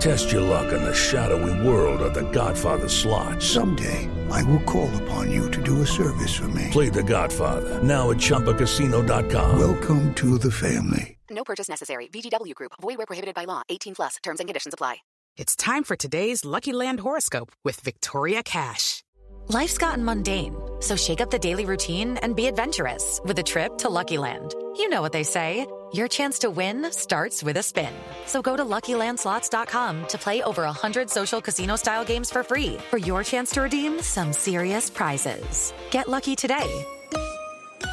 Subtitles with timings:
[0.00, 3.42] Test your luck in the shadowy world of The Godfather slot.
[3.42, 6.68] Someday, I will call upon you to do a service for me.
[6.70, 9.58] Play The Godfather now at ChumbaCasino.com.
[9.58, 11.18] Welcome to the family.
[11.30, 12.08] No purchase necessary.
[12.08, 12.72] VGW Group.
[12.80, 13.62] Void where prohibited by law.
[13.68, 14.16] 18 plus.
[14.22, 14.98] Terms and conditions apply.
[15.36, 19.02] It's time for today's Lucky Land horoscope with Victoria Cash.
[19.48, 23.76] Life's gotten mundane, so shake up the daily routine and be adventurous with a trip
[23.78, 24.54] to Lucky Land.
[24.76, 25.66] You know what they say.
[25.94, 27.92] Your chance to win starts with a spin.
[28.26, 33.22] So go to LuckyLandSlots.com to play over 100 social casino-style games for free for your
[33.22, 35.72] chance to redeem some serious prizes.
[35.92, 36.84] Get lucky today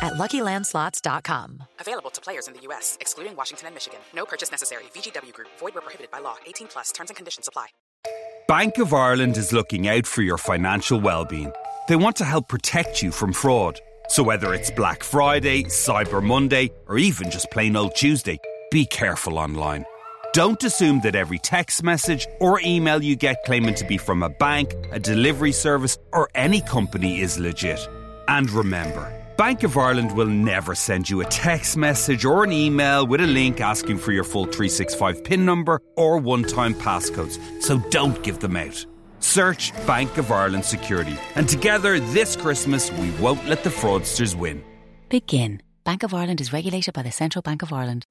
[0.01, 1.63] at LuckyLandSlots.com.
[1.79, 3.99] Available to players in the U.S., excluding Washington and Michigan.
[4.15, 4.83] No purchase necessary.
[4.95, 5.49] VGW Group.
[5.59, 6.37] Void where prohibited by law.
[6.47, 6.91] 18 plus.
[6.91, 7.67] Terms and conditions apply.
[8.47, 11.53] Bank of Ireland is looking out for your financial well-being.
[11.87, 13.79] They want to help protect you from fraud.
[14.11, 19.39] So whether it's Black Friday, Cyber Monday, or even just plain old Tuesday, be careful
[19.39, 19.85] online.
[20.33, 24.29] Don't assume that every text message or email you get claiming to be from a
[24.29, 27.87] bank, a delivery service, or any company is legit.
[28.27, 33.07] And remember, Bank of Ireland will never send you a text message or an email
[33.07, 37.79] with a link asking for your full 365 PIN number or one time passcodes, so
[37.89, 38.85] don't give them out.
[39.21, 44.63] Search Bank of Ireland Security, and together this Christmas we won't let the fraudsters win.
[45.09, 45.61] Begin.
[45.83, 48.05] Bank of Ireland is regulated by the Central Bank of Ireland.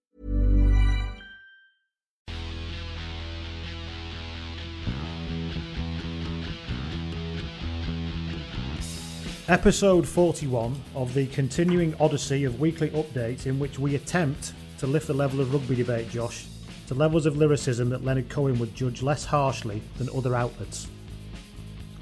[9.50, 15.09] Episode 41 of the continuing odyssey of weekly updates in which we attempt to lift
[15.09, 16.47] the level of rugby debate, Josh,
[16.87, 20.87] to levels of lyricism that Leonard Cohen would judge less harshly than other outlets.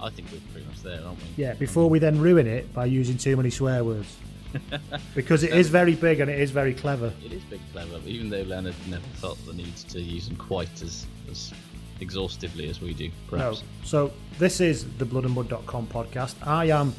[0.00, 1.24] I think we're pretty much there, aren't we?
[1.36, 4.16] Yeah, before we then ruin it by using too many swear words.
[5.14, 7.12] because it is very big and it is very clever.
[7.24, 10.36] It is big clever, but even though Leonard never felt the need to use them
[10.36, 11.52] quite as, as
[12.00, 13.62] exhaustively as we do, perhaps.
[13.62, 13.68] No.
[13.84, 16.34] So, this is the bloodandmud.com podcast.
[16.46, 16.94] I am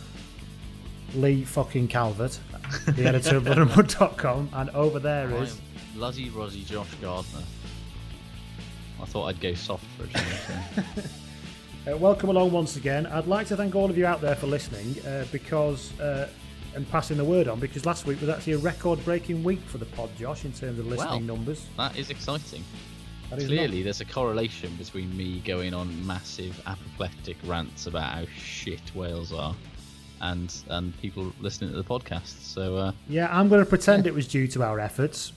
[1.15, 2.37] Lee fucking Calvert,
[2.85, 5.53] the editor of bloodandmud.com, and over there I is.
[5.53, 5.61] am
[5.95, 7.43] Bloody Rozzy Josh Gardner.
[9.01, 11.07] I thought I'd go soft for a change.
[11.89, 13.05] Uh, welcome along once again.
[13.07, 16.29] I'd like to thank all of you out there for listening uh, because uh,
[16.75, 19.85] and passing the word on because last week was actually a record-breaking week for the
[19.85, 21.65] pod, Josh, in terms of listening numbers.
[21.77, 22.63] That is exciting.
[23.29, 28.03] That is Clearly, not- there's a correlation between me going on massive apoplectic rants about
[28.13, 29.55] how shit Wales are,
[30.21, 32.43] and and people listening to the podcast.
[32.43, 35.31] So uh, Yeah, I'm going to pretend it was due to our efforts,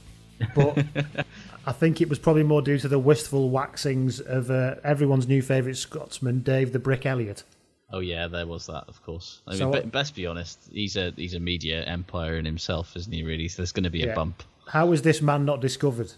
[0.55, 0.85] but
[1.67, 5.43] I think it was probably more due to the wistful waxings of uh, everyone's new
[5.43, 7.45] favourite Scotsman, Dave the Brick Elliott.
[7.93, 9.43] oh yeah, there was that, of course.
[9.47, 12.97] I mean, So- be- best be honest, he's a he's a media empire in himself,
[12.97, 13.23] isn't he?
[13.23, 14.13] Really, so there's going to be Yeah.
[14.13, 14.43] a bump.
[14.69, 16.13] How was this man not discovered?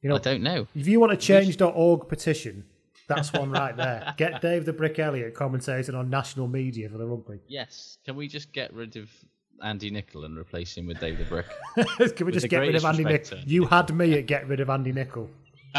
[0.00, 0.66] You know, I don't know.
[0.74, 2.64] if you want a change.org petition,
[3.08, 4.14] that's one right there.
[4.16, 7.38] Get Dave the Brick Elliott commentating on national media for the rugby.
[7.46, 9.08] Yes, can we just get rid of
[9.62, 11.46] Andy Nicol and replace him with David Brick?
[12.16, 13.38] Can we just get rid of Andy Nicol?
[13.46, 15.30] You had me at get rid of Andy Nicol.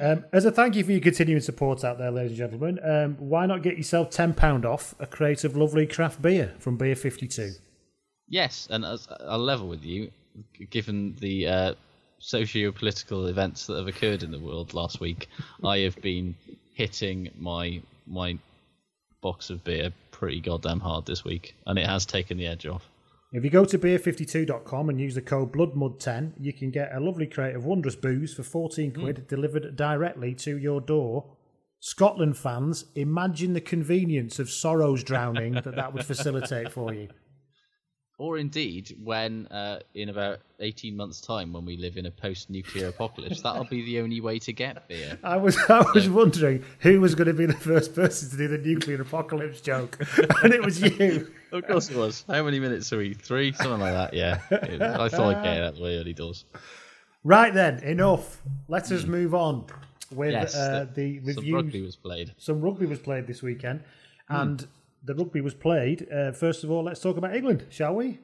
[0.00, 3.16] um, as a thank you for your continuing support out there, ladies and gentlemen, um,
[3.18, 7.52] why not get yourself £10 off a crate of lovely craft beer from Beer 52?
[8.28, 10.10] Yes, and as, I'll level with you,
[10.70, 11.74] given the uh,
[12.18, 15.28] socio-political events that have occurred in the world last week,
[15.64, 16.34] I have been
[16.74, 18.36] hitting my my
[19.20, 22.88] box of beer pretty goddamn hard this week, and it has taken the edge off.
[23.32, 27.26] If you go to beer52.com and use the code BLOODMUD10, you can get a lovely
[27.26, 29.00] crate of wondrous booze for 14 hmm.
[29.00, 31.24] quid delivered directly to your door.
[31.80, 37.08] Scotland fans, imagine the convenience of sorrows drowning that that would facilitate for you.
[38.22, 42.86] Or indeed when uh, in about 18 months' time, when we live in a post-nuclear
[42.88, 45.18] apocalypse, that'll be the only way to get beer.
[45.24, 48.46] I was I was wondering who was going to be the first person to do
[48.46, 49.98] the nuclear apocalypse joke,
[50.44, 51.32] and it was you.
[51.50, 52.24] Of course it was.
[52.28, 53.14] How many minutes are we?
[53.14, 54.14] Three, something like that.
[54.14, 56.44] Yeah, I thought I'd get it the way early doors.
[57.24, 58.40] Right then, enough.
[58.68, 59.66] Let us move on
[60.12, 60.40] with Hmm.
[60.42, 62.32] Yes, uh, the- the some rugby was played.
[62.38, 63.80] Some rugby was played this weekend,
[64.28, 64.36] Hmm.
[64.36, 64.66] and
[65.04, 66.06] the rugby was played.
[66.12, 68.18] Uh, first of all, let's talk about England, shall we?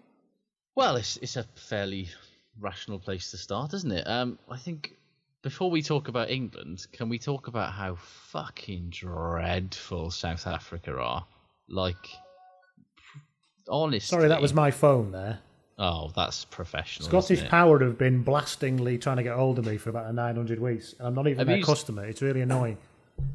[0.74, 2.08] Well, it's it's a fairly
[2.60, 4.06] rational place to start, isn't it?
[4.06, 4.94] Um, I think
[5.42, 11.26] before we talk about England, can we talk about how fucking dreadful South Africa are?
[11.68, 12.08] Like,
[13.68, 14.00] honestly.
[14.16, 15.40] Sorry, that was my phone there.
[15.78, 17.08] Oh, that's professional.
[17.08, 17.46] Scottish?
[17.48, 20.94] Power have been blastingly trying to get hold of me for about 900 weeks.
[20.98, 22.04] and I'm not even Have their you- customer.
[22.04, 22.78] It's really annoying.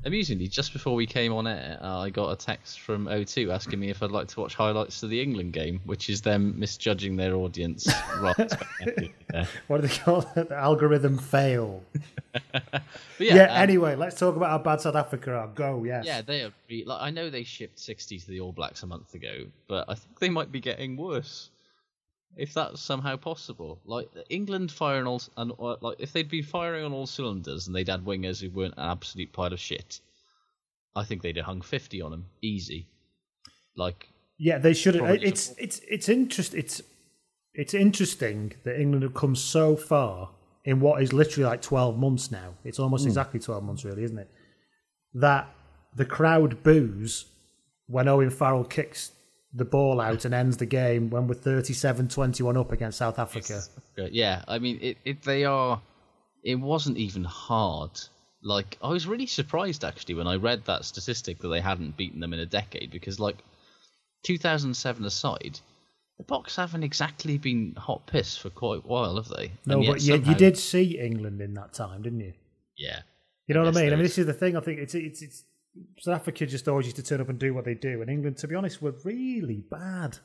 [0.06, 3.80] Amusingly, just before we came on air, uh, I got a text from O2 asking
[3.80, 7.16] me if I'd like to watch highlights of the England game, which is them misjudging
[7.16, 7.88] their audience.
[8.20, 9.14] rather spectacularly.
[9.68, 10.50] What do they call it?
[10.50, 11.84] The algorithm fail.
[12.34, 12.82] But
[13.20, 15.48] Yeah, yeah, um, anyway, let's talk about how bad South Africa are.
[15.48, 16.04] Go, yes.
[16.06, 16.52] Yeah, they are.
[16.70, 19.94] Like, I know they shipped 60 to the All Blacks a month ago, but I
[19.94, 21.52] think they might be getting worse.
[22.36, 26.84] If that's somehow possible, like England firing all, and uh, like if they'd been firing
[26.84, 30.00] on all cylinders and they'd had wingers who weren't an absolute pile of shit,
[30.96, 32.88] I think they'd have hung 50 on them easy.
[33.76, 34.96] Like, Yeah, they should.
[34.96, 36.54] have Probably uh, It's it's it's interest.
[36.54, 36.82] It's
[37.54, 40.32] it's interesting that England have come so far
[40.66, 42.56] in what is literally like twelve months now.
[42.64, 43.10] It's almost hmm.
[43.10, 44.30] exactly twelve months, really, isn't it?
[45.14, 45.50] That
[45.96, 47.26] the crowd boos
[47.88, 49.12] when Owen Farrell kicks
[49.54, 53.62] the ball out and ends the game when we're 37-21 up against South Africa.
[53.98, 55.82] Yeah, I mean, it, it they are.
[56.44, 57.92] It wasn't even hard.
[58.42, 62.20] Like I was really surprised actually when I read that statistic that they hadn't beaten
[62.20, 63.38] them in a decade because like
[64.24, 65.60] 2007 aside,
[66.18, 69.52] the Boks haven't exactly been hot piss for quite a while, have they?
[69.66, 72.34] No, but you, you did see England in that time, didn't you?
[72.78, 73.00] Yeah,
[73.48, 73.94] You know what I mean?
[73.94, 74.58] I mean, this is the thing.
[74.58, 75.44] I think it's it's it's
[76.00, 78.38] South Africa just always used to turn up and do what they do, and England,
[78.38, 80.18] to be honest, were really bad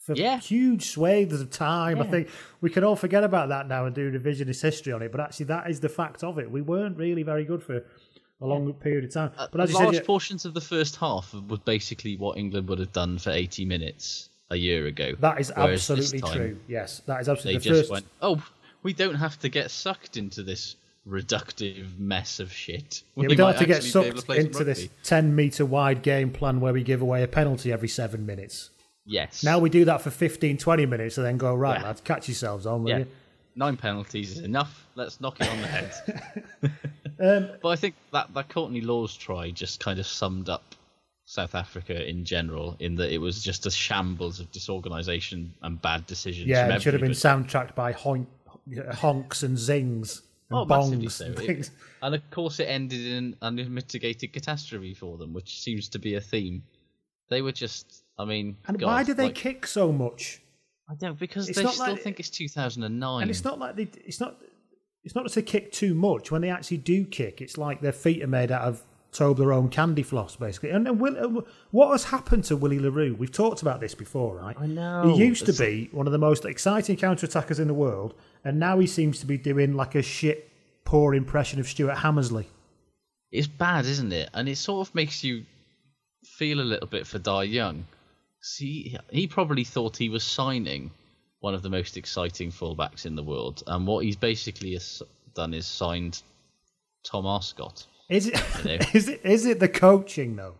[0.00, 0.38] for Yeah.
[0.38, 2.00] huge swathes of time.
[2.00, 2.28] I think
[2.60, 5.46] we can all forget about that now and do revisionist history on it, but actually,
[5.46, 6.50] that is the fact of it.
[6.50, 7.84] We weren't really very good for
[8.40, 9.32] a long period of time.
[9.38, 12.68] Uh, but as large said, yeah, portions of the first half was basically what England
[12.68, 15.14] would have done for 80 minutes a year ago.
[15.20, 16.60] that is Whereas absolutely time, true.
[16.68, 17.90] Yes, that is They absolutely the just first.
[17.90, 18.44] went, oh,
[18.82, 23.02] we don't have to get sucked into this reductive mess of shit.
[23.16, 25.66] yeah, we don't have to get actually be able to sucked into this 10 metre
[25.66, 28.70] wide game plan where we give away a penalty every seven minutes.
[29.06, 29.44] Yes.
[29.44, 31.86] Now we do that for 15, 20 minutes and then go, right, Yeah.
[31.88, 33.06] lads, catch yourselves on, will yeah, you?
[33.54, 34.86] nine penalties is enough.
[34.94, 36.72] Let's knock it on the head.
[37.20, 40.74] Um, but I think that that Courtney Lawes try just kind of summed up
[41.26, 46.08] South Africa in general, in that it was just a shambles of disorganisation and bad
[46.08, 46.48] decisions.
[46.48, 47.44] Yeah, from it should have been everybody.
[47.44, 48.26] soundtracked by honk,
[48.94, 50.22] honks and zings
[50.54, 51.26] Oh, and Oh, massively so.
[51.26, 51.70] and It-
[52.02, 56.14] and of course, it ended in an unmitigated catastrophe for them, which seems to be
[56.14, 56.62] a theme.
[57.28, 60.40] They were just, I mean, And God, why do they like- kick so much?
[60.88, 63.22] I don't because It's they still like- think it's 2009.
[63.22, 63.88] And it's not like they.
[64.04, 64.38] It's not.
[65.02, 66.30] It's not that they kick too much.
[66.30, 68.82] When they actually do kick, it's like their feet are made out of
[69.14, 70.70] Toblerone candy floss, basically.
[70.70, 73.14] And, and Will, uh, what has happened to Willie le Roux?
[73.14, 74.56] We've talked about this before, right?
[74.58, 75.14] I know.
[75.14, 78.14] He used to be one of the most exciting counter attackers in the world,
[78.44, 80.50] and now he seems to be doing like a shit,
[80.84, 82.48] poor impression of Stuart Hammersley.
[83.30, 84.30] It's bad, isn't it?
[84.34, 85.44] And it sort of makes you
[86.24, 87.86] feel a little bit for Dai Young.
[88.40, 90.90] See, he probably thought he was signing
[91.38, 94.78] one of the most exciting fullbacks in the world, and what he's basically
[95.34, 96.20] done is signed
[97.04, 97.86] Tom Arscott.
[98.08, 98.34] Is it?
[98.94, 99.20] Is it?
[99.24, 100.54] Is it the coaching though?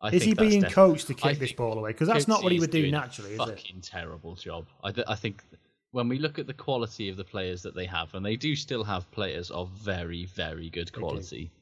[0.00, 1.90] I Is he being coached to kick this ball away?
[1.90, 3.46] Because that's not what he would do naturally, is it?
[3.46, 4.66] Fucking terrible job.
[4.82, 5.44] I, th- I think
[5.92, 8.56] when we look at the quality of the players that they have, and they do
[8.56, 11.52] still have players of very, very good quality.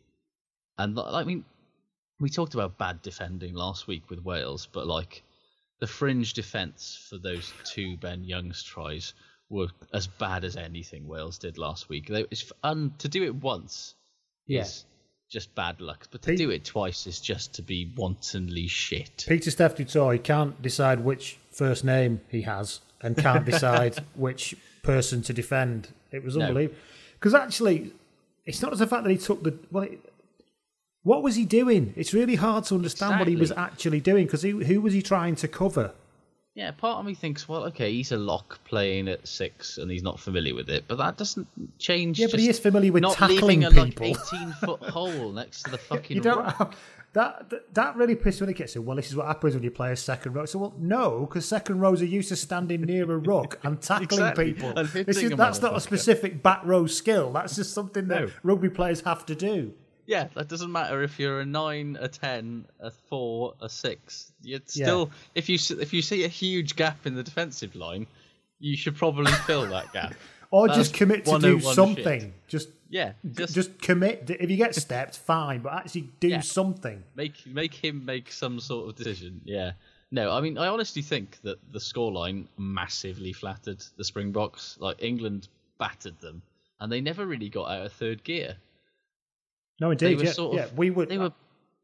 [0.79, 1.45] And I mean,
[2.19, 5.23] we talked about bad defending last week with Wales, but like
[5.81, 9.13] the fringe defence for those two Ben Youngs tries
[9.51, 12.07] were as bad as anything Wales did last week.
[12.07, 13.97] They, it's, un, to do it once
[14.47, 14.65] Yeah.
[15.31, 19.25] Just bad luck, but to Pete- do it twice is just to be wantonly shit.
[19.29, 19.77] Pieter-Steph
[20.25, 25.89] can't decide which first name he has and can't decide which person to defend.
[26.11, 26.77] It was unbelievable.
[27.15, 27.93] Because actually,
[28.45, 29.57] it's not the fact that he took the.
[29.71, 30.01] Well, it,
[31.03, 31.95] what was he doing?
[31.97, 35.35] It's really hard to understand what he was actually doing because who was he trying
[35.37, 35.93] to cover?
[36.57, 40.03] Yeah, part of me thinks, well, okay, he's a lock playing at six, and he's
[40.03, 41.47] not familiar with it, but that doesn't
[41.79, 42.19] change.
[42.19, 44.07] Yeah, but he is familiar with not tackling leaving a like people.
[44.09, 46.17] eighteen foot hole next to the fucking.
[46.17, 46.45] You don't.
[46.45, 46.75] Have,
[47.13, 49.55] that, that that really pissed me when it gets said, well, this is what happens
[49.55, 50.45] when you play a second row.
[50.45, 54.05] So, well, no, because second rows are used to standing near a rock and tackling
[54.07, 54.73] Exactly, people.
[54.77, 57.33] and is, that's not a specific back row skill.
[57.33, 58.31] That's just something that No.
[58.43, 59.73] rugby players have to do.
[60.07, 64.33] Yeah, that doesn't matter if you're a nine, a ten, a four, a six.
[64.43, 68.07] You'd still, if you if you see a huge gap in the defensive line,
[68.59, 70.15] you should probably fill that gap.
[70.53, 72.21] Or That's just commit to do oh something.
[72.23, 72.49] shit.
[72.49, 74.29] Just Yeah, just, just, commit.
[74.41, 76.41] If you get stepped, fine, but actually do Yeah.
[76.41, 77.05] something.
[77.15, 79.43] make make him make some sort of decision.
[79.45, 79.75] Yeah.
[80.11, 84.77] No, I mean, I honestly think that the scoreline massively flattered the Springboks.
[84.81, 85.47] Like England
[85.79, 86.43] battered them,
[86.81, 88.57] and they never really got out of third gear.
[89.81, 90.19] No, They indeed.
[90.19, 91.09] were Yeah, sort of- yeah, we would.
[91.09, 91.33] they were-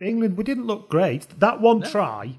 [0.01, 0.37] England.
[0.37, 1.27] We didn't look great.
[1.41, 1.87] That one No.
[1.89, 2.39] try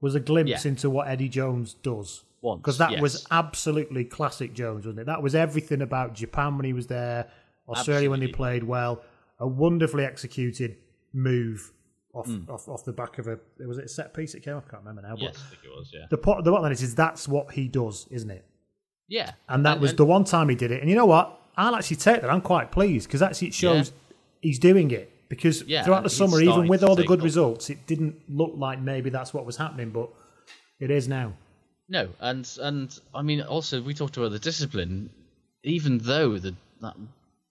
[0.00, 0.70] was a glimpse Yeah.
[0.70, 2.24] into what Eddie Jones does.
[2.42, 5.06] Because that was absolutely classic Jones, wasn't it?
[5.06, 7.30] That was everything about Japan when he was there,
[7.68, 9.02] Australia when they played well.
[9.38, 10.76] A wonderfully executed
[11.12, 11.72] move
[12.12, 12.48] off Hmm.
[12.48, 14.34] off, off the back of a was it a set piece?
[14.34, 14.56] It came.
[14.56, 14.64] off?
[14.68, 15.16] I can't remember now.
[15.18, 15.90] Yes, I think it was.
[15.92, 16.06] Yeah.
[16.10, 18.44] the po- the bottom line is, is that's what he does, isn't it?
[19.08, 19.32] Yeah.
[19.48, 20.80] And that was the one time he did it.
[20.80, 21.40] And you know what?
[21.56, 22.30] I'll actually take that.
[22.30, 23.92] I'm quite pleased because actually it shows
[24.44, 25.10] he's doing it.
[25.28, 27.22] Because Yeah, throughout the summer, even with all the good hold.
[27.22, 30.10] results, it didn't look like maybe that's what was happening, but
[30.78, 31.32] it is now.
[31.88, 35.10] No, and and I mean also we talked about the discipline.
[35.64, 36.94] Even though the that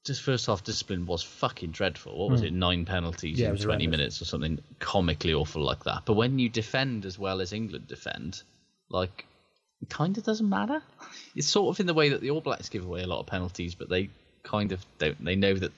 [0.06, 2.18] just first half discipline was fucking dreadful.
[2.18, 2.48] What was hmm.
[2.48, 2.54] it?
[2.54, 3.40] Nine penalties.
[3.40, 3.92] Yeah, in twenty horrendous.
[3.92, 6.04] minutes or something comically awful like that.
[6.06, 8.44] But when you defend as well as England defend,
[8.90, 9.26] like
[9.82, 10.82] it kind of doesn't matter.
[11.36, 13.26] It's sort of in the way that the All Blacks give away a lot of
[13.26, 14.12] penalties, but they
[14.44, 15.24] kind of don't.
[15.26, 15.72] They know that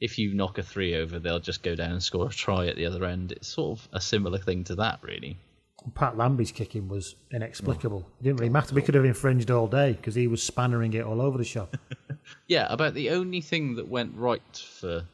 [0.00, 2.76] if you knock a three over, they'll just go down and score a try at
[2.76, 3.32] the other end.
[3.32, 5.36] It's sort of a similar thing to that, really.
[5.94, 8.00] Pat Lambie's kicking was inexplicable.
[8.00, 8.20] Mm.
[8.20, 8.74] It didn't really matter.
[8.74, 11.76] We could have infringed all day because he was spannering it all over the shop.
[12.46, 14.42] Yeah, about the only thing that went right
[14.80, 15.04] for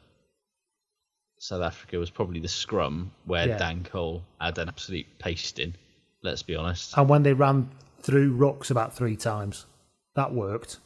[1.38, 3.59] South Africa was probably the scrum, where Yeah.
[3.59, 5.75] Dan Cole had an absolute pasting.
[6.23, 6.97] Let's be honest.
[6.97, 9.67] and when they ran through rucks about three times,
[10.17, 10.79] that worked.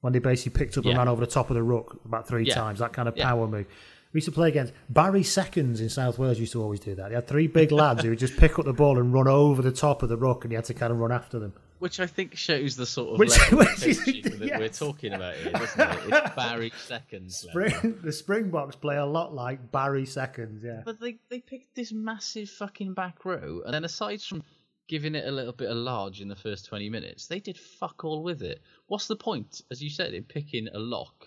[0.00, 0.98] When they basically picked up and Yeah.
[0.98, 2.54] ran over the top of the ruck about three Yeah.
[2.54, 3.28] times, that kind of Yeah.
[3.30, 3.66] power move.
[4.12, 6.38] We used to play against Barry Seconds in South Wales.
[6.38, 7.08] Used to always do that.
[7.10, 9.60] They had three big lads who would just pick up the ball and run over
[9.60, 11.52] the top of the ruck, and you had to kind of run after them.
[11.80, 15.12] Which I think shows the sort of Which- level which is- coaching that we're talking
[15.12, 15.98] about here, doesn't it?
[16.06, 17.36] It's Barry seconds.
[17.36, 20.62] Spring, the Springboks play a lot like Barry Seconds.
[20.64, 24.42] Yeah, But they they picked this massive fucking back row, and then aside from
[24.88, 28.04] giving it a little bit of large in the first twenty minutes, they did fuck
[28.04, 28.60] all with it.
[28.86, 31.26] What's the point, as you said, in picking a lock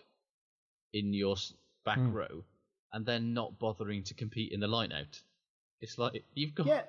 [0.94, 1.36] in your
[1.86, 2.12] back Hmm.
[2.12, 2.44] row
[2.94, 5.22] and then not bothering to compete in the line out?
[5.80, 6.84] It's like you've got yeah.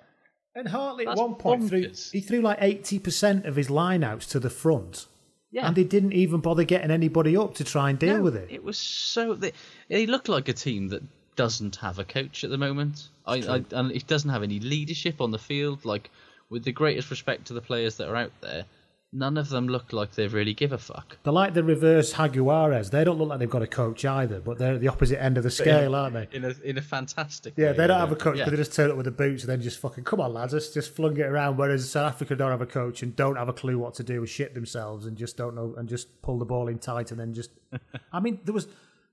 [0.54, 4.38] And Hartley at one point threw, he threw like eighty percent of his lineouts to
[4.40, 5.06] the front,
[5.50, 5.66] yeah.
[5.66, 8.50] and they didn't even bother getting anybody up to try and deal No, with it.
[8.50, 9.52] It was so they,
[9.88, 11.02] they look like a team that
[11.36, 13.08] doesn't have a coach at the moment.
[13.26, 15.86] I, I and it doesn't have any leadership on the field.
[15.86, 16.10] Like
[16.52, 18.66] with the greatest respect to the players that are out there,
[19.12, 21.18] none of them look like they really give a fuck.
[21.22, 22.90] They're like the reverse Jaguares.
[22.90, 25.36] They don't look like they've got a coach either, but they're at the opposite end
[25.36, 26.28] of the scale, aren't they?
[26.36, 27.54] In a in a fantastic.
[27.56, 28.44] Yeah, way, they don't have a coach Yeah.
[28.44, 30.52] because they just turn up with the boots and then just fucking come on, lads,
[30.52, 31.56] let's just flung it around.
[31.56, 34.18] Whereas South Africa don't have a coach and don't have a clue what to do,
[34.18, 37.18] and shit themselves and just don't know and just pull the ball in tight and
[37.20, 37.50] then just.
[38.12, 38.68] I mean, there was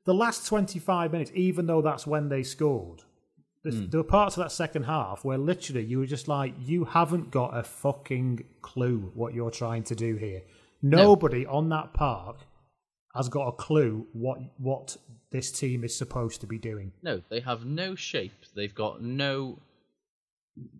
[0.06, 3.04] the last twenty five minutes, even though that's when they scored.
[3.64, 3.90] Hmm.
[3.90, 7.30] There were parts of that second half where literally you were just like, you haven't
[7.32, 10.42] got a fucking clue what you're trying to do here.
[10.82, 12.38] Nobody on that park
[13.14, 14.96] has got a clue what what
[15.32, 16.92] this team is supposed to be doing.
[17.04, 18.46] No, they have no shape.
[18.56, 19.60] They've got no,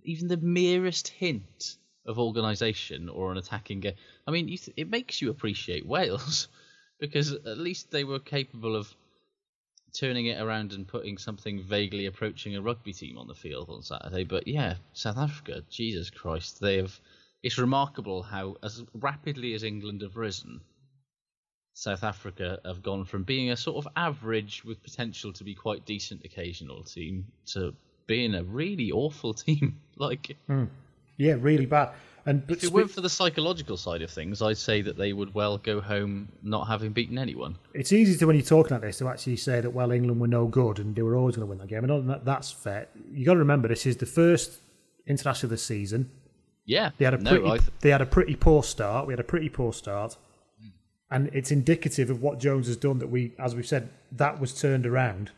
[0.04, 3.96] even the merest hint of organisation or an attacking game.
[4.26, 6.48] I mean, you th- it makes you appreciate Wales
[7.00, 8.94] because at least they were capable of
[9.94, 13.82] turning it around and putting something vaguely approaching a rugby team on the field on
[13.82, 14.24] Saturday.
[14.24, 17.00] But yeah, South Africa, Jesus Christ, they have.
[17.42, 20.60] It's remarkable how, as rapidly as England have risen,
[21.74, 25.86] South Africa have gone from being a sort of average with potential to be quite
[25.86, 27.74] decent occasional team to
[28.08, 29.80] being a really awful team.
[29.96, 30.66] like, hmm.
[31.16, 31.94] Yeah, really bad.
[32.30, 35.14] And but if it weren't for the psychological side of things, I'd say that they
[35.14, 37.58] would well go home not having beaten anyone.
[37.74, 40.28] it's easy to when you're talking like this to actually say that well England were
[40.28, 41.84] no good and they were always going to win that game.
[41.84, 42.88] And that, that's fair.
[43.12, 44.60] You got to remember this is the first
[45.08, 46.12] international of the season.
[46.66, 49.08] Yeah, They had a no, pretty th- they had a pretty poor start.
[49.08, 50.16] We had a pretty poor start,
[51.10, 53.00] and it's indicative of what Jones has done.
[53.00, 55.32] That we, as we've said, that was turned around,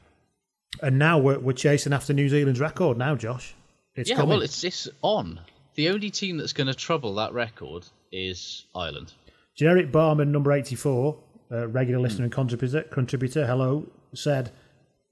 [0.81, 2.97] and now we're we're chasing after New Zealand's record.
[2.97, 3.55] Now, Josh,
[3.95, 4.29] it's yeah, coming.
[4.31, 5.39] well, it's it's on.
[5.81, 9.13] The only team that's going to trouble that record is Ireland.
[9.55, 11.17] Generic Barman, number 84,
[11.51, 14.51] uh, regular listener and contributor, contributor, hello, said,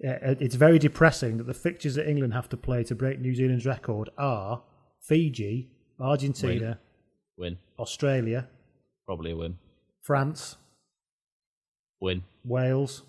[0.07, 3.33] uh, it's very depressing that the fixtures that England have to play to break New
[3.33, 4.61] Zealand's record are
[5.01, 6.77] Fiji, Argentina,
[7.35, 7.57] Win.
[7.79, 8.47] Australia,
[9.07, 9.57] Probably a win.
[10.03, 10.55] France,
[11.99, 12.21] Win.
[12.45, 13.01] Wales,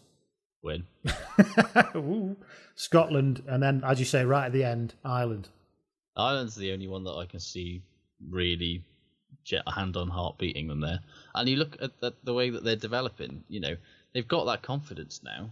[0.63, 0.87] Win.
[2.75, 5.51] Scotland, and then, as you say, right at the end, Ireland.
[6.21, 7.83] Ireland's the only one that I can see
[8.29, 8.85] really
[9.45, 11.01] jet a hand on heart beating them there.
[11.35, 13.77] And you look at the, the way that they're developing, you know,
[14.13, 15.51] they've got that confidence now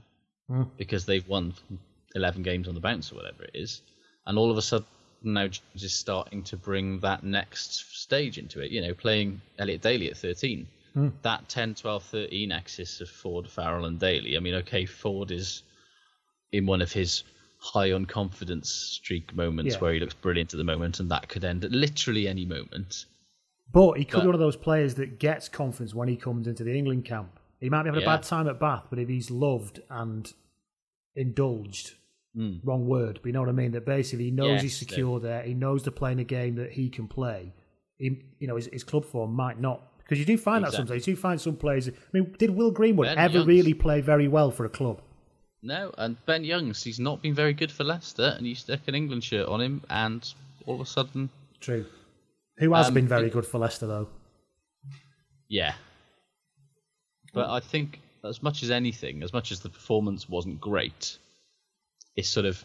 [0.49, 0.65] hmm.
[0.77, 1.55] because they've won
[2.15, 3.83] 11 games on the bounce or whatever it is.
[4.27, 4.87] And all of a sudden
[5.23, 10.11] now just starting to bring that next stage into it, you know, playing Elliot Daly
[10.11, 10.67] at 13.
[10.95, 11.09] Hmm.
[11.23, 14.37] That 10, 12, 13 axis of Ford, Farrell, and Daly.
[14.37, 15.63] I mean, okay, Ford is
[16.53, 17.25] in one of his
[17.59, 19.81] high on confidence streak moments Yeah.
[19.81, 23.07] where he looks brilliant at the moment, and that could end at literally any moment.
[23.73, 26.47] But he could But- be one of those players that gets confidence when he comes
[26.47, 27.38] into the England camp.
[27.61, 28.15] He might be having Yeah.
[28.15, 30.33] a bad time at Bath, but if he's loved and
[31.17, 31.95] indulged,
[32.35, 32.57] hmm.
[32.62, 35.19] wrong word, but you know what I mean, that basically he knows Yes, he's secure
[35.21, 37.53] there, he knows they're playing a game that he can play.
[37.99, 39.83] He, you know, his, his club form might not.
[39.99, 41.07] Because you do find that sometimes.
[41.07, 41.88] You do find some players.
[41.88, 43.47] I mean, did Will Greenwood Ben ever Youngs.
[43.47, 45.03] really play very well for a club?
[45.62, 48.95] No, and Ben Youngs, he's not been very good for Leicester, and you stick an
[48.95, 50.23] England shirt on him, and
[50.67, 51.85] all of a sudden, True.
[52.59, 54.09] Who has Um, been very it- good for Leicester, though?
[55.49, 55.75] yeah.
[57.35, 61.19] But I think, as much as anything, as much as the performance wasn't great,
[62.17, 62.65] it's sort of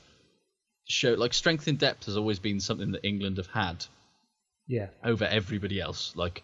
[0.87, 3.85] show like strength in depth has always been something that England have had
[4.67, 4.89] Yeah.
[5.03, 6.15] over everybody else.
[6.15, 6.43] Like,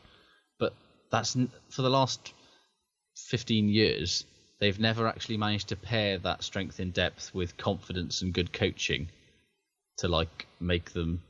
[0.57, 0.73] but
[1.11, 1.35] that's
[1.69, 2.33] for the last
[3.15, 4.25] fifteen years.
[4.59, 9.07] They've never actually managed to pair that strength in depth with confidence and good coaching
[9.99, 11.21] to like make them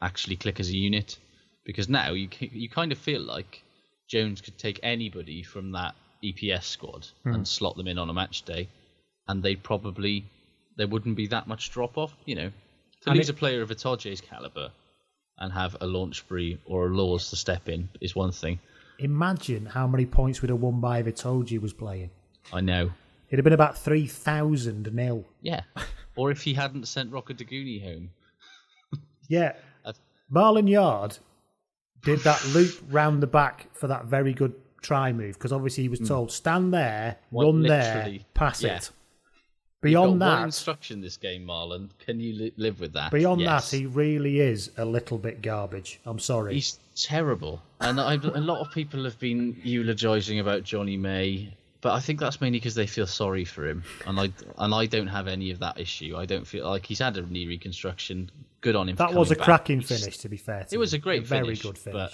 [0.00, 1.18] actually click as a unit.
[1.64, 3.62] Because now you you kind of feel like
[4.08, 7.44] Jones could take anybody from that EPS squad and hmm.
[7.44, 8.68] slot them in on a match day,
[9.26, 10.24] and they'd probably
[10.76, 12.14] there wouldn't be that much drop off.
[12.26, 12.48] You know,
[13.02, 14.70] to And lose it- a player of Itoje's caliber
[15.38, 18.60] and have a Launchbury or a Lawes to step in is one thing.
[19.00, 22.10] Imagine how many points we'd have won by if Itoje was playing.
[22.52, 22.92] I know.
[23.28, 25.24] It'd have been about 3,000 nil.
[25.42, 25.62] Yeah.
[26.16, 28.10] or if he hadn't sent Rokoduguni home.
[29.28, 29.54] Yeah.
[30.30, 31.18] Marland Yarde
[32.02, 35.88] did that loop round the back for that very good try move because obviously he
[35.88, 36.06] was hmm.
[36.06, 38.76] told stand there, What, run there, literally, pass yeah.
[38.76, 38.90] it.
[39.82, 41.90] You've Beyond got one that, instruction this game, Marland.
[41.98, 43.10] Can you li- live with that?
[43.10, 43.70] beyond Yes.
[43.70, 46.00] that, he really is a little bit garbage.
[46.06, 46.54] I'm sorry.
[46.54, 51.52] He's terrible, and I, a lot of people have been eulogising about Jonny May,
[51.84, 54.86] but I think that's mainly because they feel sorry for him, and I and I
[54.86, 56.16] don't have any of that issue.
[56.16, 58.30] I don't feel like he's had a knee reconstruction.
[58.62, 58.96] Good on him.
[58.96, 59.44] for that was a back.
[59.44, 60.64] cracking finish, to be fair.
[60.64, 61.02] To It was a him.
[61.02, 61.94] great, very finish, good finish.
[61.94, 62.12] but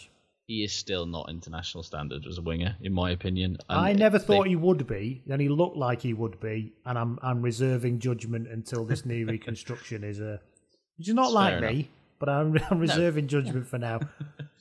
[0.48, 3.56] he is still not international standard as a winger, in my opinion.
[3.68, 6.72] And I never they- thought he would be, and he looked like he would be,
[6.84, 10.40] and I'm I'm reserving judgment until this knee reconstruction is a.
[10.98, 11.72] Which is not Fair like enough.
[11.72, 14.00] me, but I'm, I'm reserving judgment for now.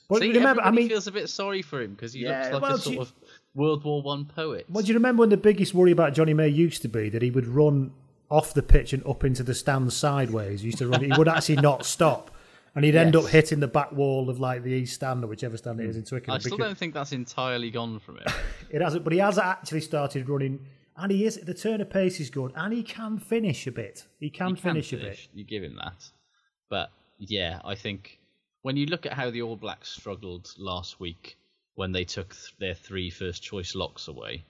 [0.08, 2.40] But See, remember, I everybody mean, feels a bit sorry for him because he Yeah,
[2.40, 3.12] looks like well, a sort you- of
[3.54, 4.66] World War One poet.
[4.68, 7.22] Well, do you remember when the biggest worry about Jonny May used to be that
[7.22, 7.92] he would run
[8.30, 10.60] off the pitch and up into the stands sideways?
[10.60, 11.02] He used to run.
[11.02, 12.30] He would actually not stop,
[12.74, 15.56] and he'd end up hitting the back wall of like the east stand or whichever
[15.56, 16.36] stand it is in Twickenham.
[16.36, 18.26] I still because don't think that's entirely gone from him.
[18.70, 20.64] It hasn't, but he has actually started running,
[20.96, 21.36] and he is.
[21.36, 24.06] The turn of pace is good, and he can finish a bit.
[24.20, 25.26] He can, He finish, a bit.
[25.34, 26.08] You give him that.
[26.68, 28.20] But yeah, I think
[28.62, 31.36] when you look at how the All Blacks struggled last week
[31.80, 34.44] when they took th- their three first choice locks away,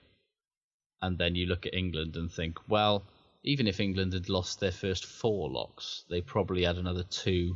[1.01, 3.05] and then you look at England and think, well,
[3.45, 7.55] even if England had lost their first four locks, they probably had another two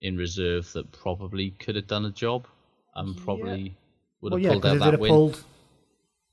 [0.00, 2.46] in reserve that probably could have done a job
[2.94, 3.74] and probably
[4.20, 5.10] would have yeah, pulled because out if they'd that have win.
[5.10, 5.44] pulled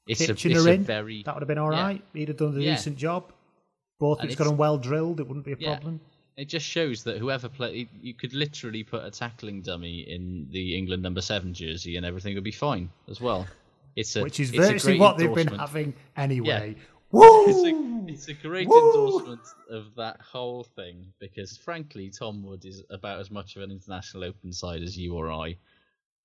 [0.07, 1.81] it's a, Kitchener it's a in, very that would have been all yeah.
[1.83, 2.03] right.
[2.13, 2.75] He'd have done a Yeah.
[2.75, 3.31] decent job.
[3.99, 5.19] Both And it's got it's- them well drilled.
[5.19, 5.73] It wouldn't be a Yeah.
[5.79, 5.99] problem.
[6.37, 10.77] It just shows that whoever play, you could literally put a tackling dummy in the
[10.77, 13.47] England number seven jersey, and everything would be fine as well.
[13.95, 16.75] It's a Which is it's virtually what they've been having anyway.
[16.77, 18.05] It's Woo!
[18.05, 18.77] a, it's a great Woo!
[18.87, 23.71] endorsement of that whole thing because, frankly, Tom Wood is about as much of an
[23.71, 25.57] international open side as you or I,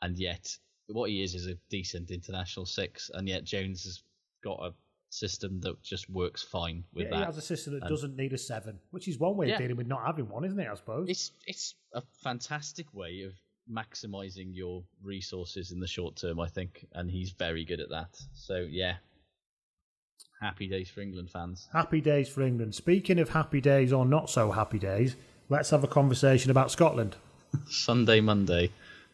[0.02, 4.02] and yet what he is is a decent international six, and yet Jones has
[4.44, 4.72] got a
[5.10, 7.18] system that just works fine with Yeah, that.
[7.18, 9.54] he has a system that And- doesn't need a seven, which is one way Yeah.
[9.54, 10.68] of dealing with not having one, isn't it?
[10.68, 11.08] I suppose.
[11.08, 13.32] It's it's a fantastic way of
[13.70, 18.16] maximizing your resources in the short term, I think, and he's very good at that.
[18.34, 18.96] So yeah,
[20.40, 21.68] happy days for England fans.
[21.72, 22.74] Happy days for England.
[22.74, 25.16] Speaking of happy days or not so happy days,
[25.48, 27.16] let's have a conversation about Scotland.
[27.68, 28.70] Sunday, Monday,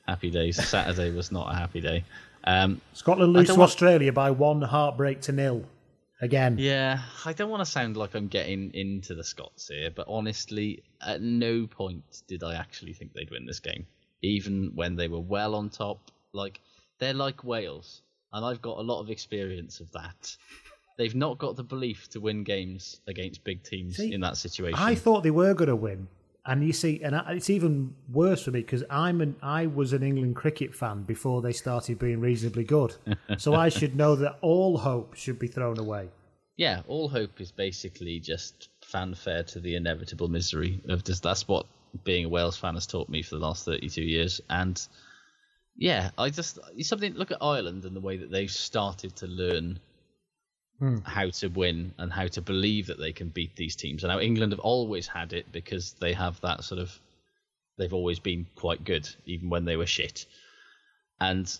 [0.06, 0.56] happy days.
[0.66, 2.04] Saturday was not a happy day.
[2.44, 5.64] Um, Scotland lose to Australia by one heartbreak to nil
[6.22, 6.56] again.
[6.58, 10.82] Yeah, I don't want to sound like I'm getting into the Scots here, but honestly,
[11.04, 13.86] at no point did I actually think they'd win this game,
[14.22, 16.10] even when they were well on top.
[16.32, 16.60] Like
[16.98, 18.00] they're like Wales,
[18.32, 20.34] and I've got a lot of experience of that.
[20.96, 24.78] They've not got the belief to win games against big teams See, in that situation.
[24.78, 26.06] I thought they were going to win,
[26.44, 30.02] and you see, and it's even worse for me because I'm an I was an
[30.02, 32.94] England cricket fan before they started being reasonably good,
[33.38, 36.08] so I should know that all hope should be thrown away.
[36.56, 41.66] yeah, all hope is basically just fanfare to the inevitable misery of just that's what
[42.04, 44.40] being a Wales fan has taught me for the last 32 years.
[44.50, 44.80] And
[45.76, 49.78] yeah, I just something look at Ireland and the way that they've started to learn
[50.82, 50.98] Hmm.
[51.04, 54.02] how to win and how to believe that they can beat these teams.
[54.02, 56.98] And how England have always had it because they have that sort of
[57.78, 60.26] they've always been quite good even when they were shit.
[61.20, 61.56] And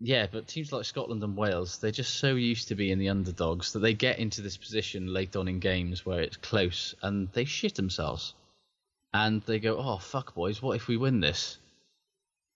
[0.00, 3.72] yeah, but teams like Scotland and Wales, they're just so used to being the underdogs
[3.72, 7.46] that they get into this position late on in games where it's close and they
[7.46, 8.34] shit themselves.
[9.14, 11.56] And they go, oh, fuck, boys, what if we win this?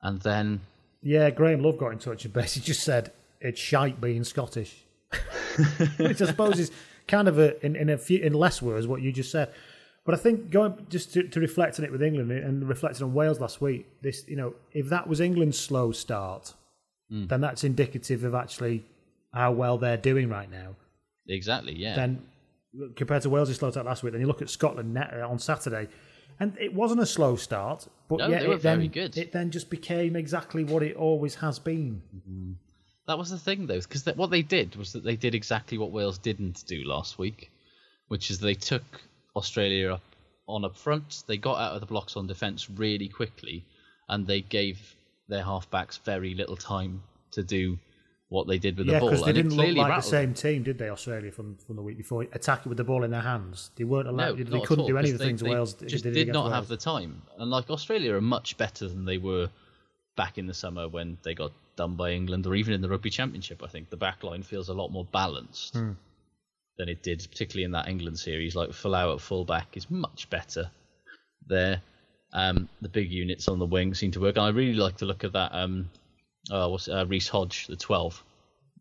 [0.02, 0.60] And then,
[1.00, 4.74] Yeah, Graham Love got in touch and basically just said it's shite being Scottish,
[5.98, 6.70] which I suppose is
[7.08, 9.52] kind of a in, in a few in less words what you just said.
[10.04, 13.12] But I think going just to, to reflect on it with England and reflecting on
[13.12, 16.54] Wales last week, this you know if that was England's slow start,
[17.10, 18.84] then that's indicative of actually
[19.32, 20.76] how well they're doing right now.
[21.28, 21.94] exactly, yeah.
[21.96, 22.22] Then
[22.94, 25.38] compared to Wales' slow start last week, then you look at Scotland net uh, on
[25.38, 25.88] Saturday,
[26.38, 29.16] and it wasn't a slow start, but No, yet it then very good.
[29.16, 32.02] it then just became exactly what it always has been.
[33.06, 35.92] That was the thing, though, because what they did was that they did exactly what
[35.92, 37.50] Wales didn't do last week,
[38.08, 38.82] which is they took
[39.36, 40.02] Australia up
[40.48, 41.22] on up front.
[41.26, 43.64] They got out of the blocks on defence really quickly,
[44.08, 44.96] and they gave
[45.28, 47.78] their halfbacks very little time to do
[48.28, 49.10] what they did with Yeah, the ball.
[49.10, 50.88] because they and didn't look like the same team, did they?
[50.88, 53.70] Australia from, from the week before, attacking with the ball in their hands.
[53.76, 54.38] They weren't allowed.
[54.40, 56.12] not they couldn't all, do any of the they- things they Wales just did.
[56.14, 57.22] did not have the time.
[57.38, 59.48] And like Australia are much better than they were
[60.16, 63.10] back in the summer when they got done by England, or even in the Rugby
[63.10, 63.62] Championship.
[63.62, 65.92] I think the back line feels a lot more balanced Hmm.
[66.78, 68.54] than it did, particularly in that England series.
[68.56, 70.70] Like Folau at fullback is much better
[71.46, 71.82] there.
[72.32, 74.36] Um, the big units on the wing seem to work.
[74.36, 75.54] And I really like the look of that.
[75.54, 75.90] Um,
[76.50, 78.22] uh, what's uh, Reece Hodge, the twelve.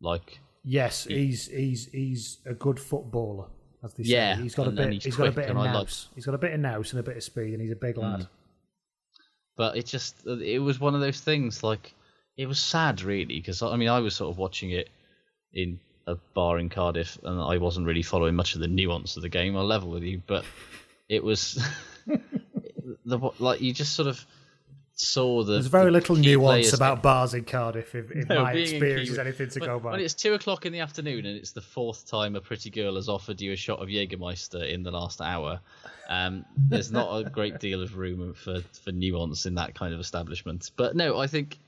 [0.00, 3.46] Like Yes, he's he's he's a good footballer,
[3.84, 4.10] as they say.
[4.10, 4.94] Yeah, he's got a and- and bit.
[4.94, 6.08] he's he's got a bit of and like- nous.
[6.14, 7.96] He's got a bit of nous and a bit of speed, and he's a big
[7.96, 8.26] lad.
[9.56, 11.94] but it just it was one of those things like
[12.36, 14.88] it was sad really because i mean i was sort of watching it
[15.52, 19.22] in a bar in cardiff and i wasn't really following much of the nuance of
[19.22, 20.44] the game i'll level with you but
[21.08, 21.62] it was
[23.04, 24.24] the like you just sort of
[24.96, 28.52] saw the There's very the little nuance about bars in Cardiff, if, if No, my
[28.52, 29.90] experience is anything to when, go by.
[29.92, 32.96] When it's two o'clock in the afternoon and it's the fourth time a pretty girl
[32.96, 35.60] has offered you a shot of Jägermeister in the last hour,
[36.08, 40.00] um, there's not a great deal of room for, for nuance in that kind of
[40.00, 40.70] establishment.
[40.76, 41.58] But no, I think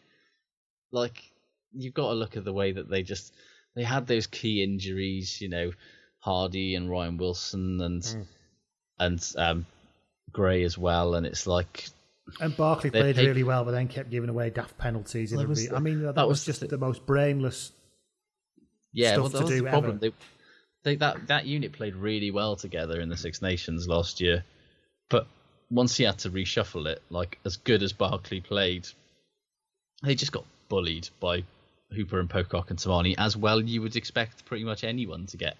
[0.91, 1.23] like
[1.73, 3.33] you've got to look at the way that they just
[3.75, 5.73] they had those key injuries, you know,
[6.21, 8.27] Hardy and Ryan Wilson and Mm.
[9.01, 9.67] and um,
[10.33, 11.87] Gray as well, and it's like
[12.41, 15.33] And Barclay played paid- really well, but then kept giving away daft penalties.
[15.33, 17.07] In the was re- the- I mean, that, that was was just the- the most
[17.07, 17.73] brainless.
[18.93, 19.91] Yeah, stuff well, that to was do the problem.
[19.97, 19.99] ever.
[20.01, 20.13] They,
[20.85, 24.45] they, that that unit played really well together in the Six Nations last year,
[25.11, 25.27] but
[25.71, 28.89] once he had to reshuffle it, like as good as Barclay played,
[30.03, 31.45] they just got bullied by
[31.95, 33.61] Hooper and Pocock and Timani as well.
[33.61, 35.57] You would expect pretty much anyone to get.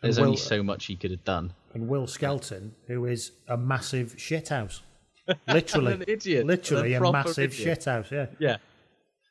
[0.00, 1.52] There's Will- only so much he could have done.
[1.74, 4.80] And Will Skelton, who is a massive shithouse.
[5.48, 5.92] Literally.
[5.94, 6.44] An idiot.
[6.46, 7.80] Literally A a, massive idiot.
[7.80, 8.26] shithouse, yeah.
[8.38, 8.56] Yeah,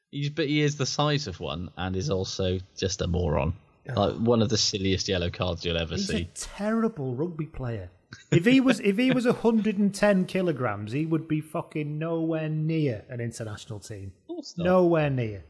[0.09, 3.53] he's but he is the size of one and is also just a moron.
[3.93, 6.21] Like one of the silliest yellow cards you'll ever He's see.
[6.21, 7.89] a terrible rugby player.
[8.31, 13.19] If he was if he was 110 kilograms, he would be fucking nowhere near an
[13.21, 14.11] international team.
[14.41, 14.65] Course not.
[14.65, 15.43] Nowhere near.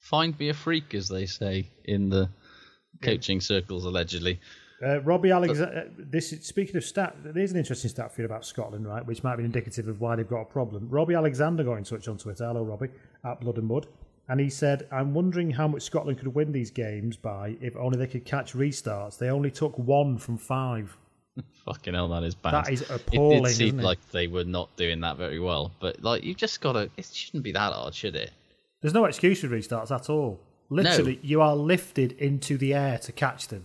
[0.00, 2.28] Find me a freak, as they say in the
[3.02, 4.40] coaching circles, allegedly.
[4.84, 5.86] Uh, Robbie Alexander.
[5.88, 9.04] Uh, this is, speaking of stat, there's an interesting stat for you about Scotland, right?
[9.04, 10.88] Which might be indicative of why they've got a problem.
[10.88, 12.46] Robbie Alexander got in touch on Twitter.
[12.46, 12.88] Hello, Robbie
[13.24, 13.88] at Blood and Mud,
[14.28, 17.98] and he said, "I'm wondering how much Scotland could win these games by if only
[17.98, 19.18] they could catch restarts.
[19.18, 20.96] They only took one from five.
[21.64, 22.52] Fucking hell, that is bad.
[22.64, 23.82] That is It appalling, did seem it?
[23.84, 26.90] like they were not doing that very well, but like you've just got to.
[26.96, 28.30] It shouldn't be that hard, should it?
[28.80, 30.40] There's no excuse for restarts at all.
[30.70, 33.64] Literally, you are lifted into the air to catch them.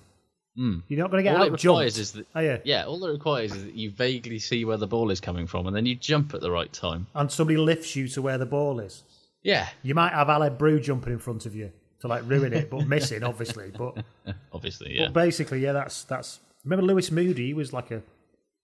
[0.55, 0.79] Hmm.
[0.87, 1.99] You're not going to get all out it requires jumped.
[1.99, 2.25] is that.
[2.35, 2.59] Oh, you?
[2.63, 5.67] Yeah, all it requires is that you vaguely see where the ball is coming from,
[5.67, 7.07] and then you jump at the right time.
[7.15, 9.03] And somebody lifts you to where the ball is.
[9.41, 12.69] Yeah, You might have Aled Brew jumping in front of you to like ruin it,
[12.69, 13.71] but missing obviously.
[13.77, 14.05] But,
[14.53, 15.05] Obviously, yeah.
[15.07, 16.39] but basically, yeah, that's that's.
[16.63, 17.47] Remember Lewis Moody?
[17.47, 18.01] He was like a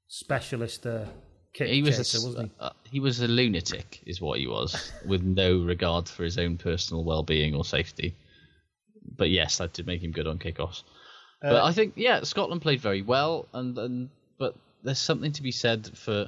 [0.08, 1.06] specialist uh,
[1.54, 2.66] kick he was chaser, a, wasn't he?
[2.66, 6.58] uh, he was a lunatic, is what he was, with no regard for his own
[6.58, 8.16] personal well-being or safety.
[9.18, 10.84] But yes, that did make him good on kickoffs.
[11.44, 15.44] Uh, but I think yeah, Scotland played very well, and, and but there's something to
[15.44, 16.28] be said for,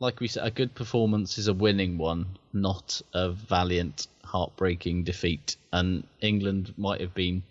[0.00, 5.56] like we said, a good performance is a winning one, not a valiant, heartbreaking defeat.
[5.72, 7.42] And England might have been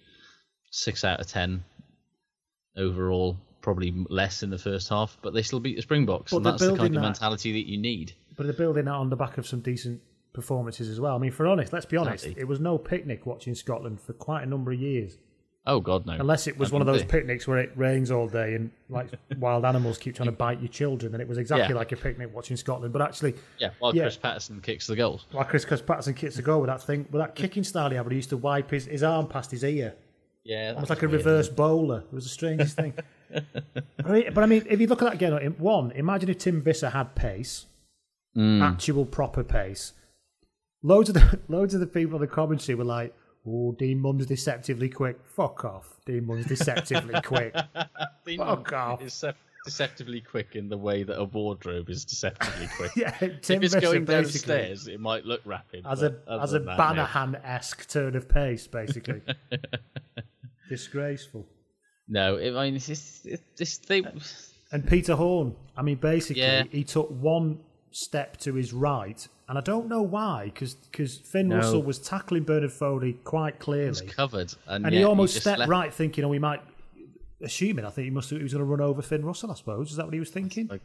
[0.71, 1.63] six out of ten
[2.75, 6.45] overall, probably less in the first half, but they still beat the Springboks, But and
[6.45, 8.13] that's the kind of mentality that you need.
[8.37, 9.99] But they're building that on the back of some decent
[10.33, 11.15] performances as well.
[11.15, 12.41] I mean, for honest, let's be honest, Exactly.
[12.41, 15.17] it was no picnic watching Scotland for quite a number of years.
[15.65, 16.11] Oh God, no!
[16.19, 18.69] Unless it was I one of those they- picnics where it rains all day and
[18.89, 19.07] like
[19.39, 21.77] wild animals keep trying to bite your children, and it was exactly Yeah.
[21.77, 22.91] like a picnic watching Scotland.
[22.91, 24.01] But actually, Yeah, while yeah.
[24.03, 25.25] Chris Paterson kicks the goals.
[25.31, 27.95] like Chris Chris Paterson kicks the goal with that thing, with that kicking style he
[27.95, 29.93] had, where he used to wipe his, his arm past his ear,
[30.43, 31.99] Yeah, almost like a reverse bowler.
[31.99, 32.93] It was the strangest thing.
[33.97, 37.15] But I mean, if you look at that again, one, imagine if Tim Visser had
[37.15, 37.65] pace,
[38.35, 38.61] mm.
[38.61, 39.93] actual proper pace.
[40.81, 43.15] Loads of the loads of the people on the commentary were like,
[43.47, 47.55] "Oh, Dean Mumm's deceptively quick." Fuck off, Dean Mumm's deceptively quick.
[48.37, 49.01] Fuck off.
[49.01, 49.23] Is
[49.65, 52.91] deceptively quick in the way that a wardrobe is deceptively quick.
[52.95, 55.85] Yeah, Tim if it's Visser going downstairs, it might look rapid.
[55.87, 56.83] as a as a than that, no.
[56.83, 59.21] Banahan esque turn of pace, basically.
[60.69, 61.47] Disgraceful.
[62.07, 64.03] No, it, I mean, it's, it's, it's, it's they.
[64.71, 66.63] And Peter Horne, I mean, basically, Yeah.
[66.71, 67.59] he took one
[67.91, 70.75] step to his right, and I don't know why, because
[71.31, 71.57] Finn No.
[71.57, 75.59] Russell was tackling Bernard Foley quite It's clearly, covered, and, and he almost just stepped
[75.59, 76.61] left- right, thinking, "Oh, he might."
[77.41, 79.51] Assuming, I think he must have, he was going to run over Finn Russell.
[79.51, 80.81] I suppose is that what he was thinking, Like,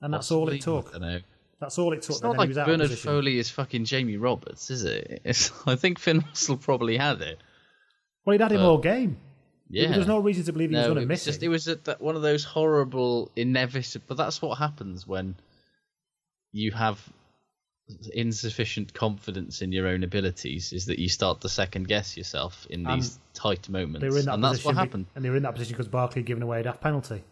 [0.00, 0.88] and that's all it possibly, took.
[0.94, 1.20] I don't know.
[1.60, 2.10] That's all it took.
[2.16, 3.10] It's not like was Bernard position.
[3.10, 5.20] Foley is fucking Jamie Roberts, is it?
[5.24, 7.38] It's, I think Finn Russell probably had it.
[8.24, 9.18] Well, he'd had him all game.
[9.70, 11.46] Yeah, There's no reason to believe he was going to miss just it.
[11.46, 14.04] it was a, that one of those horrible, inevitable.
[14.08, 15.34] But that's what happens when
[16.52, 17.00] you have
[18.14, 20.72] insufficient confidence in your own abilities.
[20.72, 24.18] Is that you start to second guess yourself in And these tight moments, They were
[24.18, 25.06] in that and that's what happened.
[25.14, 27.22] and they were in that position because Barclay had given away a daft penalty.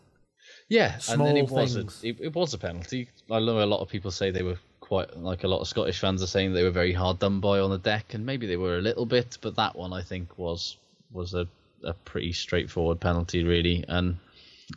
[0.69, 3.09] Yeah, and then it small was a, it, it was a penalty.
[3.31, 5.99] I know a lot of people say they were quite like a lot of Scottish
[6.01, 8.57] fans are saying they were very hard done by on the deck, and maybe they
[8.57, 10.77] were a little bit, but that one I think was
[11.11, 11.47] was a,
[11.85, 13.85] a pretty straightforward penalty really.
[13.89, 14.17] And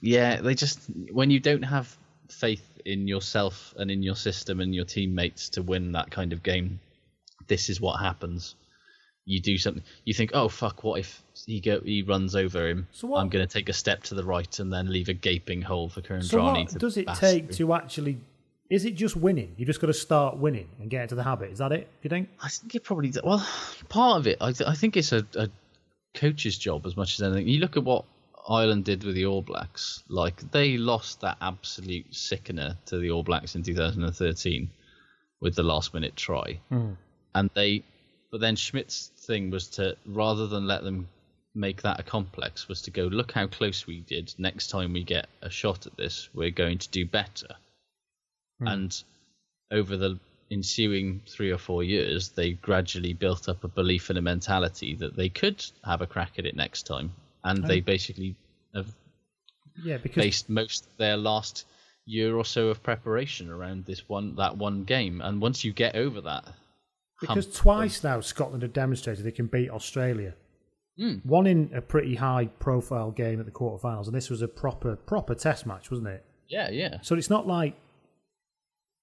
[0.02, 0.80] yeah, they just
[1.12, 1.96] when you don't have
[2.30, 6.44] faith in yourself and in your system and your teammates to win that kind of
[6.44, 6.80] game,
[7.48, 8.56] this is what happens.
[9.26, 9.84] You do something.
[10.06, 10.84] You think, "Oh fuck!
[10.84, 11.82] What if he go?
[11.82, 12.88] He runs over him?
[12.92, 15.14] So what- I'm going to take a step to the right and then leave a
[15.14, 17.68] gaping hole for Kieran So what does it take through.
[17.68, 18.18] to actually?
[18.72, 19.54] Is it just winning?
[19.58, 21.52] You just got to start winning and get into the habit.
[21.52, 21.82] Is that it?
[21.88, 22.30] Do you think?
[22.42, 23.46] I think it probably well,
[23.88, 24.38] part of it.
[24.42, 25.50] I, th- I think it's a, a
[26.14, 27.48] coach's job as much as anything.
[27.48, 28.06] You look at what
[28.48, 30.04] Ireland did with the All Blacks.
[30.08, 34.70] Like they lost that absolute sickener to the All Blacks in 2013
[35.40, 36.94] with the last minute try, hmm.
[37.36, 37.84] and they.
[38.32, 41.08] But then Schmidt's thing was to rather than let them
[41.56, 44.34] make that a complex was to go look how close we did.
[44.38, 47.56] Next time we get a shot at this, we're going to do better.
[48.60, 48.68] Hmm.
[48.68, 49.04] And
[49.72, 50.20] over the
[50.52, 55.16] ensuing three or four years, they gradually built up a belief and a mentality that
[55.16, 57.12] they could have a crack at it next time.
[57.44, 58.36] And they basically
[58.74, 58.88] have
[59.84, 61.66] Yeah, because based most of their last
[62.06, 65.22] year or so of preparation around this one that one game.
[65.22, 66.46] And once you get over that,
[67.22, 70.34] because hump twice now Scotland have demonstrated they can beat Australia.
[70.98, 71.18] Hmm.
[71.24, 74.98] One in a pretty high profile game at the quarterfinals, and this was a proper
[74.98, 76.26] proper test match, wasn't it?
[76.50, 76.98] yeah, yeah.
[77.02, 77.76] So it's not like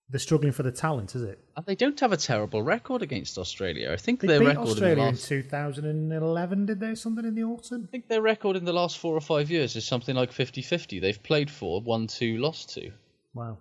[0.09, 1.41] they're struggling for the talent, is it?
[1.57, 3.93] And they don't have a terrible record against Australia.
[3.93, 6.95] I think They their beat record in the Australia in 2011, did they?
[6.95, 7.85] Something in the autumn?
[7.89, 11.01] I think their record in the last four or five years is something like 50-50.
[11.01, 12.93] They've played four, won two, lost two.
[13.35, 13.59] Wow.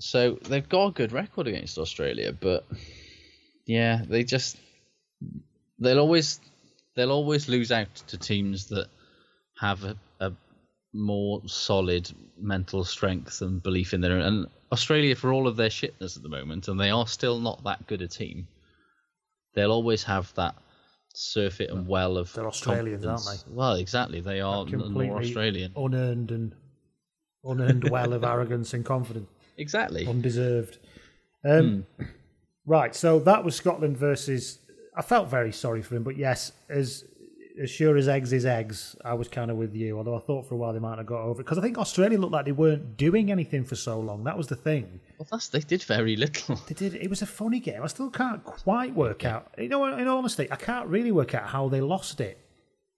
[0.00, 2.66] So they've got a good record against Australia, but
[3.64, 4.58] yeah, they just
[5.78, 6.40] they'll always
[6.94, 8.88] they'll always lose out to teams that
[9.58, 10.32] have a, a
[10.92, 14.22] more solid mental strength and belief in their own.
[14.22, 17.62] And Australia, for all of their shitness at the moment, and they are still not
[17.64, 18.46] that good a team,
[19.54, 20.54] they'll always have that
[21.14, 23.44] surfeit and well of They're Australians, aren't confidence.
[23.48, 25.72] Well, exactly, they are Completely more Australian.
[25.76, 26.54] unearned and
[27.44, 29.28] unearned well of arrogance and confidence.
[29.58, 30.06] Exactly.
[30.06, 30.78] undeserved.
[31.44, 32.04] Um, Hmm.
[32.68, 34.58] Right, so that was Scotland versus.
[34.96, 37.04] I felt very sorry for him, but yes, as
[37.60, 39.96] as sure as eggs is eggs, I was kind of with you.
[39.98, 41.78] Although I thought for a while they might have got over it because I think
[41.78, 44.24] Australia looked like they weren't doing anything for so long.
[44.24, 45.00] That was the thing.
[45.18, 46.56] Well, that's they did very little.
[46.68, 46.94] They did.
[46.94, 47.82] It was a funny game.
[47.82, 49.52] I still can't quite work out.
[49.58, 52.38] You know, in all honesty, I can't really work out how they lost it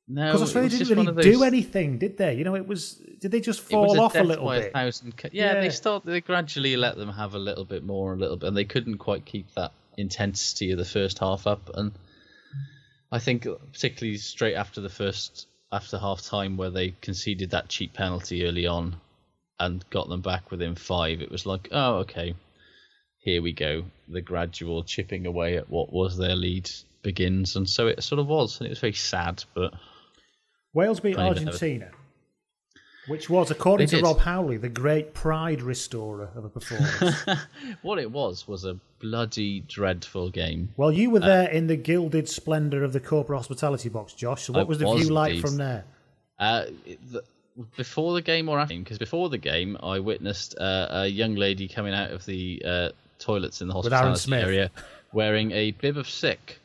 [0.08, 2.34] No, because Australia didn't really of do anything, did they?
[2.34, 2.94] You know, it was.
[3.20, 4.72] Did they just fall off a little bit?
[4.72, 5.60] thousand yeah, Yeah.
[5.60, 6.04] they start.
[6.04, 8.98] They gradually let them have a little bit more, a little bit, and they couldn't
[8.98, 11.70] quite keep that intensity of the first half up.
[11.74, 11.92] And
[13.10, 17.94] I think, particularly straight after the first after half time, where they conceded that cheap
[17.94, 18.96] penalty early on
[19.60, 22.34] and got them back within five, it was like, oh, okay,
[23.18, 23.84] here we go.
[24.08, 26.70] The gradual chipping away at what was their lead
[27.02, 29.74] begins, and so it sort of was, and it was very sad, but.
[30.74, 31.62] Wales beat Can't even have it.
[31.62, 31.90] Argentina,
[33.08, 34.04] which was, according They to did.
[34.04, 37.24] Rob Howley, the great pride restorer of a performance.
[37.82, 40.70] What it was was a bloody dreadful game.
[40.76, 44.44] well, you were there in the gilded splendour of the corporate hospitality box, Josh.
[44.44, 45.40] So, what I was the was view like indeed.
[45.42, 45.84] from there?
[46.38, 46.64] Uh,
[47.10, 47.22] the,
[47.76, 48.76] before the game or after?
[48.76, 52.88] Because before the game, I witnessed uh, a young lady coming out of the uh,
[53.18, 54.70] toilets in the hospitality area
[55.12, 56.60] wearing a bib of sick.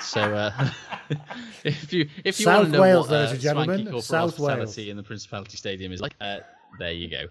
[0.00, 0.70] So uh,
[1.64, 4.30] if you if you South want to know Wales, what uh, ladies and gentlemen, South
[4.36, 4.88] hospitality Wales.
[4.90, 6.38] in the Principality Stadium is like, uh,
[6.78, 7.26] there you go.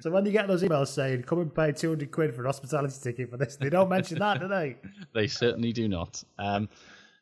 [0.00, 2.94] So when you get those emails saying, come and pay 200 quid for an hospitality
[3.02, 4.76] ticket for this, they don't mention that, do they?
[5.14, 6.22] they certainly do not.
[6.38, 6.68] Um,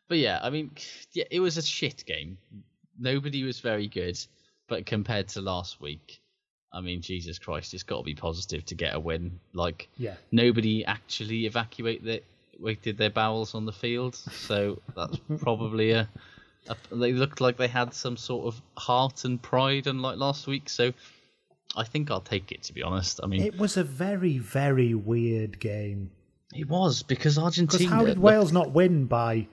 [0.08, 0.70] but yeah, I mean,
[1.12, 2.38] yeah, it was a shit game.
[2.98, 4.18] Nobody was very good,
[4.68, 6.20] but compared to last week,
[6.72, 9.38] I mean, Jesus Christ, it's got to be positive to get a win.
[9.52, 10.14] Like, Yeah.
[10.32, 12.20] nobody actually evacuate their,
[12.82, 16.08] did their bowels on the field, so that's probably a,
[16.68, 16.76] a.
[16.96, 20.68] They looked like they had some sort of heart and pride, unlike last week.
[20.68, 20.92] So,
[21.76, 22.62] I think I'll take it.
[22.64, 26.10] To be honest, I mean, It was a very, very weird game.
[26.54, 27.90] it was because Because Argentina.
[27.90, 29.46] how did looked- Wales not win by,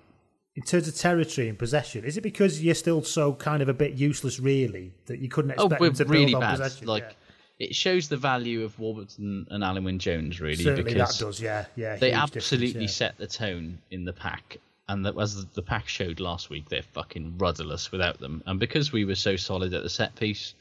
[0.56, 2.06] in terms of territory and possession?
[2.06, 5.52] Is it because you're still so kind of a bit useless, really, that you couldn't
[5.58, 6.58] Oh, expect we're them to really build on bad.
[6.60, 6.88] possession?
[6.88, 7.12] Like Yeah.
[7.58, 11.40] It shows the value of Warburton and Alun Wyn Jones really certainly because that does,
[11.40, 11.96] yeah, yeah.
[11.96, 12.88] they absolutely yeah.
[12.88, 14.58] set the tone in the pack.
[14.88, 18.44] And that, as the pack showed last week, they're fucking rudderless without them.
[18.46, 20.54] And because we were so solid at the set piece,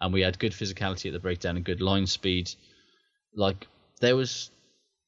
[0.00, 2.50] and we had good physicality at the breakdown and good line speed,
[3.34, 3.66] like
[4.00, 4.50] there was,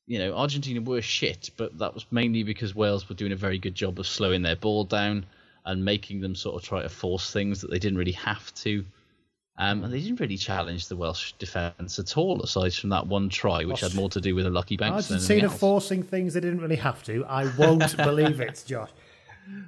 [0.07, 3.59] you know, Argentina were shit, but that was mainly because Wales were doing a very
[3.59, 5.27] good job of slowing their ball down
[5.65, 8.85] and making them sort of try to force things that they didn't really have to.
[9.61, 13.29] Um, and they didn't really challenge the Welsh defence at all, aside from that one
[13.29, 16.35] try, which had more to do with a lucky bounce than anything Argentina forcing things
[16.35, 17.25] they didn't really have to.
[17.25, 18.91] I won't believe it, Josh.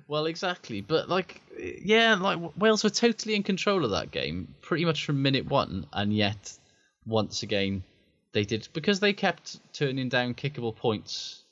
[0.07, 1.41] Well, exactly, but like,
[1.83, 5.87] yeah, like Wales were totally in control of that game, pretty much from minute one,
[5.93, 6.53] and yet,
[7.05, 7.83] once again,
[8.33, 11.43] they did because they kept turning down kickable points.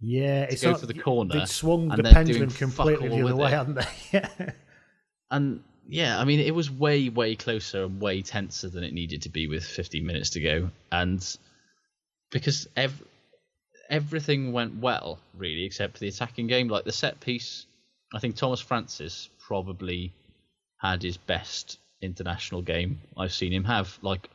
[0.00, 3.48] Yeah, it's go not, for the corner They'd swung the pendulum completely the other way,
[3.48, 3.50] it.
[3.50, 3.86] hadn't they?
[4.12, 4.50] Yeah.
[5.30, 9.22] And yeah, I mean, it was way, way closer and way tenser than it needed
[9.22, 11.36] to be with 15 minutes to go, and
[12.30, 13.02] because ev-
[13.90, 16.68] everything went well, really, except for the attacking game.
[16.68, 17.66] Like the set piece,
[18.14, 20.12] I think Tomas Francis probably
[20.78, 23.98] had his best international game I've seen him have.
[24.02, 24.28] Like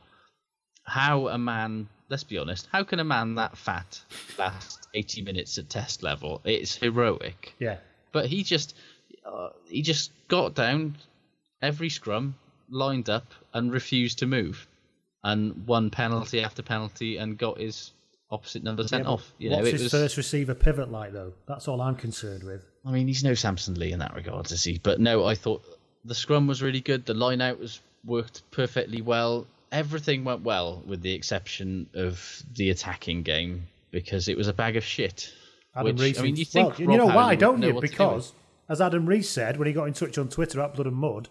[0.84, 4.02] how a man, let's be honest, how can a man that fat
[4.38, 6.42] last 80 minutes at test level?
[6.44, 7.54] It's heroic.
[7.60, 7.78] yeah.
[8.12, 8.76] But he just
[9.24, 10.98] uh, he just got down
[11.62, 12.36] every scrum,
[12.70, 14.68] lined up, and refused to move,
[15.24, 17.92] and won penalty after penalty, and got his
[18.32, 19.34] opposite number sent Yeah, off.
[19.38, 19.92] You know, What's it his was.
[19.92, 21.34] first receiver pivot like, though?
[21.48, 22.66] That's all I'm concerned with.
[22.86, 24.80] I mean, he's no Samson Lee in that regard, is he?
[24.82, 25.64] But no, I thought
[26.06, 27.06] the scrum was really good.
[27.06, 29.48] The line out was worked perfectly well.
[29.72, 34.78] Everything went well, with the exception of the attacking game, because it was a bag
[34.78, 35.32] of shit.
[35.76, 36.20] Adam which.
[36.20, 37.80] I mean, you well, think you know why, don't you?
[37.80, 38.34] Because,
[38.68, 41.30] as Adam Rees said when he got in touch on Twitter at Blood and Mud,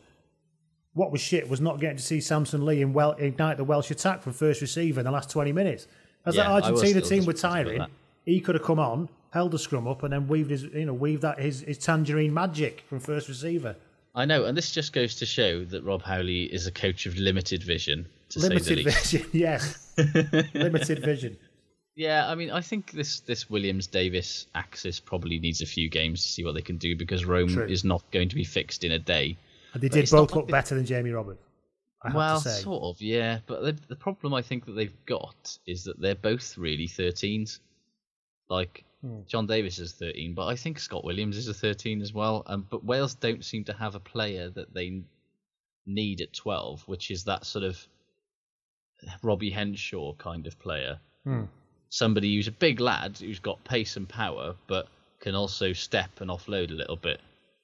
[0.94, 3.90] what was shit was not getting to see Samson Lee and well, ignite the Welsh
[3.90, 5.87] attack from first receiver in the last 20 minutes.
[6.27, 7.87] As Yeah, that Argentina team were tiring,
[8.24, 10.94] he could have come on, held the scrum up, and then weaved his, you know,
[10.94, 13.77] weaved that his, his tangerine magic from first receiver.
[14.14, 17.16] I know, and this just goes to show that Rob Howley is a coach of
[17.16, 19.92] limited vision, to say the Limited vision, yes.
[20.55, 21.37] Limited vision.
[21.94, 26.22] Yeah, I mean, I think this this Williams Davies axis probably needs a few games
[26.22, 27.66] to see what they can do because Rome True.
[27.66, 29.37] is not going to be fixed in a day.
[29.74, 31.42] And they did both look they- better than Jamie Roberts.
[32.02, 32.62] I have well, to say.
[32.62, 33.40] sort of, yeah.
[33.46, 37.59] But the, the problem I think that they've got is that they're both really 13s.
[38.48, 39.20] Like Hmm.
[39.28, 42.42] John Davies is 13, but I think Scott Williams is a 13 as well.
[42.46, 45.02] Um, but Wales don't seem to have a player that they
[45.87, 47.78] need at 12, which is that sort of
[49.22, 50.99] Robbie Henshaw kind of player.
[51.24, 51.45] Hmm.
[51.90, 54.88] Somebody who's a big lad who's got pace and power, but
[55.20, 57.20] can also step and offload a little bit.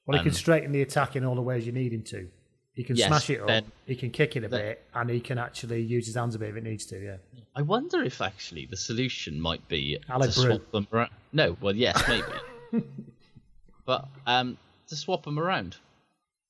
[0.06, 2.28] Well, he can straighten the attack in all the ways you need him to.
[2.74, 3.46] He can Yes, smash it up.
[3.46, 6.34] then- he can kick it a then- bit, and he can actually use his hands
[6.34, 7.02] a bit if it needs to.
[7.02, 7.16] Yeah.
[7.54, 10.50] I wonder if actually the solution might be Alec to Brew.
[10.56, 11.10] swap them around.
[11.32, 12.84] No, well, yes, maybe.
[13.86, 15.76] but um, to swap them around.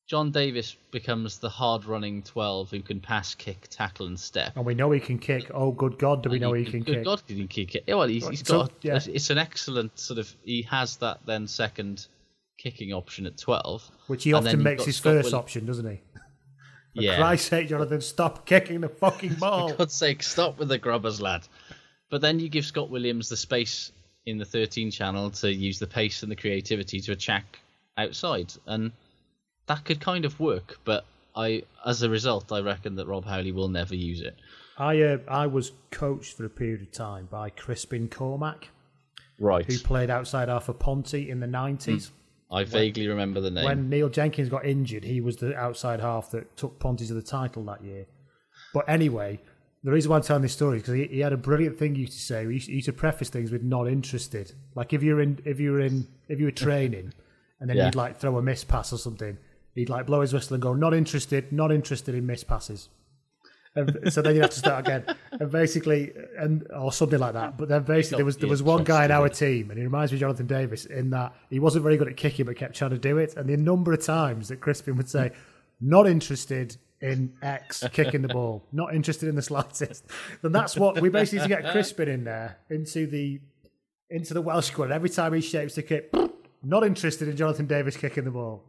[0.06, 4.52] John Davies becomes the hard-running twelve who can pass, kick, tackle, and step.
[4.54, 5.50] And we know he can kick.
[5.54, 7.04] Oh, good God, do we know he can Good kick?
[7.04, 7.84] God, he can kick it.
[7.88, 8.72] Well, he's, he's So, got.
[8.82, 8.98] yeah.
[9.06, 10.34] It's an excellent sort of.
[10.44, 12.06] He has that then second
[12.58, 15.96] kicking option at twelve, Which he often makes his Scott first Williams- option, doesn't he?
[16.96, 17.16] For Yeah.
[17.16, 19.70] Christ's sake, Jonathan, stop kicking the fucking ball.
[19.70, 21.46] For God's sake, stop with the grubbers, lad.
[22.10, 23.90] But then you give Scott Williams the space
[24.26, 27.58] in the 13 channel to use the pace and the creativity to attack
[27.98, 28.92] outside, and
[29.66, 30.78] that could kind of work.
[30.84, 34.36] But I, as a result, I reckon that Rob Howley will never use it.
[34.78, 38.68] I uh, I was coached for a period of time by Crispin Cormack,
[39.38, 39.64] Right.
[39.66, 42.10] who played outside half for Ponty in the 90s.
[42.54, 43.64] I vaguely remember the name.
[43.64, 47.22] When Neil Jenkins got injured, he was the outside half that took Ponty to the
[47.22, 48.06] title that year.
[48.72, 49.40] But anyway,
[49.82, 51.94] the reason why I'm telling this story is because he, he had a brilliant thing
[51.94, 52.46] he used to say.
[52.46, 55.60] He used, he used to preface things with "not interested." Like if you're in, if
[55.60, 57.12] you were in, if you were training,
[57.60, 57.86] and then Yeah.
[57.86, 59.36] you'd like throw a miss pass or something,
[59.74, 62.88] he'd like blow his whistle and go, "Not interested, not interested in miss passes."
[63.76, 67.58] And so then you have to start again, and basically, and or something like that.
[67.58, 70.12] But then basically, there was there was one guy in our team, and he reminds
[70.12, 72.92] me of Jonathan Davies in that he wasn't very good at kicking, but kept trying
[72.92, 73.36] to do it.
[73.36, 75.32] And the number of times that Crispin would say,
[75.80, 80.04] "Not interested in X kicking the ball, not interested in the slightest,"
[80.42, 83.40] and that's what we basically need to get Crispin in there into the
[84.08, 84.92] into the Welsh squad.
[84.92, 86.14] Every time he shapes the kick,
[86.62, 88.62] not interested in Jonathan Davies kicking the ball.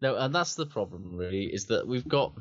[0.00, 2.34] No, and that's the problem, really, is that we've got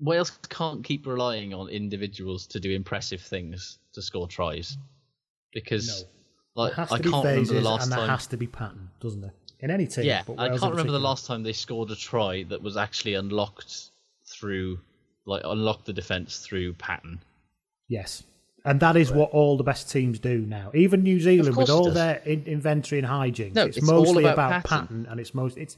[0.00, 4.76] Wales can't keep relying on individuals to do impressive things to score tries
[5.52, 6.04] because,
[6.54, 8.08] like, has I can't remember the last and there time.
[8.08, 9.32] has to be pattern, doesn't it?
[9.60, 10.04] In any team.
[10.04, 13.14] yeah, but I can't remember the last time they scored a try that was actually
[13.14, 13.90] unlocked
[14.26, 14.78] through,
[15.24, 17.20] like, unlocked the defense through pattern.
[17.88, 18.22] Yes.
[18.66, 20.70] And that is what all the best teams do now.
[20.74, 24.34] Even New Zealand, with all their in- inventory and hijinks, No, it's, it's mostly about
[24.34, 24.86] about, pattern.
[24.86, 25.06] pattern.
[25.10, 25.76] and it's most it's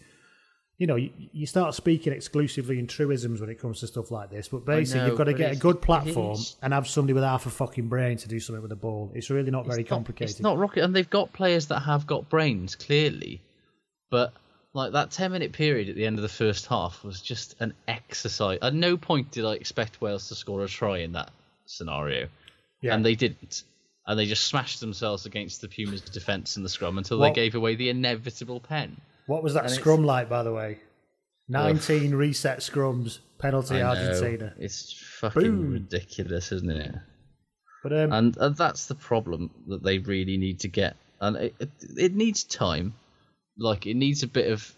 [0.79, 4.31] you know you, you start speaking exclusively in truisms when it comes to stuff like
[4.31, 4.49] this.
[4.49, 7.47] But basically, know, you've got to get a good platform and have somebody with half
[7.47, 9.11] a fucking brain to do something with the ball.
[9.15, 10.33] It's really not very not- complicated.
[10.37, 13.43] It's not rocket, and they've got players that have got brains clearly,
[14.11, 14.33] but
[14.75, 17.73] like that ten minute period at the end of the first half was just an
[17.89, 18.59] exercise.
[18.61, 21.31] At no point did I expect Wales to score a try in that
[21.65, 22.29] scenario,
[22.83, 22.95] Yeah.
[22.95, 23.63] and they didn't.
[24.09, 27.57] And they just smashed themselves against the Pumas' defence in the scrum until they gave
[27.57, 29.01] away the inevitable pen.
[29.27, 30.79] What was that and scrum like, by the way?
[31.49, 34.55] 19 reset scrums, penalty Argentina.
[34.59, 35.73] It's fucking Boom.
[35.73, 36.95] ridiculous, isn't it?
[37.83, 41.55] But um, and, and that's the problem that they really need to get and it,
[41.59, 42.95] it, it needs time
[43.59, 44.75] like it needs a bit of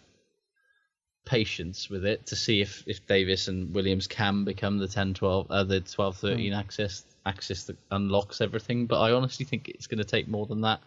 [1.26, 5.50] patience with it to see if, if davies and williams can become the 10 12
[5.50, 9.98] uh, the 12 13 axis axis that unlocks everything but i honestly think it's going
[9.98, 10.80] to take more than that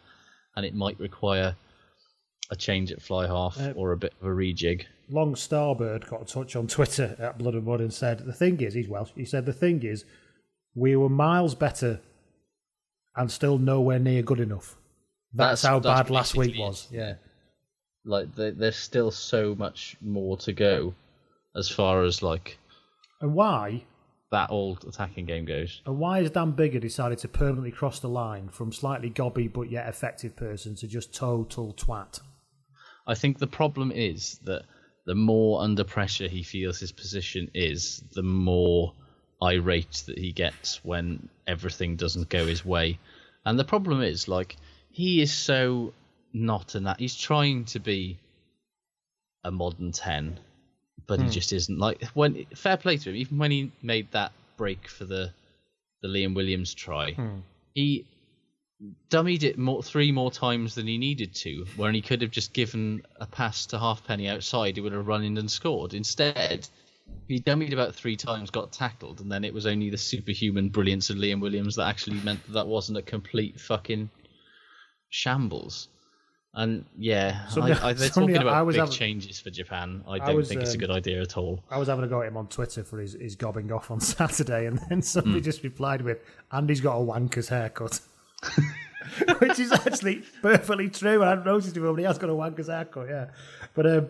[0.55, 1.55] and it might require
[2.51, 6.21] a change at fly half Uh, or a bit of a rejig Long Starbird got
[6.21, 9.09] a touch on Twitter at Blood and Mud and said, The thing is, he's Welsh,
[9.15, 10.05] he said, The thing is,
[10.75, 11.99] we were miles better
[13.15, 14.77] and still nowhere near good enough.
[15.33, 16.87] That's, That's- how that's bad last week was.
[16.91, 17.15] Yeah.
[18.05, 20.93] like there- there's still so much more to go
[21.55, 22.57] as far as like
[23.21, 23.83] And why?
[24.31, 25.81] that old attacking game goes.
[25.85, 29.69] And why has Dan Biggar decided to permanently cross the line from slightly gobby but
[29.69, 32.21] yet effective person to just total twat?
[33.11, 34.63] I think the problem is that
[35.05, 38.93] the more under pressure he feels his position is, the more
[39.43, 42.99] irate that he gets when everything doesn't go his way.
[43.45, 44.55] And the problem is, like,
[44.91, 45.93] he is so
[46.31, 46.99] not in that.
[46.99, 48.17] He's trying to be
[49.43, 50.39] a modern 10,
[51.05, 51.31] but he hmm.
[51.31, 51.79] just isn't.
[51.79, 55.33] Like, when fair play to him, even when he made that break for the,
[56.01, 57.39] the Liam Williams try, hmm.
[57.73, 58.05] he
[59.09, 62.53] dummied it more, three more times than he needed to, when he could have just
[62.53, 65.93] given a pass to Halfpenny outside, he would have run in and scored.
[65.93, 66.67] Instead,
[67.27, 71.09] he dummied about three times, got tackled, and then it was only the superhuman brilliance
[71.09, 74.09] of Liam Williams that actually meant that that wasn't a complete fucking
[75.09, 75.87] shambles.
[76.53, 80.03] And yeah, Somebody- I, I, they're talking I about was big having- changes for Japan.
[80.07, 81.63] I I don't was, think it's a um, good idea at all.
[81.69, 83.99] I was having a go at him on Twitter for his, his gobbing off on
[84.01, 85.43] Saturday, and then somebody Hmm.
[85.45, 86.17] just replied with,
[86.51, 87.99] Andy's got a wanker's haircut.
[89.39, 91.23] Which is actually perfectly true.
[91.23, 93.25] I hadn't noticed it but he has got a wanker's haircut, yeah.
[93.73, 94.07] But um,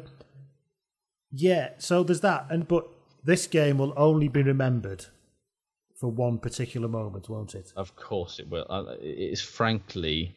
[1.32, 2.48] yeah, so there's that.
[2.50, 2.88] And But
[3.24, 5.06] this game will only be remembered
[6.00, 7.72] for one particular moment, won't it?
[7.76, 8.66] Of course it will.
[8.70, 10.36] Uh, It is frankly,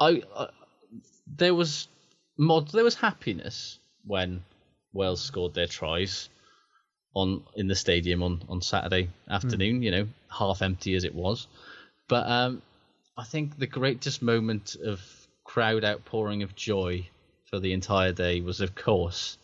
[0.00, 0.48] I, I
[1.26, 1.88] there was
[2.36, 4.42] mod, there was happiness when
[4.92, 6.28] Wales scored their tries
[7.14, 9.82] on in the stadium on on Saturday afternoon.
[9.82, 11.46] You know, half empty as it was,
[12.08, 12.62] but um,
[13.16, 15.00] I think the greatest moment of
[15.44, 17.08] crowd outpouring of joy
[17.50, 19.36] for the entire day was, of course,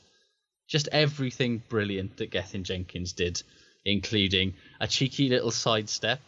[0.66, 3.43] just everything brilliant that Gethin Jenkins did,
[3.85, 6.21] including a cheeky little sidestep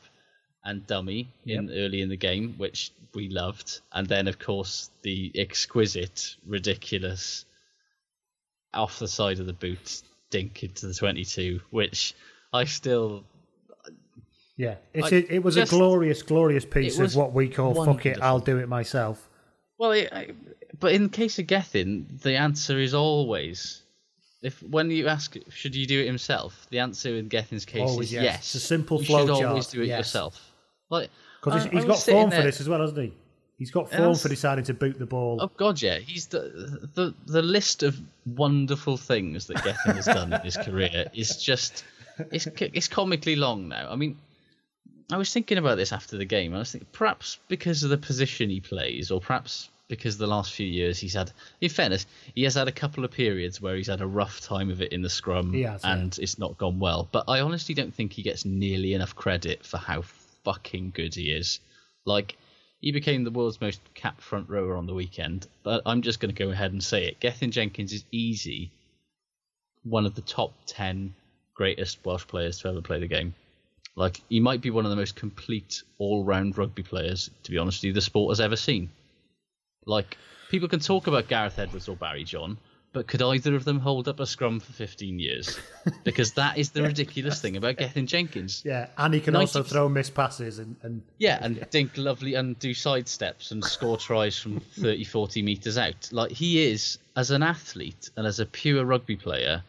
[0.64, 5.32] and dummy in early in the game, which we loved, and then of course the
[5.34, 7.44] exquisite, ridiculous
[8.72, 12.14] off the side of the boot dink into the 22, which
[12.52, 13.24] I still
[14.56, 18.06] Yeah, it's, it, it was just- a glorious, glorious piece of what we call "fuck
[18.06, 19.28] it, I'll do it myself."
[19.78, 20.28] Well, it, I,
[20.78, 23.82] but in case of Gethin, the answer is always
[24.42, 28.08] if when you ask should you do it himself, the answer in Gethin's case Always
[28.08, 28.22] is yes.
[28.24, 28.36] yes.
[28.38, 29.98] It's a simple you flow should chart, always do it yes.
[29.98, 30.50] yourself.
[30.90, 31.10] Like
[31.42, 33.12] Because I- he's, he's got form for this as well, hasn't he?
[33.60, 35.36] He's got form for deciding to boot the ball.
[35.38, 40.32] Oh God, yeah, he's the the the list of wonderful things that Gethin has done
[40.32, 41.84] in his career is just
[42.32, 43.92] it's it's comically long now.
[43.92, 44.16] I mean,
[45.12, 46.54] I was thinking about this after the game.
[46.54, 50.54] I was thinking perhaps because of the position he plays, or perhaps because the last
[50.54, 51.30] few years he's had.
[51.60, 54.70] In fairness, he has had a couple of periods where he's had a rough time
[54.70, 55.78] of it in the scrum, has, yeah.
[55.82, 57.10] and it's not gone well.
[57.12, 60.00] But I honestly don't think he gets nearly enough credit for how
[60.44, 61.60] fucking good he is.
[62.06, 62.38] Like.
[62.80, 65.46] He became the world's most capped front rower on the weekend.
[65.62, 67.20] But I'm just going to go ahead and say it.
[67.20, 68.70] Gethin Jenkins is easy
[69.82, 71.14] one of the top 10
[71.54, 73.34] greatest Welsh players to ever play the game.
[73.96, 77.58] Like, he might be one of the most complete all round rugby players, to be
[77.58, 78.90] honest with you, the sport has ever seen.
[79.84, 80.16] Like,
[80.50, 82.58] people can talk about Gareth Edwards or Barry John,
[82.92, 85.58] but could either of them hold up a scrum for 15 years?
[86.04, 88.62] Because that is the ridiculous thing about Gethin Jenkins.
[88.64, 92.34] yeah, and he can also 90% throw missed passes and, and Yeah, and dink lovely
[92.34, 96.08] and do side steps and score tries from 30, 40 metres out.
[96.12, 99.62] Like, he is, as an athlete and as a pure rugby player,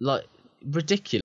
[0.00, 0.24] like,
[0.64, 1.22] ridiculous.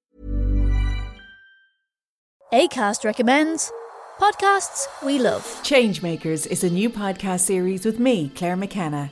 [2.54, 3.72] ACAST recommends
[4.20, 5.44] podcasts we love.
[5.64, 9.12] Changemakers is a new podcast series with me, Claire McKenna,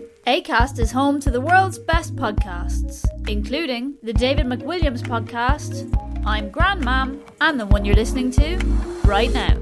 [0.27, 5.91] ACAST is home to the world's best podcasts, including the David McWilliams podcast,
[6.27, 8.57] I'm Grandmam, and the one you're listening to
[9.03, 9.57] right now.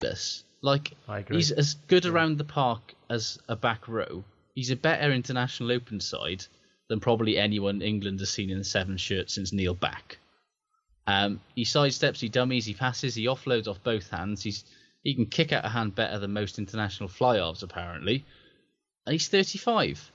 [0.00, 0.44] This.
[0.62, 1.36] Like, I agree.
[1.36, 4.24] he's as good around the park as a back row.
[4.54, 6.46] He's a better international open side
[6.88, 10.16] than probably anyone England has seen in the seven shirt since Neil Back.
[11.06, 14.42] Um, he sidesteps, he dummies, he passes, he offloads off both hands.
[14.42, 14.64] He's
[15.08, 18.24] he can kick out a hand better than most international fly-offs apparently,
[19.06, 20.12] and he's 35.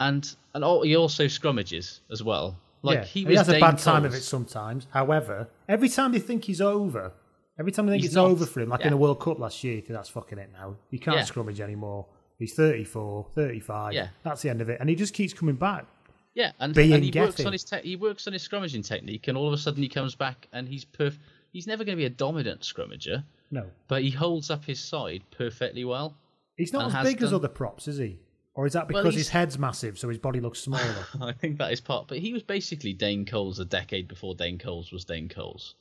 [0.00, 2.56] And and oh, he also scrummages as well.
[2.82, 4.86] Like yeah, he he, has a Dane bad time of it sometimes.
[4.90, 7.10] However, every time they think he's over,
[7.58, 8.26] every time they think He's it's not.
[8.26, 8.90] over for him, like in Yeah.
[8.90, 10.76] the World Cup last year, that's fucking it now.
[10.90, 11.24] He can't Yeah.
[11.24, 12.06] scrummage anymore.
[12.38, 13.94] He's 34, 35.
[13.94, 14.08] Yeah.
[14.22, 14.78] That's the end of it.
[14.80, 15.86] And he just keeps coming back.
[16.34, 19.26] Yeah, and, Being and he works on his te- he works on his scrummaging technique,
[19.26, 21.18] and all of a sudden he comes back and he's perf-
[21.52, 23.66] He's never going to be a dominant scrummager, No.
[23.88, 26.14] but he holds up his side perfectly well.
[26.56, 28.18] He's not as big as other props, is he?
[28.54, 31.06] Or is that Well, because his head's massive, so his body looks smaller?
[31.20, 32.08] I think that is part.
[32.08, 35.76] But he was basically Dane Coles a decade before Dane Coles was Dane Coles.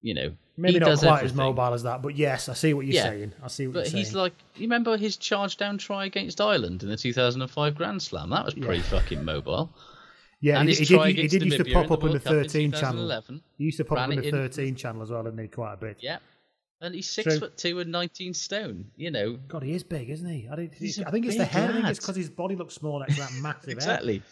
[0.00, 2.94] You know, Maybe not quite as mobile as that, but yes, I see what you're
[2.94, 3.32] Yeah, saying.
[3.42, 3.92] I see what But you're saying.
[3.94, 8.00] But he's like, you remember his charge down try against Ireland in the 2005 Grand
[8.02, 8.30] Slam?
[8.30, 8.82] That was pretty Yeah.
[8.82, 9.70] fucking mobile.
[10.40, 12.24] yeah, and he, he did, he did used to pop in up on the World
[12.24, 13.22] Cup in 13 channel.
[13.58, 15.48] He used to pop up it the in- 13 channel as well, didn't he?
[15.48, 15.96] Quite a bit.
[16.00, 16.18] Yeah,
[16.80, 17.38] and he's six True.
[17.40, 18.86] foot two and 19 stone.
[18.96, 20.48] You know, God, he is big, isn't he?
[20.50, 21.70] I, don't, He's a I think it's the big head.
[21.70, 23.72] I think it's because his body looks small next to that massive head.
[23.72, 24.22] exactly.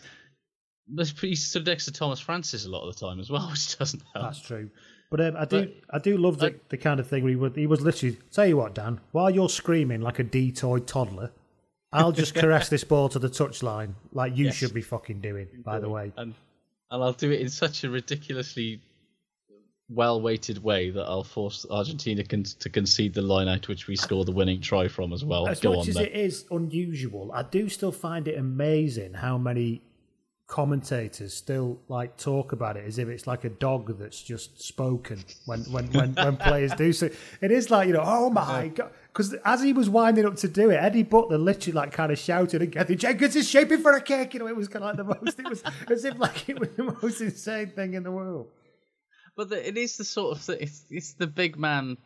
[0.88, 3.78] But He stood next to Tomas Francis a lot of the time as well, which
[3.78, 4.26] doesn't help.
[4.26, 4.70] That's true.
[5.10, 7.30] But um, I do, But- I do love the, like- the kind of thing where
[7.30, 8.18] he was, he was literally.
[8.32, 11.30] Tell you what, Dan, while you're screaming like a detoy toddler,
[11.92, 14.56] I'll just caress this ball to the touchline like you Yes.
[14.56, 15.48] should be fucking doing.
[15.64, 16.34] By the way, and
[16.90, 18.80] and I'll do it in such a ridiculously
[19.90, 24.24] well-weighted way that I'll force Argentina con- to concede the line out which we score
[24.24, 25.46] the winning try from as well.
[25.46, 26.04] as Go much on as then.
[26.06, 29.82] it is unusual, I do still find it amazing how many
[30.46, 35.24] commentators still like talk about it as if it's like a dog that's just spoken
[35.46, 37.08] when when when, when players do so.
[37.40, 38.90] It is like you know, oh my god.
[39.08, 42.18] because as he was winding up to do it, Eddie Butler literally like kind of
[42.18, 44.34] shouted, and Gethin Jenkins is shaping for a kick.
[44.34, 45.38] You know, it was kind of like the most.
[45.38, 48.48] It was as if like it was the most insane thing in the world.
[49.36, 51.96] But the, it is the sort of it's it's the big man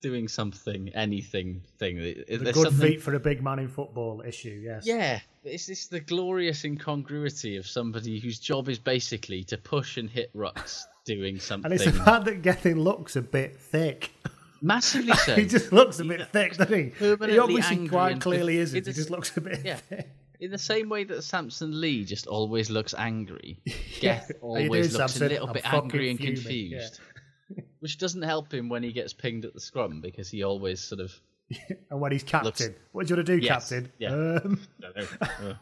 [0.00, 1.96] doing something, anything thing.
[1.98, 4.60] The good something- feet for a big man in football issue.
[4.62, 4.86] Yes.
[4.86, 10.08] Yeah, it's this the glorious incongruity of somebody whose job is basically to push and
[10.08, 11.70] hit rucks doing something.
[11.72, 14.12] And it's the fact that Gethin looks a bit thick.
[14.60, 15.36] Massively so.
[15.36, 16.92] he just looks a bit thick, doesn't he?
[17.30, 18.76] He obviously quite clearly isn't.
[18.76, 19.76] it He just looks a bit Yeah.
[19.76, 20.08] thick.
[20.40, 23.74] In the same way that Samson Lee just always looks angry, Yeah.
[24.00, 25.22] Geth always doing, looks Samson?
[25.26, 27.00] a little I'm bit angry and fuming, confused.
[27.80, 31.00] Which doesn't help him when he gets pinged at the scrum because he always sort
[31.00, 31.12] of
[31.90, 33.92] And when he's captain, Looks- what do you want to do, Yes, captain?
[33.98, 34.12] yeah.
[34.14, 34.60] Um.
[34.84, 35.54] Uh.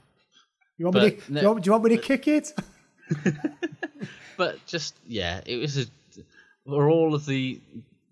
[0.79, 2.53] you want me to, But do, you want, do you want me to kick it?
[4.37, 5.87] but just yeah, it was a
[6.67, 7.61] for all of the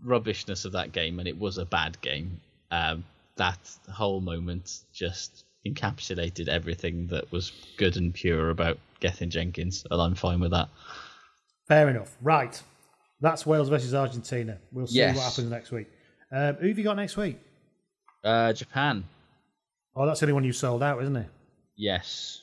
[0.04, 2.40] rubbishness of that game, and it was a bad game.
[2.70, 3.04] Um,
[3.36, 3.58] that
[3.92, 10.14] whole moment just encapsulated everything that was good and pure about Gethin Jenkins, and I'm
[10.14, 10.68] fine with that.
[11.68, 12.16] Fair enough.
[12.20, 12.60] Right.
[13.20, 14.58] That's Wales versus Argentina.
[14.72, 15.16] We'll see Yes.
[15.16, 15.88] what happens next week.
[16.30, 17.38] Um, who have you got next week?
[18.22, 19.04] Uh, Japan,
[19.96, 21.28] Oh, that's the only one you sold out, isn't it?
[21.76, 22.40] yes.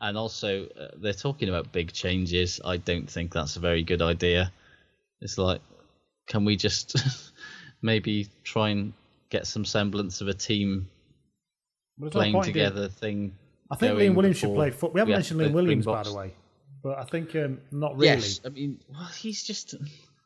[0.00, 2.60] And also, uh, they're talking about big changes.
[2.64, 4.52] I don't think that's a very good idea.
[5.22, 5.62] It's like,
[6.26, 6.96] can we just
[7.82, 8.92] maybe try and
[9.30, 10.95] get some semblance of a team Well, there's no
[12.10, 13.34] playing point in together thing?
[13.70, 14.94] I think Liam Williams should play foot.
[14.94, 16.34] We haven't have mentioned Liam Williams, by the way.
[16.82, 18.06] But I think um, not really.
[18.06, 19.74] Yes, I mean, well, he's just.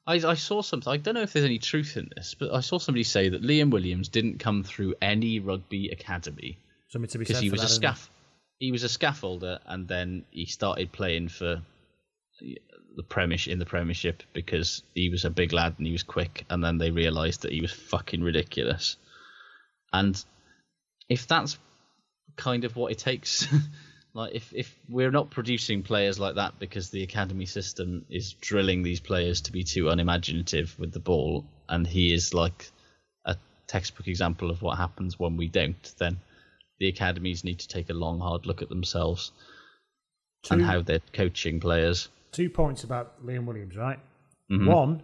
[0.07, 0.93] I, I saw something.
[0.93, 3.43] I don't know if there's any truth in this, but I saw somebody say that
[3.43, 6.59] Liam Williams didn't come through any rugby academy
[6.91, 8.11] Something to be said he was that, a scaff.
[8.59, 11.63] He was a scaffolder, and then he started playing for
[12.97, 16.45] the premiership in the Premiership because he was a big lad and he was quick,
[16.51, 18.97] and then they realised that he was fucking ridiculous.
[19.93, 20.23] And
[21.11, 21.59] if that's
[22.37, 23.47] kind of what it takes,
[24.15, 28.83] like if if we're not producing players like that because the academy system is drilling
[28.83, 32.71] these players to be too unimaginative with the ball, and he is like
[33.27, 33.37] a
[33.67, 36.17] textbook example of what happens when we don't, then
[36.79, 39.33] the academies need to take a long, hard look at themselves
[40.51, 42.09] and how they're coaching players.
[42.33, 43.99] Two points about Liam Williams, right?
[44.51, 44.67] Mhm.
[44.67, 45.03] One,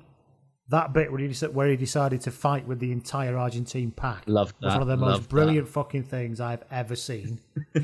[0.69, 4.55] that bit where he, where he decided to fight with the entire Argentine pack Loved
[4.61, 7.41] was one of the most loved brilliant fucking things I've ever seen.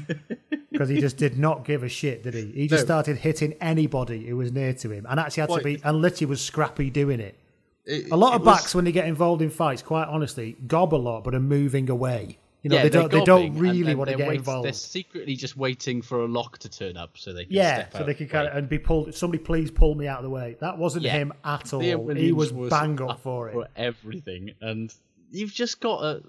[0.71, 2.47] Because he just did not give a shit, did he?
[2.53, 2.87] He just No.
[2.87, 6.31] started hitting anybody who was near to him, and actually had to be, and literally
[6.31, 7.39] was scrappy doing it.
[7.85, 10.95] It- a lot of was- backs when they get involved in fights, quite honestly, gob
[10.95, 12.39] a lot, but are moving away.
[12.63, 14.67] You know, Yeah, they don't they don't really want to get wait- involved.
[14.67, 17.99] They're secretly just waiting for a lock to turn up so they can Yeah, so
[17.99, 18.51] out they can kind way.
[18.53, 19.13] of and be pulled.
[19.15, 20.57] Somebody please pull me out of the way.
[20.61, 21.13] That wasn't Yeah.
[21.13, 21.81] him at all.
[21.81, 23.53] He Williams was, bang up for it.
[23.55, 24.95] for everything, and
[25.33, 26.23] you've just got to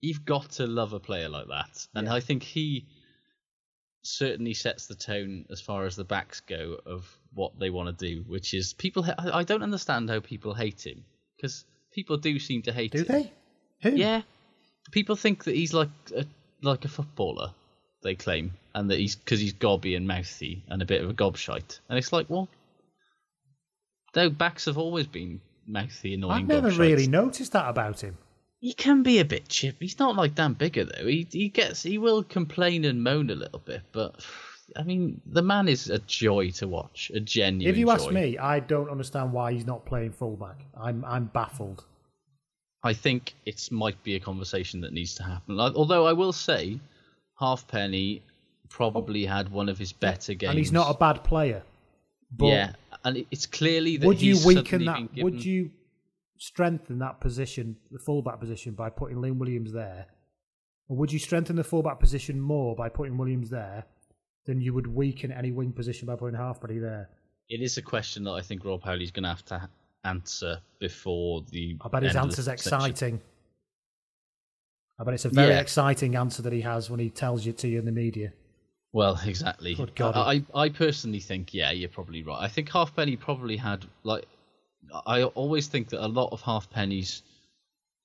[0.00, 2.86] you've got to love a player like that, and I think he
[4.04, 8.06] certainly sets the tone as far as the backs go of what they want to
[8.14, 9.02] do, which is people.
[9.04, 11.04] ha- I I don't understand how people hate him
[11.36, 13.04] because people do seem to hate Do him.
[13.06, 13.32] they?
[13.82, 13.96] Who?
[13.96, 14.22] Yeah,
[14.90, 16.24] people think that he's like a
[16.62, 17.50] like a footballer.
[18.02, 21.14] They claim, and that he's because he's gobby and mouthy and a bit of a
[21.14, 22.48] gobshite, and it's like, well,
[24.12, 26.42] though backs have always been mouthy, annoying.
[26.42, 26.78] I've never gobshites.
[26.78, 28.18] really noticed that about him.
[28.60, 29.76] He can be a bit chip.
[29.80, 31.06] He's not like Dan Biggar though.
[31.06, 34.24] He he gets he will complain and moan a little bit, but
[34.76, 37.68] I mean the man is a joy to watch, a genuine.
[37.72, 37.92] if you joy.
[37.92, 40.64] ask me, I don't understand why he's not playing fullback.
[40.76, 41.84] I'm I'm baffled.
[42.84, 45.56] I think it might be a conversation that needs to happen.
[45.56, 46.80] Like, Although I will say,
[47.38, 48.22] Halfpenny
[48.68, 50.50] probably had one of his better games.
[50.50, 51.62] And he's not a bad player.
[52.36, 52.72] But yeah,
[53.04, 55.14] and it's clearly that would you weaken that?
[55.14, 55.70] given- Would you
[56.38, 60.06] strengthen that position, the fullback position, by putting Liam Williams there,
[60.88, 63.84] or would you strengthen the fullback position more by putting Williams there
[64.46, 67.10] than you would weaken any wing position by putting Halfpenny there?
[67.48, 69.68] It is a question that I think Rob Howley's going to have to
[70.04, 71.76] answer before the.
[71.80, 73.20] I bet his answer's exciting.
[74.98, 75.60] I bet it's a very Yeah.
[75.60, 78.32] exciting answer that he has when he tells you to you in the media.
[78.92, 79.74] Well, exactly.
[79.74, 80.14] Good God.
[80.16, 82.40] I, I I personally think, yeah, you're probably right.
[82.40, 84.26] I think Halfpenny probably had like.
[85.06, 87.22] I always think that a lot of Halfpenny's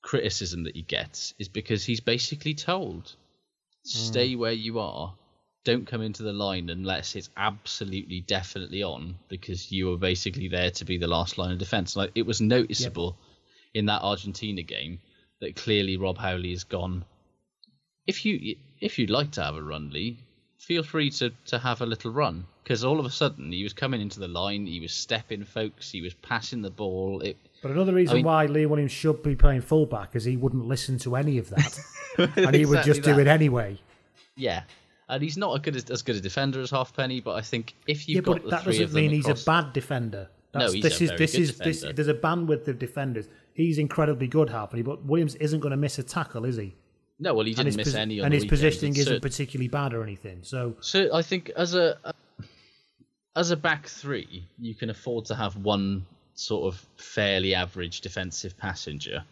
[0.03, 3.15] criticism that he gets is because he's basically told,
[3.83, 4.39] "Stay Hmm.
[4.39, 5.13] where you are.
[5.67, 10.71] Don't come into the line unless it's absolutely definitely on, because you are basically there
[10.71, 13.17] to be the last line of defense." Like it was noticeable
[13.73, 14.99] in that Argentina game
[15.41, 17.05] that clearly Rob Howley has gone
[18.07, 20.17] if you if you'd like to have a run, Lee,
[20.57, 23.73] feel free to to have a little run because all of a sudden he was
[23.73, 27.21] coming into the line, he was stepping folks, he was passing the ball.
[27.21, 30.65] It But another reason mean- why Lee Williams should be playing fullback is he wouldn't
[30.67, 31.79] listen to any of that,
[32.17, 33.77] and he would Exactly just do it anyway.
[34.35, 34.63] Yeah,
[35.09, 38.07] and he's not a good as good a defender as Halfpenny, but I think if
[38.07, 39.73] you've yeah, got but the that three doesn't of them mean he's across- a bad
[39.73, 40.29] defender.
[40.53, 41.77] No, he's this a is very this good is this.
[41.81, 41.93] defender.
[41.95, 43.27] There's a bandwidth of defenders.
[43.53, 46.73] He's incredibly good, Halfpenny, but Williams isn't going to miss a tackle, is he?
[47.19, 48.49] No, well, he didn't miss posi- any and his weekend.
[48.49, 50.39] positioning It's isn't cer- particularly bad or anything.
[50.43, 51.97] So So I think as a
[53.35, 58.57] as a back three, you can afford to have one sort of fairly average defensive
[58.57, 59.23] passenger,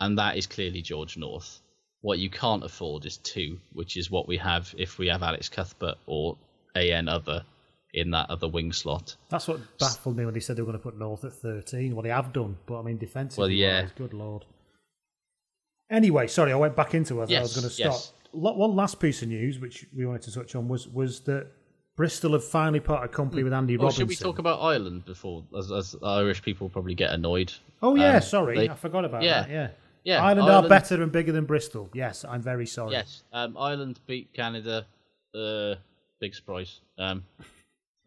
[0.00, 1.60] and that is clearly George North.
[2.02, 5.48] What you can't afford is two, which is what we have if we have Alex
[5.48, 6.36] Cuthbert or
[6.74, 7.44] an other
[7.94, 9.16] in that other wing slot.
[9.30, 11.94] that's what baffled me when they said they were going to put North at 13.
[11.94, 13.82] Well, they have done, but I mean defensively, Well, yeah.
[13.82, 14.44] wise, good lord.
[15.90, 17.30] Anyway, sorry, I went back into it.
[17.32, 17.92] I was going to stop.
[17.92, 18.12] yes.
[18.32, 21.46] One last piece of news, which we wanted to touch on, was was that
[21.96, 24.00] Bristol have finally parted company with Andy Oh, Robinson.
[24.02, 27.52] should we talk about Ireland before, as, as Irish people probably get annoyed?
[27.82, 29.50] Oh yeah, Um, sorry, they- I forgot about yeah, that.
[29.50, 29.68] Yeah,
[30.06, 30.22] yeah.
[30.22, 31.90] Ireland, are better and bigger than Bristol.
[31.92, 32.92] Yes, I'm very sorry.
[32.92, 34.86] Yes, um, Ireland beat Canada.
[35.34, 35.74] Uh,
[36.20, 36.80] big surprise.
[36.96, 37.24] Um,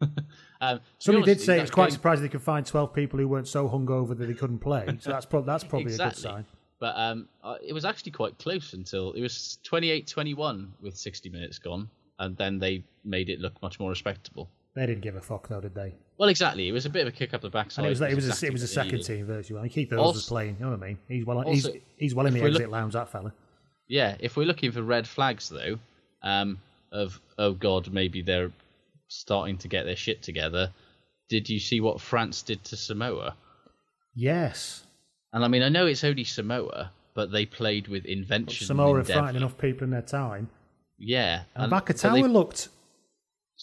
[0.60, 3.18] um, Somebody did say that it was quite game- surprising they could find 12 people
[3.18, 4.86] who weren't so hungover that they couldn't play.
[5.00, 6.46] So that's, prob- that's probably a good sign.
[6.78, 11.58] But um, uh, it was actually quite close until it was 28-21 with 60 minutes
[11.58, 14.48] gone, and then they made it look much more respectable.
[14.74, 15.94] They didn't give a fuck, though, did they?
[16.20, 16.68] Well, exactly.
[16.68, 17.78] It was a bit of a kick up the backside.
[17.78, 19.62] And it was, it was, exactly a, it was a second team virtually.
[19.62, 20.56] And Keith Earls was Also- playing.
[20.60, 20.98] You know what I mean?
[21.08, 23.32] He's well, Also, he's, he's well in the exit look- lounge, that fella.
[23.88, 25.78] Yeah, if we're looking for red flags though,
[26.22, 26.58] um,
[26.92, 28.52] of oh god, maybe they're
[29.08, 30.70] starting to get their shit together.
[31.30, 33.34] Did you see what France did to Samoa?
[34.14, 34.84] Yes.
[35.32, 38.66] And I mean, I know it's only Samoa, but they played with invention.
[38.66, 40.50] Samoa and have frightened enough people in their time.
[40.98, 42.68] Yeah, And, Vakatawa they looked.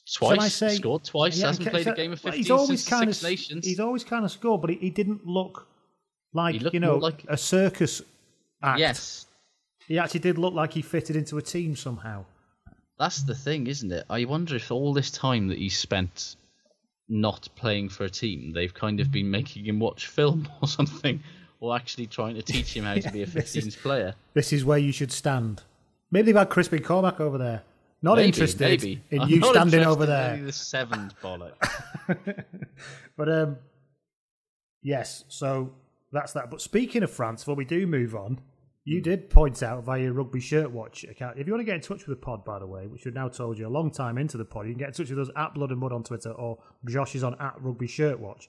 [0.01, 0.39] Twice.
[0.39, 1.37] I say, scored twice.
[1.39, 3.65] Yeah, hasn't played so- a game of fifteen he's always since kind Six of, Nations.
[3.65, 5.67] He's always kind of scored, but he, he didn't look
[6.33, 8.01] like you know like- a circus
[8.61, 8.79] act.
[8.79, 9.25] Yes,
[9.87, 12.25] He actually did look like he fitted into a team somehow.
[12.99, 14.05] that's the thing, isn't it?
[14.09, 16.35] I wonder if all this time that he's spent
[17.09, 21.21] not playing for a team, they've kind of been making him watch film or something,
[21.59, 24.13] or actually trying to teach him how to be a This is- 15s player.
[24.33, 25.63] This is where you should stand.
[26.11, 27.63] Maybe they've had Crispin Cormac over there.
[28.07, 29.03] Not Maybe, interested maybe.
[29.11, 30.37] in I'm you standing over there.
[30.37, 31.53] The seventh bollock.
[33.17, 33.57] But um,
[34.81, 35.71] yes, so
[36.11, 36.49] that's that.
[36.49, 38.35] But speaking of France, before we do move on,
[38.87, 38.91] Hmm.
[38.93, 41.37] you did point out via your Rugby Shirt Watch account.
[41.37, 43.13] If you want to get in touch with the pod, by the way, which we've
[43.13, 45.19] now told you a long time into the pod, you can get in touch with
[45.19, 48.47] us at Blood and Mud on Twitter or Josh is on at Rugby Shirt Watch.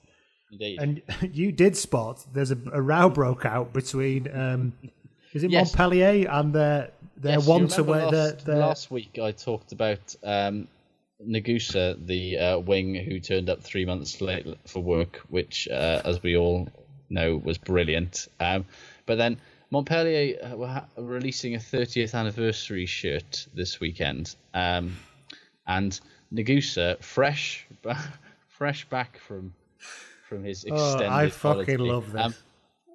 [0.51, 0.79] Indeed.
[0.81, 1.01] And
[1.35, 4.73] you did spot there's a, a row broke out between um,
[5.33, 5.71] is it Yes.
[5.73, 10.15] Montpellier and their their Yes, want to their, last, their last week I talked about
[10.23, 10.67] um,
[11.25, 16.23] Nagusa, the uh, wing who turned up three months late for work, which, uh, as
[16.23, 16.69] we all
[17.09, 18.27] know, was brilliant.
[18.39, 18.65] Um,
[19.05, 19.37] but then
[19.69, 24.95] Montpellier uh, were ha- releasing a 30th anniversary shirt this weekend, um,
[25.67, 25.99] and
[26.33, 27.67] Nagusa, fresh,
[28.47, 29.53] fresh back from
[30.29, 32.21] from his Oh, extended I fucking holiday, love this.
[32.23, 32.35] um,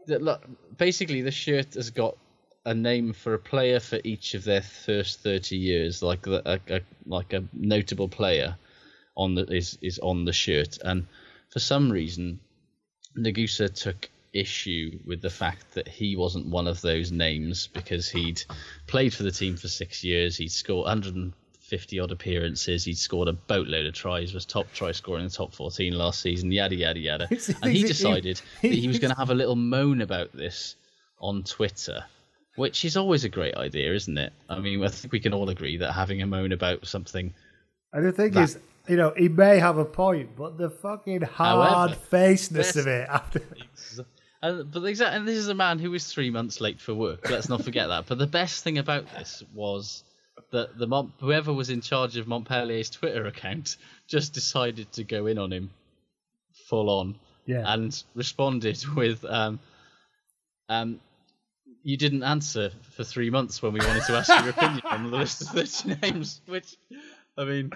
[0.06, 0.44] the- look,
[0.78, 2.16] basically, the shirt has got
[2.64, 6.76] a name for a player for each of their first thirty years, like the, a,
[6.76, 8.56] a like a notable player
[9.16, 11.06] on the is is on the shirt, and
[11.50, 12.40] for some reason,
[13.16, 18.42] Nagusa took issue with the fact that he wasn't one of those names because he'd
[18.86, 23.32] played for the team for six years, he'd scored 150 odd appearances, he'd scored a
[23.32, 26.98] boatload of tries, was top try scorer in the top 14 last season, yada yada
[26.98, 27.28] yada,
[27.62, 30.74] and he decided that he was going to have a little moan about this
[31.20, 32.04] on Twitter.
[32.56, 34.32] Which is always a great idea, isn't it?
[34.48, 37.34] I mean, I think we can all agree that having a moan about something
[37.92, 41.22] And the thing That- is, you know, he may have a point, but the fucking
[41.22, 43.40] hard facedness of it after.
[44.42, 47.30] And, but exactly, and this is a man who was three months late for work.
[47.30, 48.04] Let's not forget that.
[48.06, 50.04] But the best thing about this was
[50.52, 55.24] that the Mont- whoever was in charge of Montpellier's Twitter account just decided to go
[55.28, 55.70] in on him
[56.68, 57.14] full on
[57.46, 57.62] Yeah.
[57.72, 59.60] and responded with, um,
[60.68, 61.00] um,
[61.84, 65.16] "You didn't answer for three months when we wanted to ask your opinion on the
[65.16, 66.76] list of thirty names." Which,
[67.38, 67.70] I mean,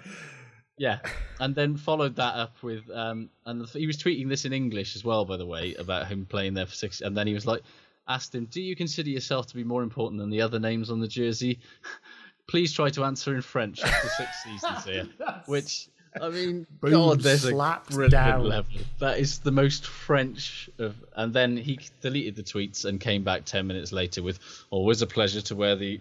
[0.78, 0.98] yeah,
[1.38, 5.04] and then followed that up with, um, and he was tweeting this in English as
[5.04, 7.00] well, by the way, about him playing there for six.
[7.00, 7.62] And then he was like,
[8.09, 11.00] asked him, "Do you consider yourself to be more important than the other names on
[11.00, 11.61] the jersey?
[12.48, 15.09] Please try to answer in French after six seasons here."
[15.46, 15.88] Which,
[16.20, 18.44] I mean, Boom, God, there's slapped a brilliant down.
[18.44, 18.80] level.
[18.98, 20.96] That is the most French of.
[21.16, 24.38] And then he deleted the tweets and came back ten minutes later with,
[24.72, 26.00] oh, "Always a pleasure to wear the."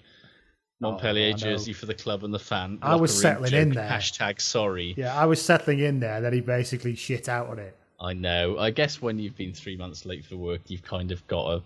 [0.80, 2.78] Montpellier Oh, jersey for the club and the fan.
[2.84, 3.90] I was Locker room settling in there.
[3.90, 4.94] Hashtag sorry.
[4.96, 7.76] Yeah, I was settling in there, then he basically shit out on it.
[8.00, 8.60] I know.
[8.60, 11.64] I guess when you've been three months late for work, you've kind of got to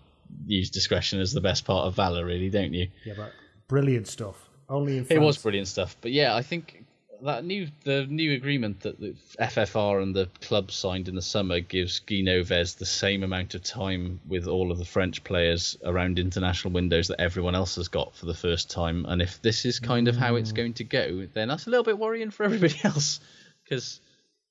[0.47, 2.87] use discretion as the best part of valor, really, don't you?
[3.03, 3.33] Yeah, but
[3.67, 4.47] brilliant stuff.
[4.69, 6.85] Only in It was brilliant stuff, but yeah, I think
[7.23, 11.59] that new the new agreement that the FFR and the club signed in the summer
[11.59, 16.19] gives Guy Noves the same amount of time with all of the French players around
[16.19, 19.05] international windows that everyone else has got for the first time.
[19.05, 20.55] And if this is kind of how it's mm.
[20.55, 23.19] going to go, then that's a little bit worrying for everybody else
[23.63, 23.99] because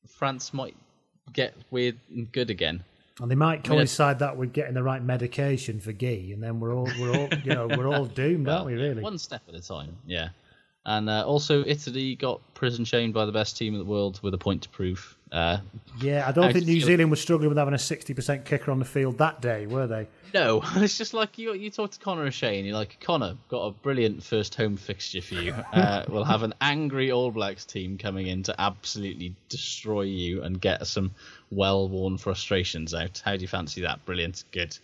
[0.09, 0.77] France might
[1.33, 2.85] get weird and good again.
[3.21, 6.43] And they might I mean, coincide that with getting the right medication for Guy, and
[6.43, 8.75] then we're all we're all you know we're all doomed, aren't we?
[8.75, 9.03] Really?
[9.03, 10.31] One step at a time, yeah.
[10.87, 14.33] And uh, also, Italy got prison shamed by the best team in the world with
[14.33, 15.17] a point to prove.
[15.31, 15.59] Uh,
[16.01, 18.79] Yeah, I don't think New Zealand was struggling with having a sixty percent kicker on
[18.79, 20.09] the field that day, were they?
[20.33, 21.53] No, it's just like you.
[21.53, 25.21] You talk to Conor O'Shea, and you're like, Conor, got a brilliant first home fixture
[25.21, 25.55] for you.
[25.73, 30.61] Uh, we'll have an angry All Blacks team coming in to absolutely destroy you and
[30.61, 31.13] get some
[31.51, 33.23] well-worn frustrations out.
[33.25, 34.05] How do you fancy that?
[34.05, 34.77] Brilliant, good,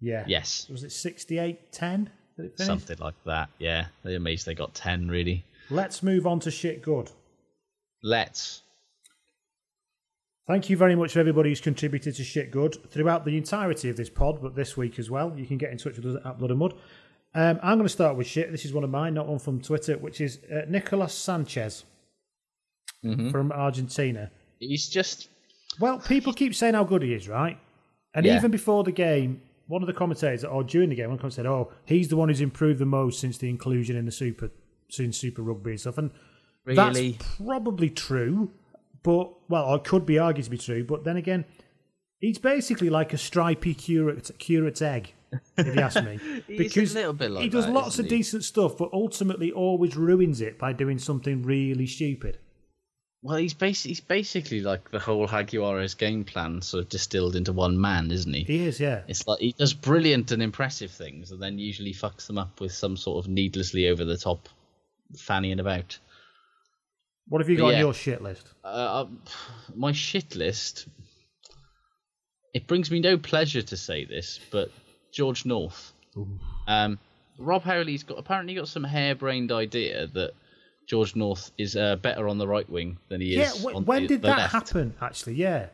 [0.00, 0.24] Yeah.
[0.26, 0.68] Yes.
[0.68, 2.08] Was it 68-10 that it finished?
[2.56, 3.48] Something like that.
[3.58, 5.08] Yeah, they're amazed they got ten.
[5.08, 5.44] Really.
[5.70, 7.10] Let's move on to shit good.
[8.02, 8.62] Let's.
[10.46, 13.96] Thank you very much for everybody who's contributed to Shit Good throughout the entirety of
[13.96, 15.32] this pod, but this week as well.
[15.36, 16.74] You can get in touch with us at Blood and Mud.
[17.34, 18.52] Um, I'm going to start with shit.
[18.52, 21.84] This is one of mine, not one from Twitter, which is uh, Nicolas Sanchez
[23.02, 24.30] from Argentina.
[24.60, 25.28] He's just.
[25.80, 27.58] Well, people keep saying how good he is, right?
[28.14, 28.36] And Yeah.
[28.36, 31.46] even before the game, one of the commentators, or during the game, one commentator said,
[31.46, 34.50] "Oh, he's the one who's improved the most since the inclusion in the Super,
[34.88, 36.10] since Super Rugby and stuff." And
[36.64, 37.12] Really?
[37.12, 38.50] that's probably true,
[39.02, 40.84] but well, it could be argued to be true.
[40.84, 41.44] But then again,
[42.18, 45.12] he's basically like a stripy curate, curate's egg,
[45.56, 46.18] if you ask me.
[46.48, 48.10] He's a little bit like he does that, lots of he?
[48.10, 52.38] decent stuff, but ultimately always ruins it by doing something really stupid.
[53.22, 57.52] Well, he's bas- he's basically like the whole Jaguares game plan, sort of distilled into
[57.52, 58.44] one man, isn't he?
[58.44, 59.02] He is, yeah.
[59.08, 62.72] It's like he does brilliant and impressive things, and then usually fucks them up with
[62.72, 64.48] some sort of needlessly over the top
[65.16, 65.98] fannying about.
[67.28, 67.74] What have you But got yeah.
[67.76, 68.46] on your shit list?
[68.64, 69.20] Uh, um,
[69.74, 70.86] my shit list.
[72.54, 74.70] It brings me no pleasure to say this, but
[75.12, 75.92] George North.
[76.68, 76.98] Um,
[77.38, 80.32] Rob Howley's got apparently got some harebrained idea that
[80.86, 83.64] George North is uh, better on the right wing than he Yeah, is.
[83.64, 84.52] on when the, did that left.
[84.52, 84.94] happen?
[85.00, 85.66] Actually, yeah.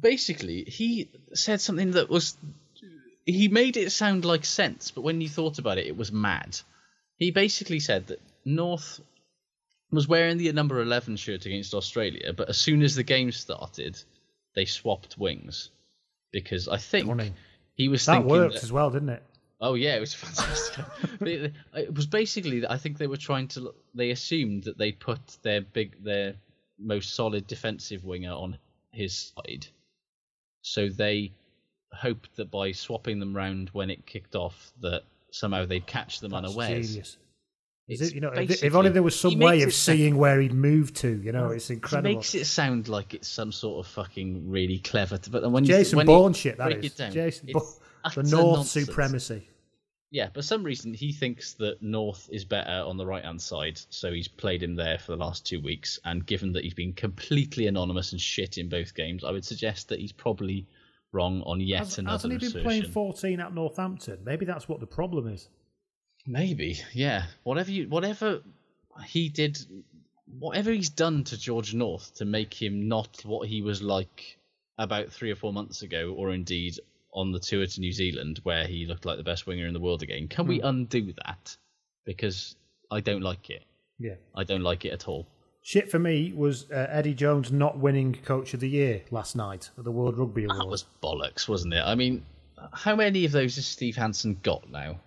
[0.00, 2.36] Basically, he said something that was.
[3.24, 6.60] He made it sound like sense, but when you thought about it, it was mad.
[7.16, 9.00] He basically said that North
[9.90, 14.00] was wearing the number 11 shirt against Australia, but as soon as the game started,
[14.54, 15.70] they swapped wings.
[16.32, 17.32] Because I think
[17.74, 18.30] he was That thinking.
[18.30, 19.22] worked that- as well, didn't it?
[19.60, 20.84] Oh yeah, it was fantastic.
[21.20, 23.74] It it was basically that I think they were trying to.
[23.94, 26.34] They assumed that they put their big, their
[26.78, 28.58] most solid defensive winger on
[28.92, 29.66] his side,
[30.62, 31.32] so they
[31.92, 36.32] hoped that by swapping them round when it kicked off, that somehow they'd catch them
[36.32, 36.88] That's unawares.
[36.88, 37.16] genius.
[37.88, 40.40] It's it, you know, if, only there was some way of it sound- seeing where
[40.40, 42.16] he'd moved to, you know, it's incredible.
[42.16, 45.20] makes it sound like it's some sort of fucking really clever.
[45.30, 46.84] But when you, Jason when Bourne you shit, that is.
[46.84, 47.64] it down, Jason Bourne,
[48.14, 48.86] the North nonsense.
[48.86, 49.48] supremacy.
[50.10, 53.42] Yeah, but for some reason he thinks that North is better on the right hand
[53.42, 55.98] side, so he's played him there for the last two weeks.
[56.04, 59.88] And given that he's been completely anonymous and shit in both games, I would suggest
[59.88, 60.66] that he's probably
[61.12, 62.64] wrong on yet Has, another hasn't he been assertion.
[62.64, 64.18] playing 14 at Northampton?
[64.24, 65.48] Maybe that's what the problem is.
[66.26, 67.24] Maybe, yeah.
[67.42, 68.42] Whatever you, whatever
[69.06, 69.58] he did,
[70.38, 74.38] whatever he's done to George North to make him not what he was like
[74.78, 76.78] about three or four months ago, or indeed
[77.16, 79.80] on the tour to New Zealand, where he looked like the best winger in the
[79.80, 80.28] world again.
[80.28, 80.66] Can we Hmm.
[80.66, 81.56] undo that?
[82.04, 82.54] Because
[82.90, 83.64] I don't like it.
[83.98, 84.14] Yeah.
[84.34, 85.26] I don't like it at all.
[85.62, 89.70] Shit for me was uh, Eddie Jones not winning Coach of the Year last night
[89.76, 90.60] at the World Rugby Awards.
[90.60, 91.82] That was bollocks, wasn't it?
[91.84, 92.24] I mean,
[92.72, 95.00] how many of those has Steve Hansen got now?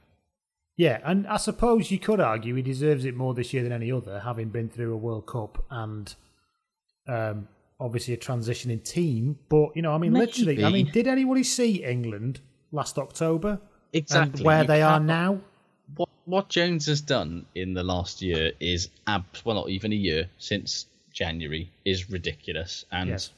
[0.76, 3.92] Yeah, and I suppose you could argue he deserves it more this year than any
[3.92, 6.14] other, having been through a World Cup and
[7.08, 7.48] um,
[7.80, 9.38] obviously a transitioning team.
[9.50, 12.40] But you know, I mean, literally, I mean, did anybody see England
[12.72, 13.60] last October?
[13.94, 14.40] Exactly.
[14.40, 15.40] And where You they are now?
[15.96, 19.96] What what Jones has done in the last year is ab well not even a
[19.96, 23.32] year since January is ridiculous and Yes.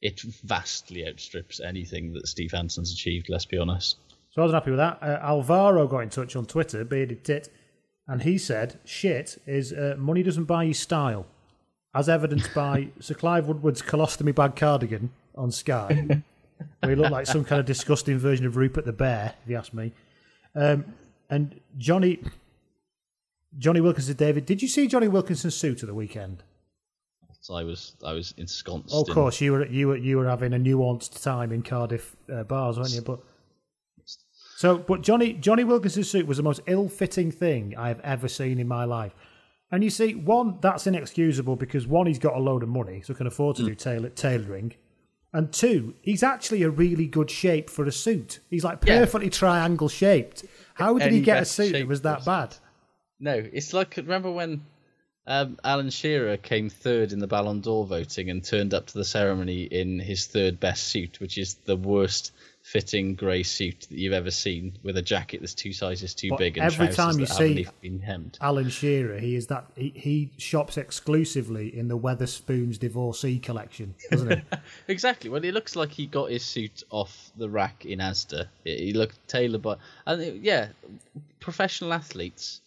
[0.00, 3.28] it vastly outstrips anything that Steve Hansen's achieved.
[3.28, 3.96] Let's be honest.
[4.30, 4.98] So I was happy with that.
[5.02, 7.48] Uh, Alvaro got in touch on Twitter, bearded tit,
[8.06, 11.26] and he said, "Shit is uh, money doesn't buy you style."
[11.94, 16.22] As evidenced by Sir Clive Woodward's colostomy bag cardigan on Sky,
[16.80, 19.56] where he looked like some kind of disgusting version of Rupert the Bear, if you
[19.56, 19.92] ask me.
[20.54, 20.84] Um,
[21.30, 22.20] and Johnny
[23.56, 26.42] Jonny Wilkinson, David, did you see Jonny Wilkinson's suit at the weekend?
[27.40, 28.90] So I was I was ensconced.
[28.92, 31.62] Oh, of in- course, you were you were you were having a nuanced time in
[31.62, 33.00] Cardiff uh, bars, weren't you?
[33.00, 33.20] But
[34.56, 38.68] so, but Johnny Jonny Wilkinson's suit was the most ill-fitting thing I've ever seen in
[38.68, 39.14] my life.
[39.70, 43.12] And you see, one that's inexcusable because one, he's got a load of money, so
[43.14, 44.74] can afford to do tailor- tailoring,
[45.32, 48.40] and two, he's actually a really good shape for a suit.
[48.48, 49.00] He's like Yeah.
[49.00, 50.44] perfectly triangle shaped.
[50.74, 52.56] How did he Any get a best suit that shape was that bad?
[53.20, 54.62] No, it's like remember when
[55.26, 59.04] um, Alan Shearer came third in the Ballon d'Or voting and turned up to the
[59.04, 62.32] ceremony in his third best suit, which is the worst
[62.72, 66.38] fitting grey suit that you've ever seen, with a jacket that's two sizes too But
[66.38, 68.36] big and every time you see been hemmed.
[68.42, 74.30] Alan Shearer, he is that he, he shops exclusively in the Wetherspoons divorcee collection, doesn't
[74.30, 74.42] he?
[74.88, 75.30] Exactly.
[75.30, 78.48] Well, it looks like he got his suit off the rack in Asda.
[78.64, 80.68] He looked tailored by, and it- yeah,
[81.40, 82.60] professional athletes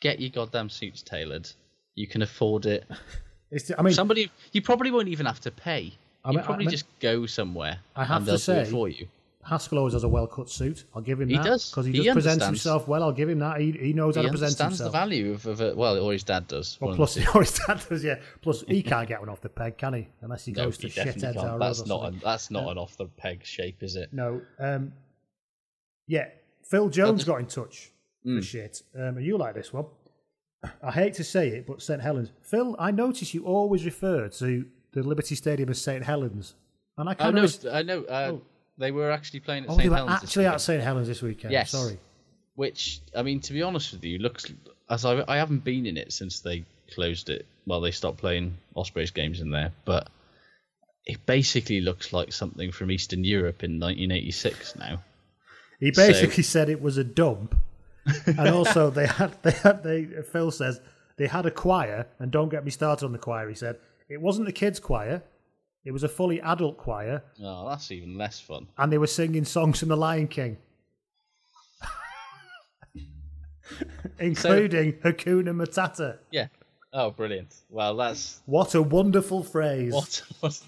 [0.00, 1.48] get your goddamn suits tailored.
[1.94, 2.84] You can afford it.
[3.54, 5.92] It's, I mean, somebody you probably won't even have to pay.
[6.24, 8.60] I You mean- I probably mean- just go somewhere I have and to say, do
[8.60, 9.08] it for you.
[9.44, 10.84] Haskell always has a well cut suit.
[10.94, 11.44] I'll give him He that.
[11.44, 11.68] does.
[11.70, 13.02] because he, He just presents himself well.
[13.02, 13.60] I'll give him that.
[13.60, 14.66] He, he knows how He to present himself.
[14.66, 15.76] understands the value of, of it.
[15.76, 16.78] Well, or his dad does.
[16.80, 18.20] Well, plus, or his dad does, yeah.
[18.40, 20.08] Plus, he can't get one off the peg, can he?
[20.20, 22.96] Unless he No, goes to shitheads or That's not an, that's not Uh, an off
[22.96, 24.12] the peg shape, is it?
[24.12, 24.40] No.
[24.60, 24.92] Um,
[26.06, 26.28] yeah,
[26.64, 27.90] Phil Jones just- got in touch
[28.24, 28.38] Mm.
[28.38, 28.82] for shit.
[28.94, 29.86] Um, and you like this one.
[30.80, 32.30] I hate to say it, but St Helens.
[32.42, 36.54] Phil, I notice you always refer to the Liberty Stadium as St Helens.
[36.96, 37.42] And I kind know.
[37.44, 37.66] of.
[37.72, 38.04] I know.
[38.04, 38.36] Uh,
[38.78, 40.22] They were actually playing at Oh, St they were Helens.
[40.24, 41.52] actually at St Helens this weekend.
[41.52, 41.70] Yes.
[41.70, 41.98] Sorry.
[42.54, 44.46] Which I mean, to be honest with you, looks
[44.90, 46.64] as I I haven't been in it since they
[46.94, 47.46] closed it.
[47.66, 50.08] Well, they stopped playing Ospreys games in there, but
[51.06, 55.02] it basically looks like something from Eastern Europe in 1986 now.
[55.80, 57.56] He So- basically said it was a dump,
[58.26, 60.04] and also they had they had they.
[60.32, 60.80] Phil says
[61.16, 63.48] they had a choir, and don't get me started on the choir.
[63.48, 65.22] He said it wasn't the kids' choir;
[65.84, 68.66] it was a fully adult choir, Oh, that's even less fun.
[68.78, 70.56] and they were singing songs from The Lion King,
[74.18, 76.18] including Hakuna Matata.
[76.30, 76.48] Yeah.
[76.92, 77.54] Oh, brilliant.
[77.70, 79.92] Well, that's What a wonderful phrase!
[79.92, 80.22] what.
[80.40, 80.60] what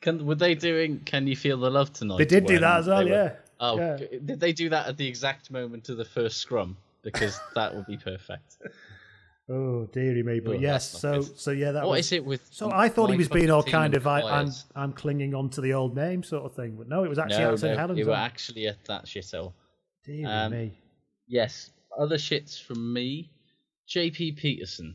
[0.00, 1.00] can were they doing?
[1.00, 2.18] Can you feel the love tonight?
[2.18, 3.32] They did do when that as well, they yeah.
[3.58, 3.96] Oh, Yeah.
[3.96, 6.76] did they do that at the exact moment of the first scrum?
[7.02, 8.58] Because that would be perfect.
[9.50, 10.38] Oh dearie me!
[10.40, 11.38] But Oh, yes, so good.
[11.40, 13.62] so yeah, that What was, is it with So I thought he was being all
[13.64, 14.52] kind of I, I'm?
[14.76, 17.44] I'm clinging on to the old name sort of thing, but no, it was actually
[17.44, 17.98] no, at St no, Helens.
[17.98, 19.52] you were actually at that shithole.
[20.06, 20.72] Dearie Um, me.
[21.26, 21.70] Yes.
[21.98, 23.30] Other shits from me.
[23.88, 24.94] JP Pietersen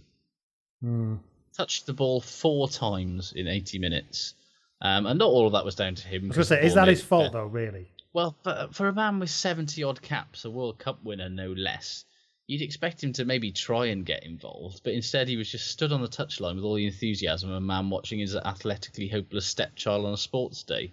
[0.81, 1.15] Hmm.
[1.55, 4.33] touched the ball four times in 80 minutes.
[4.81, 6.25] Um, and not all of that was down to him.
[6.25, 7.41] I was going to 'cause the say, is that his fault there.
[7.41, 7.47] though?
[7.47, 7.89] Really?
[8.13, 12.05] Well, for, for a man with 70 odd caps, a World Cup winner no less,
[12.47, 15.91] you'd expect him to maybe try and get involved, but instead he was just stood
[15.91, 20.05] on the touchline with all the enthusiasm of a man watching his athletically hopeless stepchild
[20.05, 20.91] on a sports day.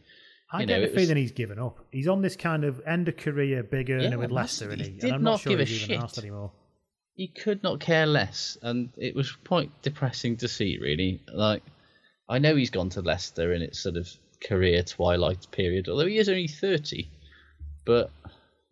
[0.50, 1.78] I You get know, the it was- feeling he's given up.
[1.90, 4.30] He's on this kind of end of career big earner Yeah, with.
[4.30, 6.03] Leicester, isn't He did and I'm not not sure give a he's even shit.
[6.03, 6.53] asked anymore.
[7.14, 10.78] he could not care less, and it was quite depressing to see.
[10.78, 11.62] Really, like
[12.28, 14.09] I know he's gone to Leicester in its sort of
[14.42, 17.11] career twilight period, although he is only thirty.
[17.84, 18.11] But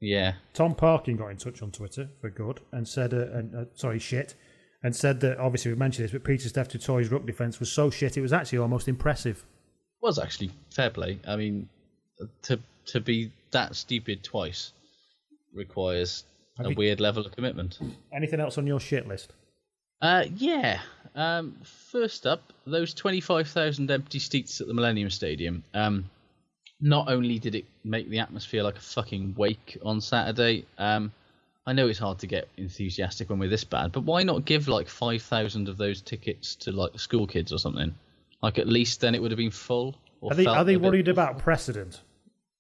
[0.01, 3.65] yeah, Tom Parkin got in touch on Twitter for good and said, uh, and, uh,
[3.75, 4.35] sorry, shit,
[4.83, 7.91] and said that obviously we mentioned this, but Pieter-Steph du Toit's ruck defence was so
[7.91, 9.45] shit it was actually almost impressive.
[10.03, 11.19] was actually fair play.
[11.27, 11.69] I mean,
[12.43, 14.73] to to be that stupid twice
[15.53, 16.25] requires
[16.57, 17.79] Have a you- weird level of commitment.
[18.15, 19.33] Anything else on your shit list?
[20.01, 20.81] Uh, yeah.
[21.15, 21.57] Um,
[21.93, 25.63] first up, those 25,000 empty seats at the Millennium Stadium.
[25.75, 26.09] Um,
[26.81, 31.13] not only did it make the atmosphere like a fucking wake on Saturday, um,
[31.67, 34.67] I know it's hard to get enthusiastic when we're this bad, but why not give
[34.67, 37.95] like 5,000 of those tickets to like school kids or something?
[38.43, 39.95] Like at least then it would have been full.
[40.23, 42.01] Or Are they, are they a bit- worried about precedent?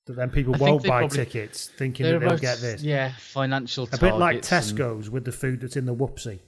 [0.06, 2.82] That then people I won't buy probably- tickets thinking They're that they'll about- get this.
[2.82, 6.40] Yeah, financial A bit like targets and- Tesco's with the food that's in the whoopsie.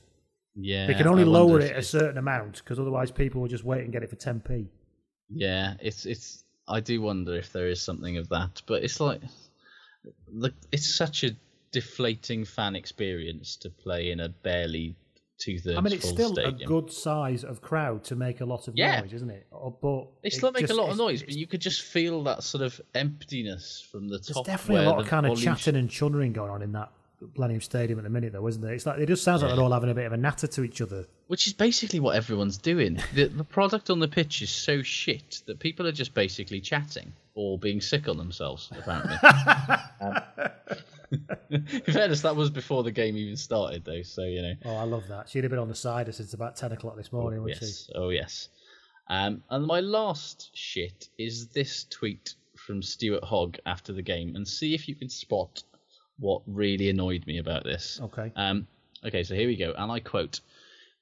[0.54, 3.64] Yeah, They can only I lower it a certain amount because otherwise people will just
[3.64, 4.66] wait and get it for 10p.
[5.30, 6.41] Yeah, it's it's.
[6.68, 9.20] I do wonder if there is something of that, but it's like,
[10.32, 11.30] look, it's such a
[11.72, 14.94] deflating fan experience to play in a barely
[15.38, 16.60] two thirds I mean, it's still stadium.
[16.62, 19.00] a good size of crowd to make a lot of Yeah.
[19.00, 19.46] noise, isn't it?
[19.52, 21.82] Oh, But They it still make just- a lot of noise, but you could just
[21.82, 24.46] feel that sort of emptiness from the There's top.
[24.46, 26.92] definitely a lot of kind of chatting and chunnering going on in that
[27.34, 28.74] Millennium Stadium at the minute, though, isn't there?
[28.74, 30.64] It's like it just sounds like they're all having a bit of a natter to
[30.64, 31.06] each other.
[31.26, 32.98] Which is basically what everyone's doing.
[33.14, 37.12] The, the product on the pitch is so shit that people are just basically chatting
[37.34, 39.16] or being sick on themselves, apparently.
[40.00, 40.20] um,
[41.50, 44.54] in fairness, that was before the game even started, though, so, you know.
[44.64, 45.28] Oh, I love that.
[45.28, 47.90] She'd have been on the cider since about ten o'clock this morning, wouldn't yes.
[47.94, 48.48] Oh, yes.
[49.08, 54.46] Um, and my last shit is this tweet from Stuart Hogg after the game, and
[54.46, 55.62] see if you can spot
[56.18, 58.00] what really annoyed me about this.
[58.02, 58.32] Okay.
[58.36, 58.66] Um,
[59.04, 60.40] okay, so here we go, and I quote: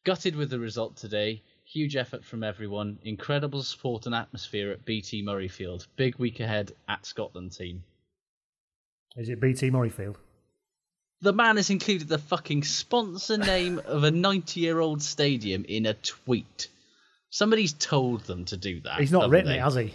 [0.04, 1.42] "Gutted with the result today.
[1.64, 2.98] Huge effort from everyone.
[3.02, 5.86] Incredible support and atmosphere at BT Murrayfield.
[5.96, 7.84] Big week ahead at Scotland team."
[9.16, 10.16] Is it BT Murrayfield?
[11.22, 15.84] The man has included the fucking sponsor name of a 90 year old stadium in
[15.86, 16.68] a tweet.
[17.28, 18.98] Somebody's told them to do that.
[18.98, 19.58] He's not written they?
[19.58, 19.94] it, has he?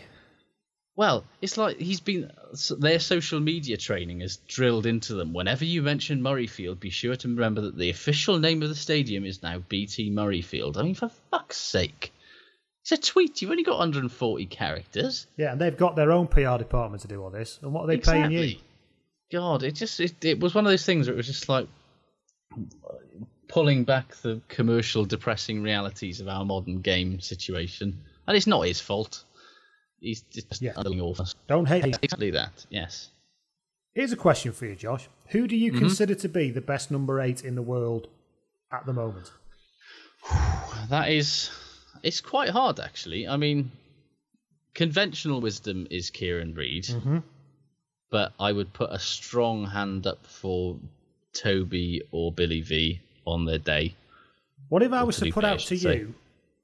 [0.97, 2.31] Well, it's like he's been.
[2.79, 5.33] Their social media training has drilled into them.
[5.33, 9.25] Whenever you mention Murrayfield, be sure to remember that the official name of the stadium
[9.25, 10.77] is now BT Murrayfield.
[10.77, 12.13] I mean, for fuck's sake.
[12.83, 13.41] It's a tweet.
[13.41, 15.27] You've only got 140 characters.
[15.35, 17.59] Yeah, and they've got their own PR department to do all this.
[17.61, 18.55] And what are they paying you?
[19.31, 21.67] God, it just it, it was one of those things where it was just like
[23.49, 27.99] pulling back the commercial depressing realities of our modern game situation.
[28.27, 29.24] And it's not his fault.
[30.05, 30.73] He's just Yeah.
[30.77, 31.25] utterly awful.
[31.47, 31.83] Don't hate.
[31.85, 32.65] Exactly that.
[32.69, 33.09] Yes.
[33.95, 35.07] Here's a question for you, Josh.
[35.29, 35.79] Who do you Mhm.
[35.79, 38.07] consider to be the best number eight in the world
[38.71, 39.31] at the moment?
[40.89, 41.49] That is
[42.03, 43.27] it's quite hard actually.
[43.27, 43.71] I mean
[44.75, 46.85] conventional wisdom is Kieran Read.
[46.85, 47.23] Mhm.
[48.11, 50.79] But I would put a strong hand up for
[51.33, 53.95] Toby or Billy V on their day.
[54.69, 56.13] What if I was to put out to you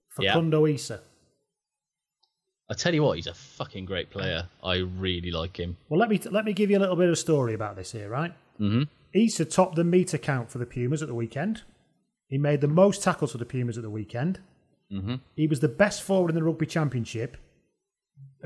[0.10, 0.34] for Yeah.
[0.34, 1.02] Facundo Isa?
[2.72, 4.48] I tell you what, he's a fucking great player.
[4.64, 5.76] I really like him.
[5.90, 7.92] Well, let me let me give you a little bit of a story about this
[7.92, 8.34] here, right?
[8.58, 11.64] hmm Isa topped the meter count for the Pumas at the weekend.
[12.28, 14.40] He made the most tackles for the Pumas at the weekend.
[14.90, 17.36] hmm He was the best forward in the rugby championship,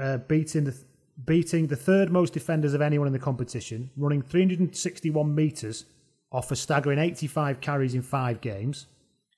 [0.01, 0.75] uh, beating the
[1.23, 5.85] beating the third most defenders of anyone in the competition, running 361 meters
[6.31, 8.87] off a staggering 85 carries in five games.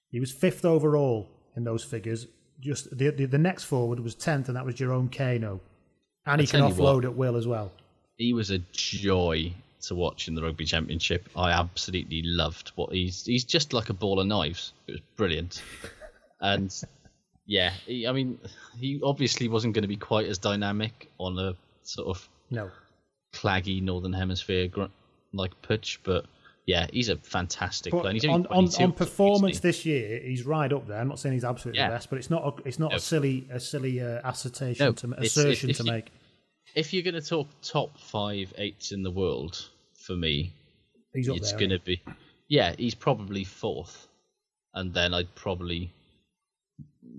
[0.09, 1.27] He was fifth overall
[1.57, 2.27] in those figures.
[2.59, 5.59] Just the the, the next forward was tenth, and that was Jerome Kaino,
[6.25, 7.05] and I he can offload what.
[7.05, 7.71] at will as well.
[8.17, 11.29] He was a joy to watch in the rugby championship.
[11.35, 13.25] I absolutely loved what he's.
[13.25, 14.73] He's just like a ball of knives.
[14.87, 15.61] It was brilliant,
[16.41, 16.73] and
[17.45, 18.39] yeah, he, I mean,
[18.79, 22.71] he obviously wasn't going to be quite as dynamic on a sort of No,
[23.33, 24.85] claggy northern hemisphere gr-
[25.31, 26.25] like pitch, but
[26.67, 28.13] yeah, he's a fantastic But player.
[28.13, 30.99] He's on, on, on performance this year, he's right up there.
[30.99, 31.87] I'm not saying he's absolutely Yeah.
[31.89, 32.97] the best, but it's not a, it's not No.
[32.97, 36.07] a silly a silly uh, assertion No, to assertion if- to you- make.
[36.75, 39.65] If you're going to talk top five eights in the world,
[39.95, 40.51] for me,
[41.13, 42.01] He's up it's going to be
[42.49, 44.07] yeah, he's probably fourth,
[44.73, 45.91] and then I'd probably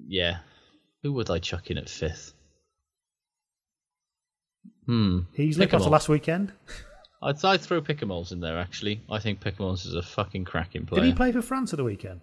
[0.06, 0.38] yeah,
[1.02, 2.34] who would I chuck in at fifth?
[4.86, 5.74] Hmm, He's Picamoles.
[5.74, 6.52] after last weekend.
[7.22, 9.00] I'd, I'd throw Picamoles in there actually.
[9.10, 11.02] I think Picamoles is a fucking cracking player.
[11.02, 12.20] Did he play for France at the weekend?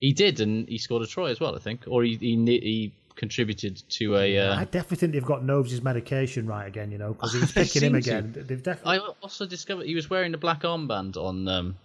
[0.00, 2.92] He did, and he scored a try as well, I think, or he he, he
[3.16, 4.38] contributed to a.
[4.38, 6.90] Uh, I definitely think they've got Noves' medication right again.
[6.90, 7.98] You know, because he's picking him to.
[7.98, 8.32] again.
[8.34, 8.98] They've definitely.
[8.98, 11.76] I also discovered he was wearing a black armband on um,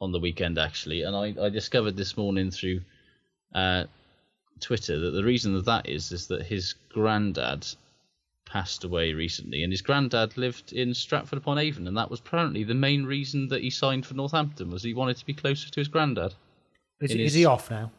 [0.00, 2.80] on the weekend actually, and I, I discovered this morning through
[3.54, 3.84] uh,
[4.60, 7.66] Twitter that the reason that that is is that his granddad
[8.52, 12.64] passed away recently, and his granddad lived in Stratford upon Avon, and that was apparently
[12.64, 15.80] the main reason that he signed for Northampton was he wanted to be closer to
[15.80, 16.34] his granddad.
[17.00, 17.90] Is, he- is he off now?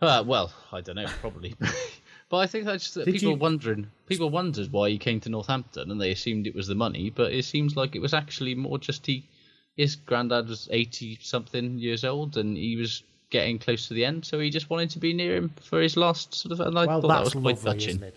[0.00, 1.54] Uh, well, I don't know, probably.
[2.28, 3.86] but I think that's just that people you- wondering.
[4.08, 7.08] People wondered why he came to Northampton, and they assumed it was the money.
[7.10, 9.28] But it seems like it was actually more just he.
[9.76, 14.24] His granddad was eighty something years old, and he was getting close to the end,
[14.26, 16.60] so he just wanted to be near him for his last sort of.
[16.60, 18.12] And I Well, thought that was quite lovely, touching.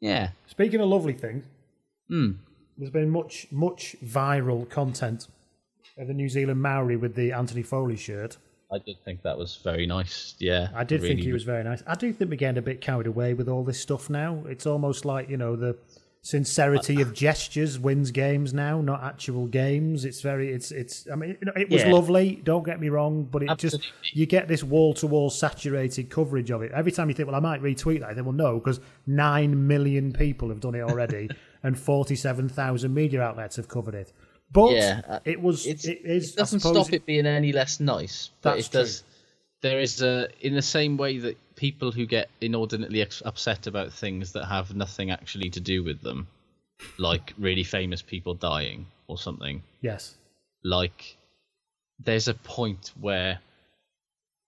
[0.00, 0.30] Yeah.
[0.46, 1.44] Speaking of lovely things,
[2.08, 2.32] Hmm.
[2.76, 5.28] there's been much much viral content
[5.98, 8.36] of the New Zealand Maori with the Anthony Foley shirt.
[8.70, 10.34] I did think that was very nice.
[10.38, 10.68] Yeah.
[10.74, 11.82] I did think he was very nice.
[11.86, 14.44] I do think we're getting a bit carried away with all this stuff now.
[14.46, 15.76] It's almost like, you know, the
[16.28, 20.04] sincerity of gestures wins games now, not actual games.
[20.04, 21.90] It's very, it's, it's, I mean, it was Yeah.
[21.90, 23.78] lovely, don't get me wrong, but it Absolutely.
[23.78, 26.70] just, you get this wall to wall saturated coverage of it.
[26.72, 29.66] Every time you think, well, I might retweet that, I think, well, no, because nine
[29.66, 31.30] million people have done it already
[31.62, 34.12] and 47,000 media outlets have covered it.
[34.52, 38.32] But Yeah, uh, it was, it's, it doesn't stop it being any less nice.
[38.42, 39.04] But That's it does.
[39.62, 44.32] There is a in the same way that people who get inordinately upset about things
[44.32, 46.26] that have nothing actually to do with them,
[46.98, 49.62] like really famous people dying or something.
[49.80, 50.14] Yes.
[50.62, 51.16] Like
[51.98, 53.40] there's a point where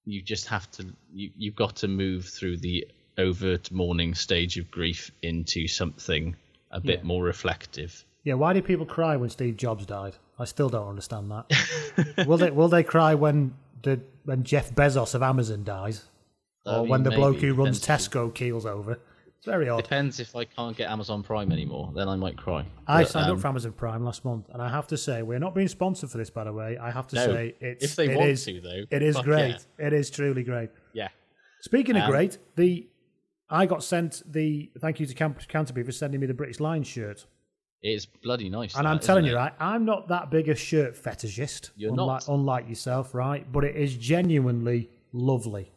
[0.05, 2.87] you just have to you you've got to move through the
[3.19, 6.37] overt mourning stage of grief into something
[6.71, 7.05] a bit Yeah.
[7.07, 8.05] more reflective.
[8.23, 10.15] Yeah, why do people cry when Steve Jobs died?
[10.39, 12.25] I still don't understand that.
[12.27, 16.05] will they will they cry when the when Jeff Bezos of Amazon dies?
[16.67, 18.99] Or mean, when the bloke who runs Tesco keels over.
[19.39, 19.83] It's very odd.
[19.83, 22.67] Depends if I can't get Amazon Prime anymore, then I might cry.
[22.87, 25.23] I But, signed um, up for Amazon Prime last month, and I have to say,
[25.23, 26.77] we're not being sponsored for this, by the way.
[26.77, 29.17] I have to No, say, it's if they it want is- to, though, it is
[29.21, 29.65] great.
[29.79, 30.69] It is truly great.
[30.93, 31.09] Yeah.
[31.63, 32.87] Speaking of Um, great, the
[33.49, 36.87] I got sent the thank you to Camp- Canterbury for sending me the British Lions
[36.87, 37.25] shirt,
[37.83, 38.77] It's bloody nice.
[38.77, 39.37] and that, I'm telling you, it?
[39.37, 42.35] right, I'm not that big a shirt fetishist, You're unlike, not.
[42.35, 43.51] unlike yourself, right?
[43.51, 45.73] But it is genuinely lovely.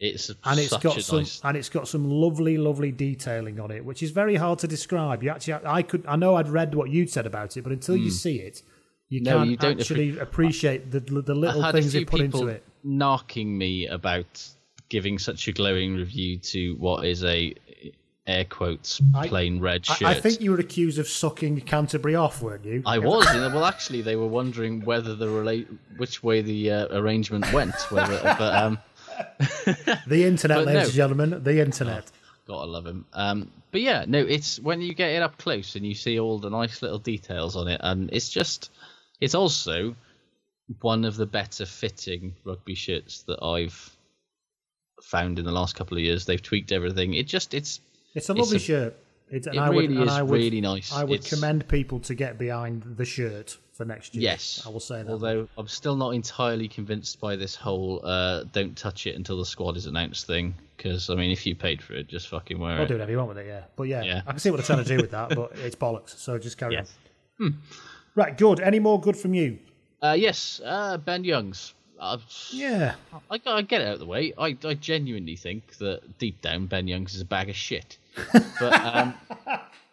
[0.00, 1.40] It's and it's got a some nice.
[1.44, 5.22] and it's got some lovely, lovely detailing on it, which is very hard to describe.
[5.22, 7.96] You actually, I could, I know I'd read what you'd said about it, but until
[7.96, 8.10] you Hmm.
[8.10, 8.62] see it,
[9.08, 12.48] you No, can't you don't actually appreciate the the little I things they put into
[12.48, 12.64] it.
[12.82, 14.26] knocking me about
[14.88, 17.54] giving such a glowing review to what is a
[18.26, 20.08] air quotes I- plain red I, shirt.
[20.08, 22.82] I think you were accused of sucking Canterbury off, weren't you?
[22.86, 23.26] I was.
[23.26, 25.68] well, actually, they were wondering whether the relate
[25.98, 27.74] which way the uh, arrangement went.
[27.92, 28.78] Whether, but um,
[30.06, 30.84] the internet, But ladies no.
[30.86, 32.10] and gentlemen, the internet.
[32.46, 33.04] gotta love him.
[33.12, 36.38] Um, but yeah, no, it's when you get it up close and you see all
[36.38, 38.70] the nice little details on it, and it's just,
[39.20, 39.96] it's also
[40.80, 43.90] one of the better fitting rugby shirts that I've
[45.02, 46.24] found in the last couple of years.
[46.24, 47.14] They've tweaked everything.
[47.14, 47.80] It just, it's,
[48.14, 48.96] It's a lovely shirt.
[49.30, 50.92] It, and it I would, really and is I would, really nice.
[50.92, 54.22] I would It's- commend people to get behind the shirt for next year.
[54.22, 55.10] Yes, I will say that.
[55.10, 59.44] Although I'm still not entirely convinced by this whole uh, "don't touch it until the
[59.44, 60.54] squad is announced" thing.
[60.76, 62.88] Because I mean, if you paid for it, just fucking wear I'll it.
[62.88, 63.62] do whatever you want with it, yeah.
[63.76, 64.22] But yeah, Yeah.
[64.26, 66.16] I can see what they're trying to do with that, but it's bollocks.
[66.18, 66.92] So just carry Yes.
[67.40, 67.58] on.
[68.16, 68.60] Right, good.
[68.60, 69.58] Any more good from you?
[70.02, 71.74] Uh, yes, uh, Ben Youngs.
[71.98, 72.18] Uh,
[72.50, 72.94] Yeah.
[73.30, 74.32] I, I get it out of the way.
[74.36, 77.98] I, I genuinely think that deep down Ben Youngs is a bag of shit.
[78.60, 79.14] But um,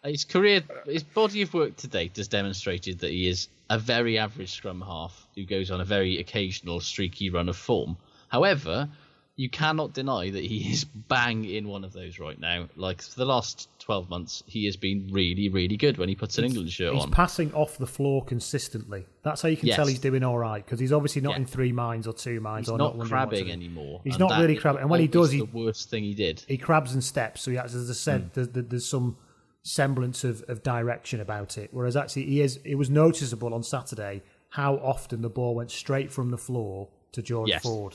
[0.04, 4.18] his career, his body of work to date has demonstrated that he is a very
[4.18, 7.96] average scrum half who goes on a very occasional streaky run of form.
[8.28, 8.88] However,
[9.36, 12.68] you cannot deny that he is bang in one of those right now.
[12.76, 16.36] Like for the last 12 months, he has been really, really good when he puts
[16.38, 17.08] an England shirt He's on.
[17.08, 19.06] He's passing off the floor consistently.
[19.22, 19.76] That's how you can Yes.
[19.76, 21.36] tell he's doing all right because he's obviously not Yeah.
[21.38, 24.00] in three minds or two minds He's or not what crabbing anymore.
[24.04, 26.44] He's not really crabbing, and when he does, he the worst thing he did.
[26.46, 27.40] he crabs and steps.
[27.42, 28.28] So he has, as I said, Hmm.
[28.34, 29.16] there's, there's some
[29.64, 31.70] semblance of, of direction about it.
[31.72, 32.58] Whereas actually, he is.
[32.64, 37.22] It was noticeable on Saturday how often the ball went straight from the floor to
[37.22, 37.62] George Yes.
[37.62, 37.94] Ford.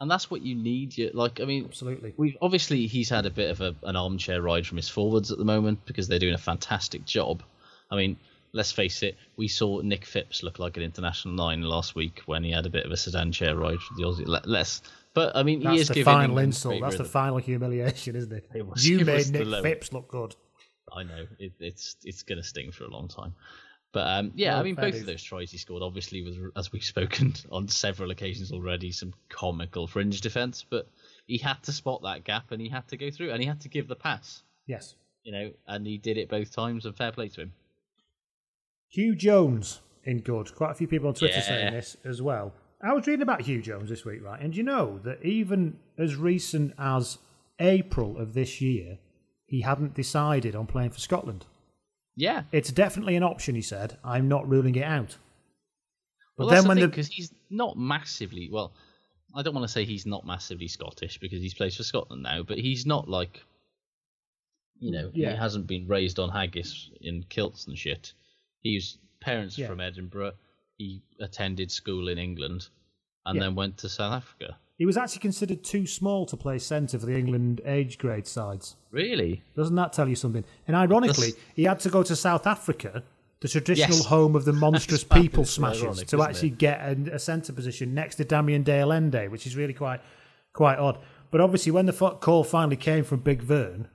[0.00, 0.96] and that's what you need.
[0.96, 2.14] You, like, I mean, absolutely.
[2.16, 5.38] We obviously he's had a bit of a, an armchair ride from his forwards at
[5.38, 7.42] the moment because they're doing a fantastic job.
[7.90, 8.16] I mean,
[8.52, 12.42] let's face it, we saw Nick Phipps look like an international nine last week when
[12.44, 14.26] he had a bit of a sedan chair ride from the Aussie.
[14.26, 14.82] Le- Less,
[15.14, 16.80] but I mean, That's he is the final England insult.
[16.80, 18.48] That's the final humiliation, isn't it?
[18.54, 19.62] It was- you it made the Nick.
[19.62, 20.34] Phipps look good.
[20.92, 23.34] I know it, it's it's going to sting for a long time.
[23.92, 25.00] But um, yeah, Well, I mean, both dues.
[25.00, 29.12] of those tries he scored obviously was, as we've spoken on several occasions already, some
[29.28, 30.64] comical fringe defence.
[30.68, 30.88] But
[31.26, 33.60] he had to spot that gap and he had to go through and he had
[33.62, 34.42] to give the pass.
[34.68, 34.94] Yes.
[35.24, 36.86] You know, and he did it both times.
[36.86, 37.52] And fair play to him.
[38.96, 40.54] Huw Jones in good.
[40.54, 41.42] Quite a few people on Twitter Yeah.
[41.42, 42.52] saying this as well.
[42.82, 44.40] I was reading about Huw Jones this week, right?
[44.40, 47.18] And you know that even as recent as
[47.58, 48.98] April of this year,
[49.46, 51.44] he hadn't decided on playing for Scotland.
[52.16, 52.44] Yeah.
[52.52, 53.98] It's definitely an option, he said.
[54.02, 55.16] I'm not ruling it out.
[56.38, 58.72] But Well, then when the the, because he's not massively well.
[59.34, 62.42] I don't want to say he's not massively Scottish because he's plays for Scotland now,
[62.42, 63.42] but he's not like,
[64.80, 65.32] you know, Yeah.
[65.32, 68.12] he hasn't been raised on haggis in kilts and shit.
[68.60, 69.66] He's parents are Yeah.
[69.68, 70.32] from Edinburgh.
[70.80, 72.68] He attended school in England,
[73.26, 73.42] and Yeah.
[73.44, 74.56] then went to South Africa.
[74.78, 78.76] he was actually considered too small to play centre for the England age grade sides.
[78.90, 79.42] Really?
[79.54, 80.42] Doesn't that tell you something?
[80.66, 83.02] And ironically, That's- he had to go to South Africa,
[83.40, 84.06] the traditional Yes.
[84.06, 86.58] home of the monstrous people smashers, Ironic, to actually it?
[86.58, 90.00] get a, a centre position next to Damian de Allende, which is really quite
[90.54, 90.96] quite odd.
[91.30, 93.86] But obviously, when the call finally came from Big Vern,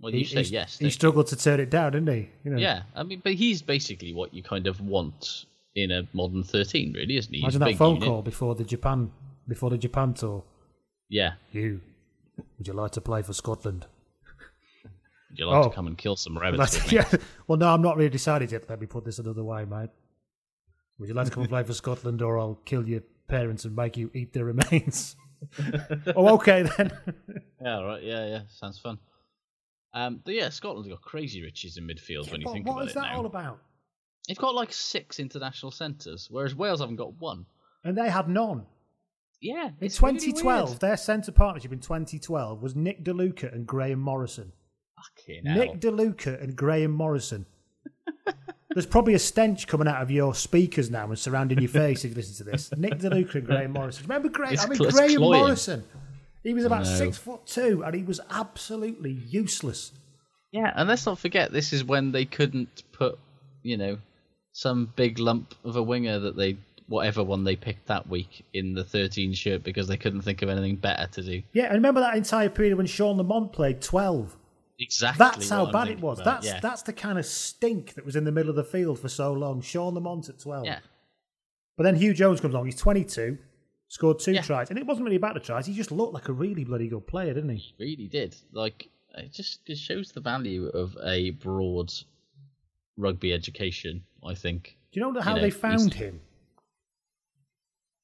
[0.00, 0.78] Well, he, you say he- yes.
[0.78, 2.28] he struggled to turn it down, didn't he?
[2.44, 6.08] You know, Yeah, I mean, but he's basically what you kind of want in a
[6.12, 7.38] modern thirteen, really, isn't he?
[7.40, 8.08] He's Imagine that big phone unit.
[8.08, 9.10] call before the Japan
[9.46, 10.44] before the Japan tour.
[11.08, 11.34] Yeah.
[11.52, 11.80] You,
[12.58, 13.86] would you like to play for Scotland?
[15.30, 15.68] Would you like Oh.
[15.68, 16.96] to come and kill some rabbits with me?
[16.98, 17.10] yeah.
[17.46, 18.68] Well, no, I'm not really decided yet.
[18.68, 19.90] Let me put this another way, mate.
[20.98, 23.74] Would you like to come and play for Scotland, or I'll kill your parents and
[23.76, 25.16] make you eat their remains?
[26.16, 26.92] oh, okay then.
[27.62, 28.02] Yeah, right.
[28.02, 28.40] Yeah, yeah.
[28.48, 28.98] Sounds fun.
[29.94, 32.90] Um, but yeah, Scotland's got crazy riches in midfield when you think what about is
[32.92, 33.16] it that now.
[33.18, 33.60] all about?
[34.28, 37.46] They've got like six international centres, whereas Wales haven't got one.
[37.84, 38.66] And they had none.
[39.40, 40.80] Yeah, In it's really 2012, weird.
[40.80, 44.52] their centre partnership in 2012 was Nick De Luca and Graeme Morrison.
[44.96, 45.56] Fucking hell.
[45.56, 47.46] Nick De Luca and Graeme Morrison.
[48.74, 52.10] There's probably a stench coming out of your speakers now and surrounding your face if
[52.10, 52.70] you listen to this.
[52.76, 54.04] Nick De Luca and Graeme Morrison.
[54.04, 54.52] Remember Graeme?
[54.54, 55.40] It's I mean, cl- Graeme cloying.
[55.42, 55.84] Morrison.
[56.42, 59.92] He was about six foot two, and he was absolutely useless.
[60.52, 63.18] Yeah, and let's not forget this is when they couldn't put,
[63.62, 63.98] you know,
[64.58, 66.56] some big lump of a winger that they
[66.88, 70.48] whatever one they picked that week in the 13 shirt because they couldn't think of
[70.48, 71.42] anything better to do.
[71.52, 74.34] Yeah, and remember that entire period when Sean Lamont played twelve.
[74.80, 75.18] Exactly.
[75.18, 76.18] That's how I'm bad it was.
[76.18, 76.60] about, That's yeah.
[76.60, 79.32] that's the kind of stink that was in the middle of the field for so
[79.32, 79.60] long.
[79.60, 80.66] Sean Lamont at twelve.
[80.66, 80.80] Yeah.
[81.76, 82.64] But then Huw Jones comes along.
[82.66, 83.38] He's twenty two,
[83.86, 84.42] scored two Yeah.
[84.42, 85.66] tries, and it wasn't really about the tries.
[85.66, 87.74] He just looked like a really bloody good player, didn't he?
[87.78, 88.34] really did.
[88.52, 91.92] Like it just it shows the value of a broad
[92.98, 94.02] rugby education.
[94.24, 94.76] I think.
[94.92, 96.20] Do you know how know, they found him?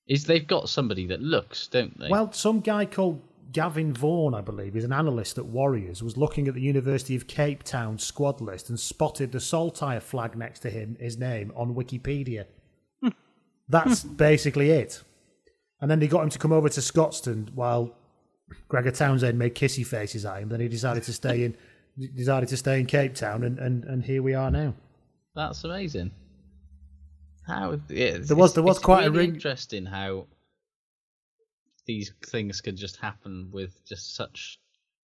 [0.06, 2.08] Is they've got somebody that looks, don't they?
[2.08, 3.22] Well, some guy called
[3.52, 7.26] Gavin Vaughan, I believe, is an analyst at Warriors, was looking at the University of
[7.26, 11.74] Cape Town squad list and spotted the Saltire flag next to him, his name, on
[11.74, 12.44] Wikipedia.
[13.68, 15.02] That's basically it.
[15.80, 17.96] And then they got him to come over to Scotstoun while
[18.68, 20.48] Gregor Townsend made kissy faces at him.
[20.50, 21.56] Then he decided to stay in
[22.14, 24.74] decided to stay in Cape Town and, and, and here we are now.
[25.34, 26.10] That's amazing.
[27.46, 30.26] How yeah, There was- there was quite a ring- interesting how
[31.86, 34.58] these things could just happen with just such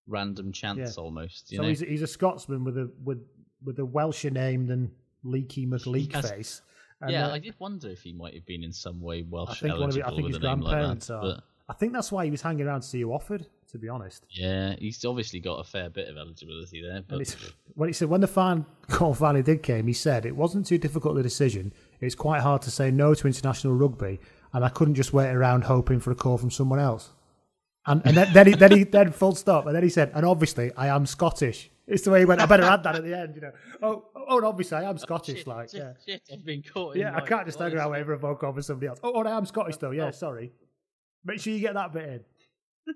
[0.06, 1.02] random chance Yeah.
[1.02, 1.52] almost.
[1.52, 1.68] You so know?
[1.68, 3.18] he's, he's a Scotsman with a with
[3.62, 4.90] with a Welsher name than
[5.22, 6.30] Leaky McLeak Yes.
[6.30, 6.62] face.
[7.02, 9.24] And, yeah, uh, I did wonder if he might have been in some way I
[9.28, 11.14] Welsh think one of eligible I think his grandparents that.
[11.16, 11.20] are.
[11.22, 13.46] But I think that's why he was hanging around to see who offered.
[13.72, 17.02] To be honest, yeah, he's obviously got a fair bit of eligibility there.
[17.06, 17.36] But
[17.74, 20.78] when he said when the fan call finally did came, he said it wasn't too
[20.78, 21.72] difficult a decision.
[22.00, 24.18] It's quite hard to say no to international rugby,
[24.52, 27.10] and I couldn't just wait around hoping for a call from someone else.
[27.86, 30.26] And, and then, then he then he then full stop, and then he said, and
[30.26, 31.70] obviously I am Scottish.
[31.86, 32.40] It's the way he went.
[32.40, 33.52] I better add that at the end, you know.
[33.82, 35.92] Oh, oh, and obviously I am oh, Scottish, shit, like shit, yeah.
[36.06, 36.94] shit, I've been caught.
[36.94, 37.90] in Yeah, I can't just hang around it?
[37.90, 39.00] waiting for a phone call from somebody else.
[39.02, 39.90] Oh, and I am Scottish though.
[39.90, 40.10] Yeah, Oh.
[40.10, 40.52] sorry.
[41.24, 42.20] Make sure you get that bit in.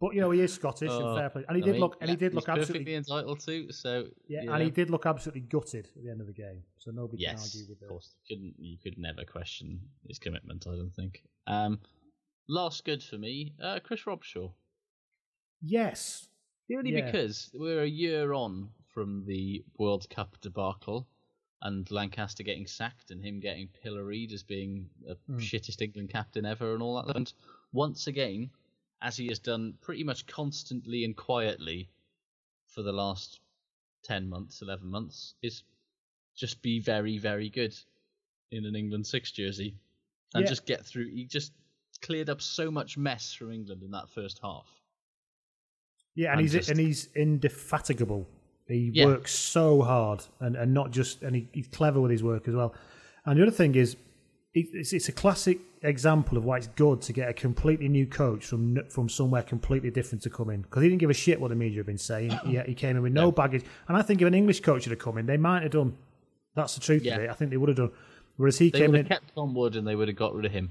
[0.00, 1.80] but you know he is Scottish Oh, and fair play, and he I did mean,
[1.80, 3.72] look, and he did look absolutely, entitled to.
[3.72, 6.62] So yeah, you and he did look absolutely gutted at the end of the game.
[6.78, 7.86] So nobody can argue with that.
[7.86, 8.14] of course.
[8.26, 10.66] You couldn't you could never question his commitment.
[10.66, 11.22] I don't think.
[11.46, 11.80] Um,
[12.48, 14.52] last good for me, uh, Chris Robshaw.
[15.60, 16.28] Yes,
[16.66, 17.06] Purely Yeah.
[17.06, 21.08] because we're a year on from the World Cup debacle
[21.62, 25.38] and Lancaster getting sacked and him getting pilloried as being the Hmm.
[25.38, 27.16] shittest England captain ever and all that.
[27.16, 27.32] And
[27.72, 28.50] once again,
[29.02, 31.88] as he has done pretty much constantly and quietly
[32.66, 33.40] for the last
[34.04, 35.62] 10 months, 11 months, is
[36.36, 37.74] just be very, very good
[38.50, 39.74] in an England six jersey
[40.34, 40.48] and Yeah.
[40.48, 41.08] just get through.
[41.10, 41.52] He just
[42.00, 44.66] cleared up so much mess from England in that first half.
[46.14, 48.26] yeah, and I'm he's just- and he's indefatigable.
[48.66, 49.06] He Yeah.
[49.06, 52.54] works so hard, and, and not just, and he, he's clever with his work as
[52.56, 52.74] well.
[53.24, 53.96] And the other thing is,
[54.54, 58.44] it's, it's a classic example of why it's good to get a completely new coach
[58.46, 61.48] from from somewhere completely different to come in because he didn't give a shit what
[61.48, 62.30] the media have been saying.
[62.46, 64.98] he, he came in with no baggage, and I think if an English coach had
[64.98, 65.96] come in, they might have done.
[66.54, 67.16] That's the truth Yeah.
[67.16, 67.30] of it.
[67.30, 67.92] I think they would have done.
[68.36, 70.34] Whereas he They came would in, have kept on Wood and they would have got
[70.34, 70.70] rid of him.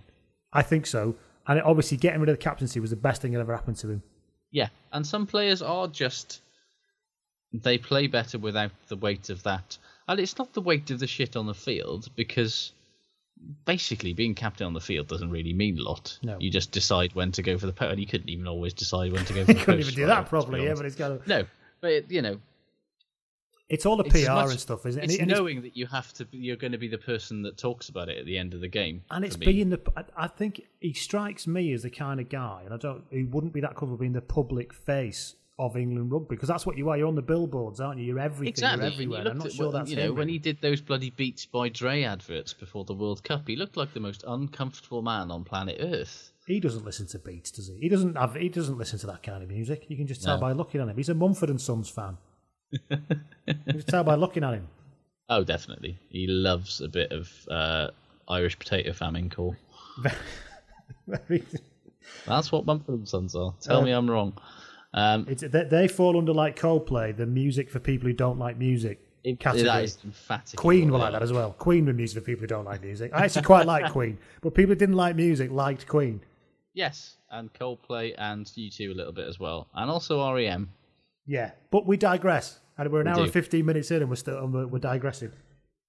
[0.53, 1.15] I think so.
[1.47, 3.89] And obviously, getting rid of the captaincy was the best thing that ever happened to
[3.89, 4.03] him.
[4.51, 6.41] Yeah, and some players are just
[7.53, 9.77] they play better without the weight of that.
[10.07, 12.73] And it's not the weight of the shit on the field because
[13.65, 16.18] basically being captain on the field doesn't really mean a lot.
[16.23, 16.38] No.
[16.39, 17.91] You just decide when to go for the post.
[17.91, 19.93] And you couldn't even always decide when to go for the He the couldn't even
[19.93, 20.65] do that properly.
[20.65, 21.45] Yeah, but it's kind of No,
[21.81, 22.39] but it, you know,
[23.69, 25.05] it's all the it's PR much- and stuff, isn't it?
[25.05, 26.26] It's and, and it's knowing that you have to.
[26.26, 28.61] be- You're going to be the person that talks about it at the end of
[28.61, 29.03] the game.
[29.11, 29.81] And it's being the.
[29.95, 33.03] I- I think he strikes me as the kind of guy, and I don't.
[33.11, 36.77] He wouldn't be that comfortable being the public face of England rugby because that's what
[36.77, 36.97] you are.
[36.97, 38.05] You're on the billboards, aren't you?
[38.05, 38.49] You're everything.
[38.49, 38.79] Exactly.
[38.84, 39.23] You're you everywhere.
[39.23, 41.09] looked I'm not at sure what- that's you know him, when he did those bloody
[41.09, 43.47] Beats by Dre adverts before the World Cup.
[43.47, 46.31] He looked like the most uncomfortable man on planet Earth.
[46.45, 47.75] He doesn't listen to beats, does he?
[47.77, 48.35] He doesn't have.
[48.35, 49.85] He doesn't listen to that kind of music.
[49.89, 50.41] You can just tell No.
[50.41, 50.95] by looking at him.
[50.95, 52.17] He's a Mumford and Sons fan.
[52.71, 52.79] you
[53.47, 54.67] can tell by looking at him.
[55.29, 55.97] Oh, definitely.
[56.09, 57.88] He loves a bit of uh,
[58.29, 59.57] Irish potato famine core.
[62.25, 63.53] That's what Mumford and Sons are.
[63.61, 64.38] Tell Uh, me I'm wrong.
[64.97, 68.57] Um, It's, they, they fall under like Coldplay, the music for people who don't like
[68.57, 68.99] music.
[69.23, 69.65] it, category.
[69.67, 70.57] that is emphatic.
[70.59, 71.51] Queen were like that as well.
[71.53, 73.11] Queen were music for people who don't like music.
[73.13, 76.21] I actually quite like Queen, but people who didn't like music liked Queen.
[76.73, 80.69] Yes, and Coldplay and U2 a little bit as well, and also REM.
[81.25, 82.59] Yeah, but we digress.
[82.77, 83.23] And we're an We hour do.
[83.23, 85.31] and 15 minutes in and we're still and we're, we're digressing.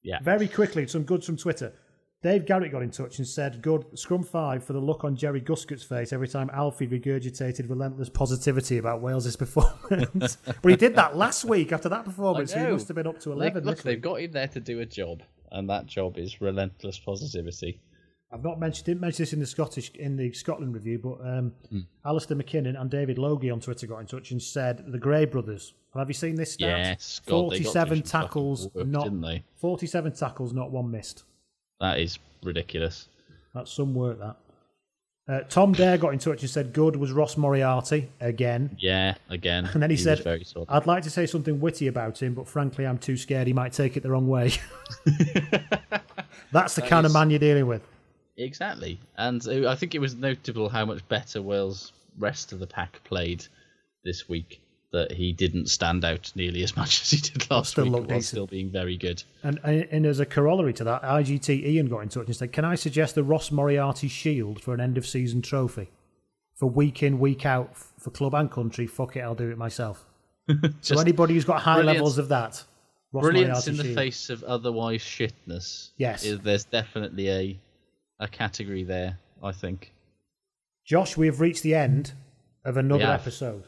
[0.02, 0.18] Yeah.
[0.22, 1.72] Very quickly, some goods from Twitter.
[2.20, 5.40] Dave Garrett got in touch and said, Good scrum five for the look on Jerry
[5.40, 10.36] Guscott's face every time Alfie regurgitated relentless positivity about Wales's performance.
[10.44, 13.20] but he did that last week after that performance, so he must have been up
[13.20, 13.64] to Look, 11.
[13.64, 15.22] look they've got him there to do a job,
[15.52, 17.80] and that job is relentless positivity.
[18.32, 21.52] I've not mentioned didn't mention this in the Scottish in the Scotland review, but um,
[21.70, 21.80] Hmm.
[22.04, 25.72] Alistair McKinnon and David Logie on Twitter got in touch and said the Gray brothers.
[25.94, 26.78] Have you seen this stat?
[26.78, 29.08] Yes, God, forty-seven tackles, work, not
[29.56, 31.24] forty-seven tackles, not one missed.
[31.80, 33.08] That is ridiculous.
[33.54, 34.18] That's some work.
[34.18, 34.36] That.
[35.28, 39.68] Uh, Tom Dare got in touch and said, "Good was Ross Moriarty again." Yeah, again.
[39.72, 42.86] And then he, was said, "I'd like to say something witty about him, but frankly,
[42.86, 44.52] I'm too scared he might take it the wrong way."
[46.50, 47.82] That's the That kind of man you're dealing with.
[48.38, 52.66] Exactly, and uh, I think it was notable how much better Wales' rest of the
[52.66, 53.44] pack played
[54.04, 54.60] this week.
[54.90, 58.20] That he didn't stand out nearly as much as he did last still week, while
[58.22, 59.22] still being very good.
[59.42, 62.64] And, and as a corollary to that, IGT Ian got in touch and said, "Can
[62.64, 65.90] I suggest the Ross Moriarty Shield for an end of season trophy
[66.54, 68.86] for week in week out for club and country?
[68.86, 70.06] Fuck it, I'll do it myself."
[70.80, 72.64] so anybody who's got high brilliance- levels of that,
[73.12, 73.96] Ross Brilliance Moriarty in the Shield.
[73.96, 75.90] face of otherwise shitness.
[75.98, 76.24] Yes.
[76.24, 77.60] is, there's definitely a
[78.20, 79.18] a category there.
[79.42, 79.92] I think
[80.86, 82.12] Josh, we have reached the end
[82.64, 83.64] of another episode.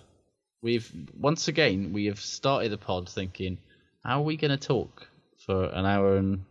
[0.63, 3.59] We've once again we have started the pod thinking,
[4.05, 5.09] how are we going to talk
[5.47, 6.45] for an hour and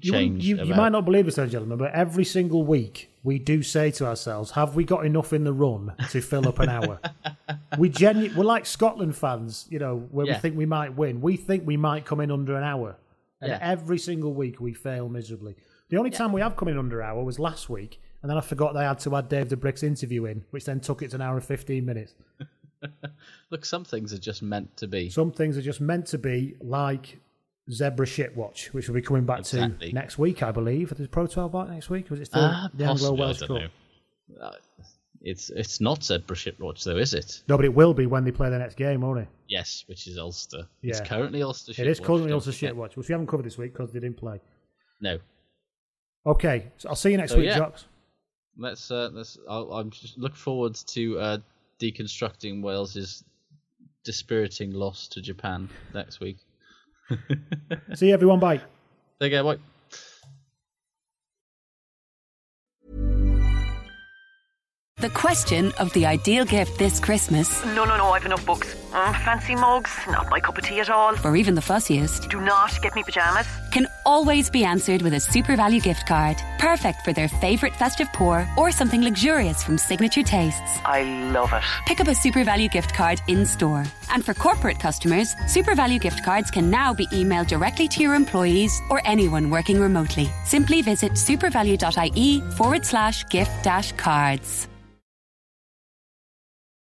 [0.00, 0.44] You, change?
[0.44, 3.38] you, you about- might not believe this, ladies and gentlemen, but every single week we
[3.38, 6.68] do say to ourselves, "Have we got enough in the run to fill up an
[6.70, 6.98] hour?"
[7.78, 10.34] we genu- we're like Scotland fans, you know, where Yeah.
[10.34, 11.20] we think we might win.
[11.20, 12.96] We think we might come in under an hour,
[13.40, 13.58] and Yeah.
[13.60, 15.56] every single week we fail miserably.
[15.90, 18.38] The only time we have come in under an hour was last week, and then
[18.38, 21.10] I forgot they had to add Dave the Bricks interview in, which then took it
[21.10, 22.14] to an hour and fifteen minutes.
[23.50, 25.10] Look, some things are just meant to be.
[25.10, 27.18] Some things are just meant to be like
[27.70, 29.88] Zebra Shitwatch, which we'll be coming back Exactly.
[29.90, 30.92] to next week, I believe.
[30.92, 32.10] Is Pro 12 back next week?
[32.10, 33.58] Was it still Ah, the Anglo I Welsh Cup?
[34.40, 34.50] Uh,
[35.22, 37.42] it's it's not Zebra Shipwatch though, is it?
[37.48, 39.28] No, but it will be when they play their next game, won't it?
[39.48, 40.66] Yes, which is Ulster.
[40.80, 40.90] Yeah.
[40.90, 41.72] It's currently Ulster.
[41.72, 42.74] It is currently forget.
[42.74, 44.40] Shitwatch, which we haven't covered this week because they didn't play.
[45.02, 45.18] No,
[46.26, 47.58] Okay, so I'll see you next So, week, yeah.
[47.58, 47.86] Jocks.
[48.58, 49.38] let's uh, let's.
[49.48, 51.38] I'll, I'm just look forward to uh,
[51.80, 53.24] deconstructing Wales's
[54.04, 56.38] dispiriting loss to Japan next week.
[57.94, 58.40] See you, everyone.
[58.40, 58.60] Bye.
[59.18, 59.44] There you go.
[59.44, 59.79] Bye.
[65.00, 68.74] The question of the ideal gift this Christmas, No, no, no, I've enough books.
[68.92, 71.14] Mm, fancy mugs, not my cup of tea at all.
[71.24, 73.46] Or even the fussiest, Do not get me pyjamas.
[73.72, 76.36] can always be answered with a SuperValu gift card.
[76.58, 80.80] Perfect for their favourite festive pour or something luxurious from Signature Tastes.
[80.84, 81.02] I
[81.32, 81.62] love it.
[81.86, 83.84] Pick up a SuperValu gift card in store.
[84.12, 88.78] And for corporate customers, SuperValu gift cards can now be emailed directly to your employees
[88.90, 90.28] or anyone working remotely.
[90.44, 94.66] Simply visit supervalu.ie forward slash gift dash cards.